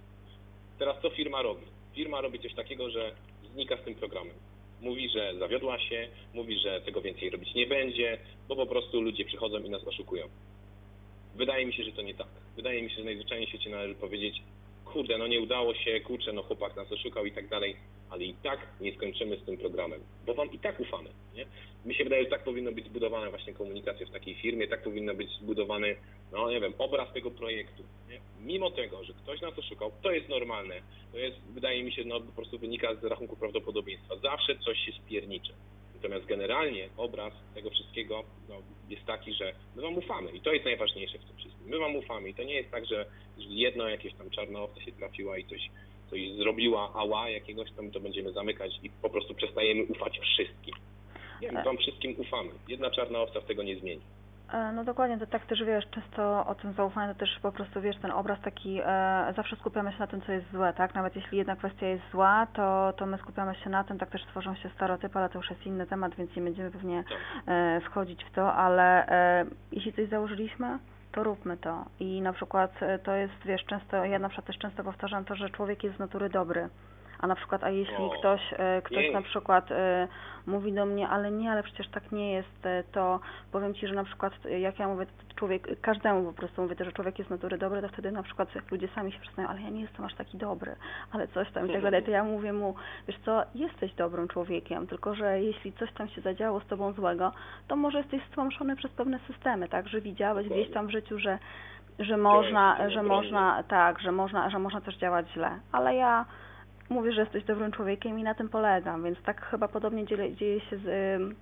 Teraz 0.80 0.96
co 1.02 1.10
firma 1.10 1.42
robi? 1.42 1.66
Firma 1.94 2.20
robi 2.20 2.38
coś 2.38 2.54
takiego, 2.54 2.90
że 2.90 3.14
znika 3.54 3.76
z 3.76 3.84
tym 3.84 3.94
programem. 3.94 4.34
Mówi, 4.80 5.08
że 5.08 5.34
zawiodła 5.38 5.78
się, 5.78 6.08
mówi, 6.34 6.58
że 6.58 6.80
tego 6.80 7.00
więcej 7.00 7.30
robić 7.30 7.54
nie 7.54 7.66
będzie, 7.66 8.18
bo 8.48 8.56
po 8.56 8.66
prostu 8.66 9.00
ludzie 9.00 9.24
przychodzą 9.24 9.58
i 9.58 9.70
nas 9.70 9.84
oszukują. 9.84 10.28
Wydaje 11.34 11.66
mi 11.66 11.72
się, 11.72 11.84
że 11.84 11.92
to 11.92 12.02
nie 12.02 12.14
tak. 12.14 12.28
Wydaje 12.56 12.82
mi 12.82 12.90
się, 12.90 12.96
że 12.96 13.04
najzwyczajniej 13.04 13.46
w 13.46 13.48
świecie 13.48 13.70
należy 13.70 13.94
powiedzieć, 13.94 14.42
kurde, 14.84 15.18
no 15.18 15.26
nie 15.26 15.40
udało 15.40 15.74
się, 15.74 16.00
kurczę, 16.00 16.32
no 16.32 16.42
chłopak 16.42 16.76
nas 16.76 16.92
oszukał 16.92 17.26
i 17.26 17.32
tak 17.32 17.48
dalej, 17.48 17.76
ale 18.10 18.24
i 18.24 18.34
tak 18.34 18.58
nie 18.80 18.94
skończymy 18.94 19.36
z 19.36 19.44
tym 19.44 19.56
programem, 19.56 20.00
bo 20.26 20.34
wam 20.34 20.52
i 20.52 20.58
tak 20.58 20.80
ufamy. 20.80 21.10
Nie? 21.34 21.46
Mi 21.84 21.94
się 21.94 22.04
wydaje, 22.04 22.24
że 22.24 22.30
tak 22.30 22.44
powinno 22.44 22.72
być 22.72 22.86
zbudowana 22.86 23.30
właśnie 23.30 23.52
komunikacja 23.52 24.06
w 24.06 24.10
takiej 24.10 24.34
firmie, 24.34 24.68
tak 24.68 24.82
powinno 24.82 25.14
być 25.14 25.30
zbudowany, 25.30 25.96
no 26.32 26.50
nie 26.50 26.60
wiem, 26.60 26.72
obraz 26.78 27.12
tego 27.12 27.30
projektu. 27.30 27.82
Nie? 28.08 28.20
Mimo 28.40 28.70
tego, 28.70 29.04
że 29.04 29.12
ktoś 29.12 29.40
nas 29.40 29.58
oszukał, 29.58 29.92
to 30.02 30.10
jest 30.10 30.28
normalne. 30.28 30.74
To 31.12 31.18
jest, 31.18 31.36
wydaje 31.54 31.82
mi 31.82 31.92
się, 31.92 32.04
no 32.04 32.20
po 32.20 32.32
prostu 32.32 32.58
wynika 32.58 32.94
z 32.94 33.04
rachunku 33.04 33.36
prawdopodobieństwa. 33.36 34.16
Zawsze 34.16 34.58
coś 34.58 34.78
się 34.78 34.92
spierniczy. 34.92 35.52
Natomiast 35.94 36.26
generalnie 36.26 36.88
obraz 36.96 37.32
tego 37.54 37.70
wszystkiego 37.70 38.24
no, 38.48 38.54
jest 38.88 39.06
taki, 39.06 39.34
że 39.34 39.54
my 39.76 39.82
wam 39.82 39.96
ufamy 39.96 40.30
i 40.30 40.40
to 40.40 40.52
jest 40.52 40.64
najważniejsze 40.64 41.18
w 41.18 41.24
tym 41.24 41.36
wszystkim. 41.36 41.66
My 41.66 41.78
wam 41.78 41.96
ufamy 41.96 42.28
i 42.28 42.34
to 42.34 42.42
nie 42.42 42.54
jest 42.54 42.70
tak, 42.70 42.86
że 42.86 43.06
jedno 43.38 43.88
jakieś 43.88 44.14
tam 44.14 44.30
czarna 44.30 44.62
owca 44.62 44.80
się 44.80 44.92
trafiła 44.92 45.38
i 45.38 45.44
coś, 45.44 45.70
coś 46.10 46.20
zrobiła 46.32 46.90
ała 46.94 47.28
jakiegoś 47.28 47.72
tam, 47.72 47.90
to 47.90 48.00
będziemy 48.00 48.32
zamykać 48.32 48.80
i 48.82 48.90
po 49.02 49.10
prostu 49.10 49.34
przestajemy 49.34 49.82
ufać 49.84 50.18
wszystkim. 50.18 50.74
Nie, 51.42 51.52
wam 51.62 51.76
wszystkim 51.76 52.14
ufamy. 52.18 52.50
Jedna 52.68 52.90
czarna 52.90 53.18
owca 53.18 53.40
w 53.40 53.44
tego 53.44 53.62
nie 53.62 53.76
zmieni. 53.76 54.00
E, 54.52 54.72
No 54.72 54.84
dokładnie, 54.84 55.18
to 55.18 55.26
tak 55.26 55.46
też 55.46 55.64
wiesz, 55.64 55.84
często 55.90 56.46
o 56.46 56.54
tym 56.54 56.72
zaufaniu 56.72 57.14
to 57.14 57.20
też 57.20 57.38
po 57.42 57.52
prostu 57.52 57.80
wiesz, 57.80 57.96
ten 58.02 58.10
obraz 58.10 58.40
taki, 58.40 58.80
e, 58.84 59.32
zawsze 59.36 59.56
skupiamy 59.56 59.92
się 59.92 59.98
na 59.98 60.06
tym, 60.06 60.20
co 60.22 60.32
jest 60.32 60.50
złe, 60.52 60.72
tak? 60.76 60.94
Nawet 60.94 61.16
jeśli 61.16 61.38
jedna 61.38 61.56
kwestia 61.56 61.86
jest 61.86 62.02
zła, 62.12 62.46
to, 62.54 62.92
to 62.96 63.06
my 63.06 63.18
skupiamy 63.18 63.54
się 63.54 63.70
na 63.70 63.84
tym, 63.84 63.98
tak 63.98 64.10
też 64.10 64.22
tworzą 64.24 64.54
się 64.54 64.68
stereotypy, 64.68 65.18
ale 65.18 65.28
to 65.28 65.38
już 65.38 65.50
jest 65.50 65.66
inny 65.66 65.86
temat, 65.86 66.14
więc 66.14 66.36
nie 66.36 66.42
będziemy 66.42 66.70
pewnie 66.70 67.04
Tak. 67.08 67.18
e, 67.46 67.80
wchodzić 67.80 68.24
w 68.24 68.30
to, 68.30 68.52
ale 68.54 69.06
e, 69.08 69.46
jeśli 69.72 69.92
coś 69.92 70.08
założyliśmy, 70.08 70.78
to 71.12 71.22
róbmy 71.24 71.56
to. 71.56 71.84
I 72.00 72.20
na 72.22 72.32
przykład 72.32 72.82
e, 72.82 72.98
to 72.98 73.12
jest, 73.12 73.34
wiesz, 73.44 73.64
często, 73.64 74.04
ja 74.04 74.18
na 74.18 74.28
przykład 74.28 74.46
też 74.46 74.58
często 74.58 74.84
powtarzam 74.84 75.24
to, 75.24 75.36
że 75.36 75.50
człowiek 75.50 75.84
jest 75.84 75.96
z 75.96 75.98
natury 75.98 76.30
dobry. 76.30 76.68
A 77.20 77.26
na 77.26 77.34
przykład, 77.34 77.64
a 77.64 77.70
jeśli 77.70 78.04
O, 78.04 78.10
ktoś, 78.10 78.54
e, 78.58 78.82
ktoś 78.82 79.12
na 79.12 79.22
przykład 79.22 79.72
e, 79.72 80.08
mówi 80.46 80.72
do 80.72 80.86
mnie, 80.86 81.08
ale 81.08 81.30
nie, 81.30 81.50
ale 81.50 81.62
przecież 81.62 81.88
tak 81.88 82.12
nie 82.12 82.32
jest, 82.32 82.66
e, 82.66 82.84
to 82.92 83.20
powiem 83.52 83.74
Ci, 83.74 83.86
że 83.86 83.94
na 83.94 84.04
przykład 84.04 84.32
jak 84.44 84.78
ja 84.78 84.88
mówię, 84.88 85.06
człowiek, 85.36 85.80
każdemu 85.80 86.24
po 86.24 86.32
prostu 86.32 86.62
mówię 86.62 86.76
to, 86.76 86.84
że 86.84 86.92
człowiek 86.92 87.18
jest 87.18 87.28
z 87.28 87.30
natury 87.30 87.58
dobry, 87.58 87.82
to 87.82 87.88
wtedy 87.88 88.12
na 88.12 88.22
przykład 88.22 88.48
ludzie 88.70 88.88
sami 88.88 89.12
się 89.12 89.18
przyznają, 89.18 89.48
ale 89.48 89.60
ja 89.60 89.70
nie 89.70 89.80
jestem 89.80 90.04
aż 90.04 90.14
taki 90.14 90.38
dobry, 90.38 90.76
ale 91.12 91.28
coś 91.28 91.50
tam 91.50 91.68
i 91.70 91.72
tak 91.72 91.82
dalej, 91.82 92.02
to 92.02 92.10
ja 92.10 92.24
mówię 92.24 92.52
mu, 92.52 92.74
wiesz 93.08 93.18
co, 93.24 93.42
jesteś 93.54 93.94
dobrym 93.94 94.28
człowiekiem, 94.28 94.86
tylko 94.86 95.14
że 95.14 95.40
jeśli 95.40 95.72
coś 95.72 95.92
tam 95.92 96.08
się 96.08 96.20
zadziało 96.20 96.60
z 96.60 96.66
Tobą 96.66 96.92
złego, 96.92 97.32
to 97.68 97.76
może 97.76 97.98
jesteś 97.98 98.22
stłamszony 98.24 98.76
przez 98.76 98.90
pewne 98.90 99.18
systemy, 99.26 99.68
tak, 99.68 99.88
że 99.88 100.00
widziałeś 100.00 100.48
gdzieś 100.48 100.70
tam 100.70 100.86
w 100.86 100.90
życiu, 100.90 101.18
że 101.18 101.38
że 101.98 102.16
można, 102.16 102.90
że 102.90 103.02
można, 103.02 103.62
tak, 103.62 104.00
że 104.00 104.12
można, 104.12 104.50
że 104.50 104.58
można 104.58 104.80
też 104.80 104.96
działać 104.96 105.28
źle, 105.28 105.50
ale 105.72 105.94
ja 105.94 106.24
mówię, 106.90 107.12
że 107.12 107.20
jesteś 107.20 107.44
dobrym 107.44 107.72
człowiekiem 107.72 108.18
i 108.18 108.22
na 108.22 108.34
tym 108.34 108.48
polegam, 108.48 109.04
więc 109.04 109.22
tak 109.22 109.44
chyba 109.46 109.68
podobnie 109.68 110.06
dzieje, 110.06 110.36
dzieje 110.36 110.60
się 110.60 110.78
z 110.78 110.86
ym, 111.20 111.34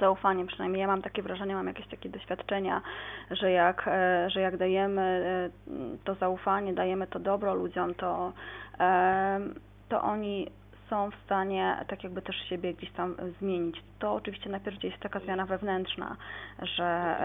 zaufaniem, 0.00 0.46
przynajmniej 0.46 0.80
ja 0.80 0.86
mam 0.86 1.02
takie 1.02 1.22
wrażenie, 1.22 1.54
mam 1.54 1.66
jakieś 1.66 1.88
takie 1.88 2.08
doświadczenia, 2.08 2.82
że 3.30 3.50
jak, 3.50 3.84
e, 3.86 4.30
że 4.30 4.40
jak 4.40 4.56
dajemy 4.56 5.02
e, 5.02 5.50
to 6.04 6.14
zaufanie, 6.14 6.74
dajemy 6.74 7.06
to 7.06 7.18
dobro 7.18 7.54
ludziom, 7.54 7.94
to, 7.94 8.32
to 9.88 10.02
oni 10.02 10.50
są 10.90 11.10
w 11.10 11.24
stanie 11.24 11.76
tak 11.88 12.04
jakby 12.04 12.22
też 12.22 12.36
siebie 12.48 12.74
gdzieś 12.74 12.90
tam 12.92 13.16
zmienić. 13.40 13.82
To 13.98 14.14
oczywiście 14.14 14.50
najpierw 14.50 14.78
gdzieś 14.78 14.98
taka 14.98 15.20
zmiana 15.20 15.46
wewnętrzna, 15.46 16.16
że, 16.62 17.16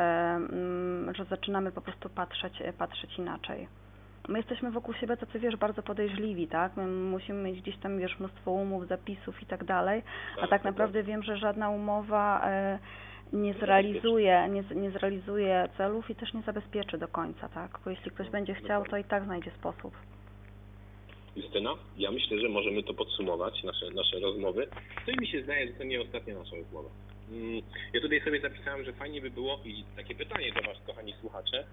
że 1.16 1.26
zaczynamy 1.26 1.72
po 1.72 1.82
prostu 1.82 2.10
patrzeć, 2.10 2.64
patrzeć 2.78 3.20
inaczej 3.20 3.68
my 4.28 4.40
jesteśmy 4.40 4.72
wokół 4.72 4.94
siebie 4.94 5.18
tacy, 5.18 5.40
wiesz, 5.40 5.56
bardzo 5.56 5.84
podejrzliwi, 5.84 6.48
tak? 6.48 6.78
My 6.78 6.88
musimy 6.88 7.44
mieć 7.44 7.62
gdzieś 7.62 7.78
tam, 7.78 8.00
wiesz, 8.00 8.20
mnóstwo 8.20 8.52
umów, 8.52 8.88
zapisów 8.88 9.42
i 9.42 9.46
tak 9.46 9.64
dalej, 9.64 10.04
a 10.38 10.42
Tak, 10.42 10.50
tak 10.50 10.64
naprawdę 10.64 11.04
wiem, 11.04 11.24
że 11.24 11.38
żadna 11.38 11.70
umowa 11.70 12.42
e, 12.50 12.80
nie 13.34 13.54
zrealizuje, 13.54 14.48
nie, 14.50 14.64
nie 14.76 14.92
zrealizuje 14.92 15.70
celów 15.78 16.10
i 16.10 16.16
też 16.16 16.34
nie 16.34 16.42
zabezpieczy 16.42 16.98
do 16.98 17.08
końca, 17.08 17.50
tak? 17.50 17.80
Bo 17.86 17.90
jeśli 17.90 18.12
ktoś 18.12 18.30
będzie 18.30 18.54
chciał, 18.54 18.86
to 18.86 18.98
i 18.98 19.04
tak 19.04 19.24
znajdzie 19.24 19.52
sposób. 19.52 19.94
Justyna, 21.36 21.74
ja 21.98 22.12
myślę, 22.12 22.40
że 22.40 22.50
możemy 22.50 22.84
to 22.84 22.94
podsumować, 22.94 23.64
nasze, 23.64 23.90
nasze 23.92 24.20
rozmowy. 24.20 24.68
No 25.08 25.14
i 25.14 25.22
mi 25.22 25.28
się 25.28 25.44
zdaje, 25.44 25.68
że 25.68 25.74
to 25.74 25.84
nie 25.84 26.02
ostatnia 26.02 26.36
nasza 26.36 26.56
rozmowa. 26.56 26.90
Mm, 27.32 27.62
Ja 27.94 28.02
tutaj 28.02 28.22
sobie 28.22 28.42
zapisałem, 28.42 28.86
że 28.86 28.94
fajnie 28.94 29.22
by 29.22 29.30
było 29.30 29.60
i 29.66 29.84
takie 29.96 30.16
pytanie 30.16 30.52
do 30.52 30.62
Was, 30.62 30.78
kochani 30.88 31.14
słuchacze. 31.22 31.66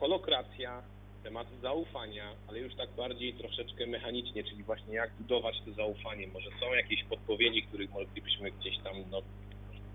Holokracja, 0.00 0.82
temat 1.22 1.46
zaufania, 1.62 2.34
ale 2.48 2.58
już 2.58 2.74
tak 2.74 2.90
bardziej 2.90 3.34
troszeczkę 3.34 3.86
mechanicznie, 3.86 4.44
czyli 4.44 4.62
właśnie 4.62 4.94
jak 4.94 5.10
budować 5.18 5.62
to 5.64 5.72
zaufanie. 5.72 6.26
Może 6.26 6.50
są 6.60 6.74
jakieś 6.74 7.04
podpowiedzi, 7.04 7.62
których 7.62 7.90
moglibyśmy 7.90 8.50
gdzieś 8.50 8.78
tam, 8.78 8.96
no, 9.10 9.22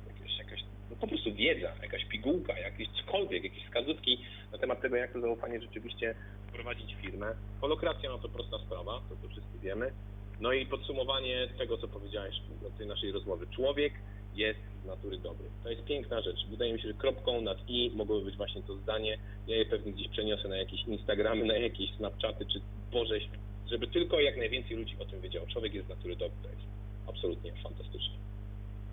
jakieś, 0.08 0.38
jakaś, 0.38 0.64
no 0.90 0.96
po 0.96 1.08
prostu 1.08 1.34
wiedza, 1.34 1.74
jakaś 1.82 2.06
pigułka, 2.06 2.60
jakieś 2.60 2.88
cokolwiek, 2.90 3.44
jakieś 3.44 3.64
wskazówki 3.64 4.22
na 4.52 4.58
temat 4.58 4.82
tego, 4.82 4.96
jak 4.96 5.14
to 5.14 5.22
zaufanie 5.22 5.62
rzeczywiście 5.62 6.16
prowadzić 6.54 6.96
firmę. 7.02 7.36
Holokracja, 7.62 8.10
no 8.10 8.18
to 8.18 8.30
prosta 8.30 8.58
sprawa, 8.60 9.02
to, 9.10 9.16
to 9.16 9.30
wszyscy 9.30 9.60
wiemy. 9.60 9.92
No 10.40 10.54
i 10.54 10.66
podsumowanie 10.66 11.48
tego, 11.58 11.78
co 11.78 11.88
powiedziałeś 11.88 12.36
na 12.62 12.78
tej 12.78 12.88
naszej 12.88 13.12
rozmowy. 13.12 13.48
Człowiek 13.48 13.94
jest 14.38 14.60
z 14.84 14.86
natury 14.88 15.18
dobry. 15.18 15.46
To 15.64 15.70
jest 15.70 15.84
piękna 15.86 16.22
rzecz. 16.22 16.46
Wydaje 16.50 16.74
mi 16.74 16.82
się, 16.82 16.88
że 16.88 16.94
kropką 16.94 17.42
nad 17.42 17.58
i 17.68 17.92
mogłoby 17.96 18.26
być 18.26 18.38
właśnie 18.38 18.62
to 18.62 18.76
zdanie. 18.76 19.18
Ja 19.48 19.56
je 19.56 19.66
pewnie 19.66 19.92
gdzieś 19.92 20.08
przeniosę 20.08 20.48
na 20.48 20.58
jakieś 20.58 20.84
Instagramy, 20.84 21.46
na 21.46 21.58
jakieś 21.58 21.94
Snapchaty, 21.96 22.46
czy 22.46 22.62
Boże, 22.92 23.16
żeby 23.70 23.88
tylko 23.88 24.20
jak 24.20 24.38
najwięcej 24.38 24.78
ludzi 24.78 24.96
o 25.00 25.06
tym 25.06 25.22
wiedziało. 25.22 25.48
Człowiek 25.48 25.74
jest 25.74 25.88
z 25.88 25.90
natury 25.90 26.16
dobry. 26.16 26.38
To 26.44 26.50
jest 26.50 26.62
absolutnie 27.10 27.52
fantastyczne. 27.64 28.16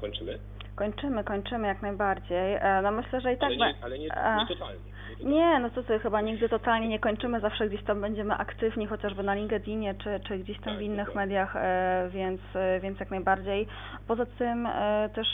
Kończymy? 0.01 0.39
Kończymy, 0.77 1.25
kończymy 1.25 1.67
jak 1.67 1.83
najbardziej. 1.83 2.55
E, 2.55 2.81
No 2.83 2.91
myślę, 2.93 3.21
że 3.21 3.33
i 3.33 3.39
tak... 3.39 3.51
ale 3.53 3.57
nie, 3.57 3.75
ale 3.83 3.99
nie, 3.99 4.05
nie 4.05 4.47
totalnie. 4.49 4.94
Nie 5.25 5.59
no 5.61 5.71
co 5.71 5.83
ty, 5.83 5.99
chyba 5.99 6.21
nigdy 6.21 6.49
totalnie 6.49 6.89
nie 6.89 6.99
kończymy, 6.99 7.41
zawsze 7.41 7.69
gdzieś 7.69 7.83
tam 7.85 8.01
będziemy 8.01 8.35
aktywni, 8.35 8.87
chociażby 8.87 9.23
na 9.23 9.35
LinkedInie 9.35 9.95
czy, 9.95 10.21
czy 10.21 10.39
gdzieś 10.39 10.57
tam 10.57 10.65
Tak, 10.65 10.79
w 10.79 10.81
innych 10.81 11.07
dokładnie. 11.07 11.21
mediach, 11.35 11.57
e, 11.57 12.09
więc, 12.13 12.41
e, 12.55 12.81
więc 12.81 13.01
jak 13.01 13.11
najbardziej. 13.11 13.67
Poza 14.07 14.27
tym 14.27 14.67
e, 14.67 15.11
też 15.15 15.27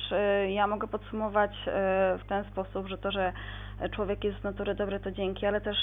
ja 0.48 0.66
mogę 0.66 0.88
podsumować 0.88 1.50
w 2.18 2.22
ten 2.28 2.44
sposób, 2.44 2.86
że 2.88 2.98
to, 2.98 3.10
że 3.10 3.32
człowiek 3.90 4.24
jest 4.24 4.40
z 4.40 4.44
natury 4.44 4.74
dobry, 4.74 5.00
to 5.00 5.10
dzięki, 5.10 5.46
ale 5.46 5.60
też 5.60 5.76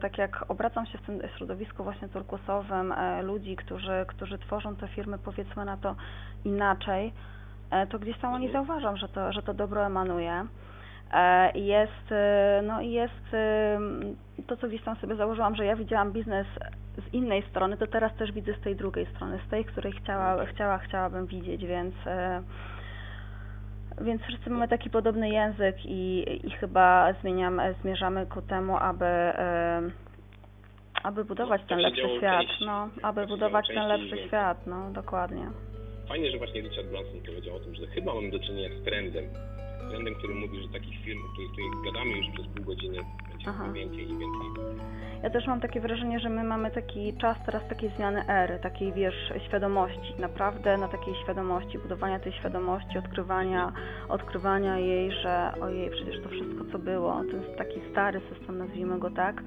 tak 0.00 0.18
jak 0.18 0.44
obracam 0.48 0.86
się 0.86 0.98
w 0.98 1.02
tym 1.02 1.20
środowisku 1.36 1.84
właśnie 1.84 2.08
turkusowym, 2.08 2.94
ludzi, 3.22 3.56
którzy, 3.56 4.04
którzy 4.08 4.38
tworzą 4.38 4.76
te 4.76 4.88
firmy, 4.88 5.18
powiedzmy 5.18 5.64
na 5.64 5.76
to 5.76 5.94
inaczej, 6.44 7.12
to 7.90 7.98
gdzieś 7.98 8.18
tam 8.18 8.34
oni 8.34 8.46
Mhm. 8.46 8.66
zauważą, 8.66 8.96
że 8.96 9.08
to, 9.08 9.32
że 9.32 9.42
to 9.42 9.54
dobro 9.54 9.86
emanuje. 9.86 10.44
E, 11.12 11.50
i 11.50 11.66
Jest, 11.66 12.12
e, 12.12 12.60
no 12.64 12.80
i 12.80 12.90
jest 12.90 13.34
e, 13.34 13.78
to, 14.46 14.56
co 14.56 14.68
gdzieś 14.68 14.82
tam 14.82 14.96
sobie 14.96 15.16
założyłam, 15.16 15.56
że 15.56 15.64
ja 15.64 15.76
widziałam 15.76 16.12
biznes 16.12 16.46
z 17.10 17.14
innej 17.14 17.42
strony, 17.42 17.76
to 17.76 17.86
teraz 17.86 18.16
też 18.16 18.32
widzę 18.32 18.54
z 18.54 18.60
tej 18.60 18.76
drugiej 18.76 19.06
strony, 19.06 19.38
z 19.46 19.50
tej, 19.50 19.64
której 19.64 19.92
chciała, 19.92 20.44
chciała, 20.44 20.78
chciałabym 20.78 21.26
widzieć, 21.26 21.66
więc 21.66 21.94
więc 24.00 24.22
wszyscy 24.22 24.50
mamy 24.50 24.68
taki 24.68 24.90
podobny 24.90 25.28
język 25.28 25.76
i, 25.84 26.24
i 26.46 26.50
chyba 26.50 27.12
zmieniam, 27.12 27.60
zmierzamy 27.82 28.26
ku 28.26 28.42
temu, 28.42 28.76
aby 28.76 29.06
aby 31.02 31.24
budować 31.24 31.60
tak 31.60 31.68
ten 31.68 31.78
lepszy 31.78 32.08
świat, 32.18 32.46
no, 32.60 32.88
aby 33.02 33.26
budować 33.26 33.66
ten 33.68 33.84
i 33.84 33.86
lepszy 33.86 34.06
więcej. 34.06 34.26
świat, 34.26 34.66
no, 34.66 34.90
dokładnie. 34.90 35.46
Fajnie, 36.08 36.30
że 36.30 36.38
właśnie 36.38 36.60
Richard 36.60 36.86
Branson 36.86 37.20
powiedział 37.26 37.56
o 37.56 37.60
tym, 37.60 37.74
że 37.74 37.86
chyba 37.86 38.14
mamy 38.14 38.30
do 38.30 38.38
czynienia 38.38 38.68
z 38.80 38.84
trendem. 38.84 39.24
Trendem, 39.88 40.14
który 40.14 40.34
mówi, 40.34 40.62
że 40.62 40.68
takich 40.68 41.04
firm, 41.04 41.18
o 41.24 41.32
których 41.32 41.50
tutaj 41.50 41.64
gadamy 41.84 42.18
już 42.18 42.26
przez 42.34 42.46
pół 42.46 42.64
godziny, 42.64 42.98
będzie. 43.28 43.46
Aha. 43.48 43.72
więcej 43.72 44.02
i 44.02 44.18
więcej. 44.18 44.46
Ja 45.22 45.30
też 45.30 45.46
mam 45.46 45.60
takie 45.60 45.80
wrażenie, 45.80 46.20
że 46.20 46.28
my 46.28 46.44
mamy 46.44 46.70
taki 46.70 47.14
czas 47.14 47.36
teraz 47.46 47.68
takiej 47.68 47.90
zmiany 47.96 48.26
ery, 48.28 48.58
takiej 48.58 48.92
wiesz, 48.92 49.32
świadomości, 49.46 50.14
naprawdę 50.18 50.76
na 50.78 50.88
takiej 50.88 51.14
świadomości, 51.22 51.78
budowania 51.78 52.18
tej 52.18 52.32
świadomości, 52.32 52.98
odkrywania, 52.98 53.72
odkrywania 54.08 54.78
jej, 54.78 55.12
że 55.12 55.52
ojej, 55.60 55.90
przecież 55.90 56.22
to 56.22 56.28
wszystko 56.28 56.64
co 56.72 56.78
było, 56.78 57.22
ten 57.30 57.42
taki 57.58 57.80
stary 57.90 58.20
system, 58.32 58.58
nazwijmy 58.58 58.98
go 58.98 59.10
tak, 59.10 59.42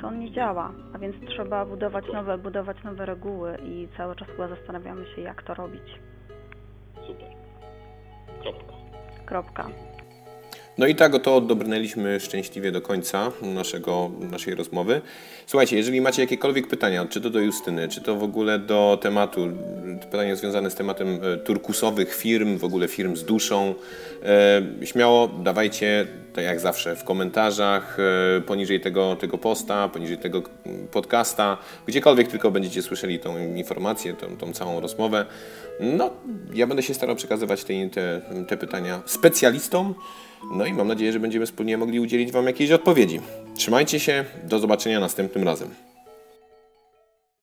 to 0.00 0.08
on 0.08 0.18
nie 0.18 0.32
działa, 0.32 0.72
a 0.94 0.98
więc 0.98 1.16
trzeba 1.26 1.64
budować 1.66 2.04
nowe, 2.12 2.38
budować 2.38 2.84
nowe 2.84 3.06
reguły 3.06 3.58
i 3.64 3.88
cały 3.96 4.16
czas 4.16 4.28
chyba 4.28 4.48
zastanawiamy 4.48 5.06
się, 5.06 5.22
jak 5.22 5.42
to 5.42 5.54
robić. 5.54 6.00
Super. 7.06 7.28
Kropka. 8.42 8.77
Kropka. 9.28 9.68
No 10.78 10.86
i 10.86 10.94
tak 10.94 11.14
oto 11.14 11.40
dobrnęliśmy 11.40 12.20
szczęśliwie 12.20 12.72
do 12.72 12.80
końca 12.80 13.32
naszego, 13.42 14.10
naszej 14.30 14.54
rozmowy. 14.54 15.00
Słuchajcie, 15.46 15.76
jeżeli 15.76 16.00
macie 16.00 16.22
jakiekolwiek 16.22 16.66
pytania, 16.66 17.06
czy 17.06 17.20
to 17.20 17.30
do 17.30 17.40
Justyny, 17.40 17.88
czy 17.88 18.00
to 18.00 18.16
w 18.16 18.22
ogóle 18.22 18.58
do 18.58 18.98
tematu, 19.02 19.48
pytania 20.10 20.36
związane 20.36 20.70
z 20.70 20.74
tematem 20.74 21.20
e, 21.22 21.36
turkusowych 21.36 22.14
firm, 22.14 22.58
w 22.58 22.64
ogóle 22.64 22.88
firm 22.88 23.16
z 23.16 23.24
duszą, 23.24 23.74
e, 24.22 24.86
śmiało 24.86 25.28
dawajcie, 25.28 26.06
tak 26.34 26.44
jak 26.44 26.60
zawsze, 26.60 26.96
w 26.96 27.04
komentarzach, 27.04 27.98
e, 28.36 28.40
poniżej 28.40 28.80
tego, 28.80 29.16
tego 29.16 29.38
posta, 29.38 29.88
poniżej 29.88 30.18
tego 30.18 30.42
podcasta, 30.92 31.58
gdziekolwiek 31.86 32.28
tylko 32.28 32.50
będziecie 32.50 32.82
słyszeli 32.82 33.18
tą 33.18 33.54
informację, 33.54 34.14
tą, 34.14 34.36
tą 34.36 34.52
całą 34.52 34.80
rozmowę. 34.80 35.26
No, 35.80 36.10
ja 36.54 36.66
będę 36.66 36.82
się 36.82 36.94
starał 36.94 37.16
przekazywać 37.16 37.64
te, 37.64 37.90
te, 37.90 38.22
te 38.48 38.56
pytania 38.56 39.02
specjalistom. 39.06 39.94
No 40.50 40.66
i 40.66 40.72
mam 40.72 40.88
nadzieję, 40.88 41.12
że 41.12 41.20
będziemy 41.20 41.46
wspólnie 41.46 41.78
mogli 41.78 42.00
udzielić 42.00 42.32
Wam 42.32 42.46
jakiejś 42.46 42.70
odpowiedzi. 42.70 43.20
Trzymajcie 43.54 44.00
się, 44.00 44.24
do 44.44 44.58
zobaczenia 44.58 45.00
następnym 45.00 45.44
razem. 45.44 45.68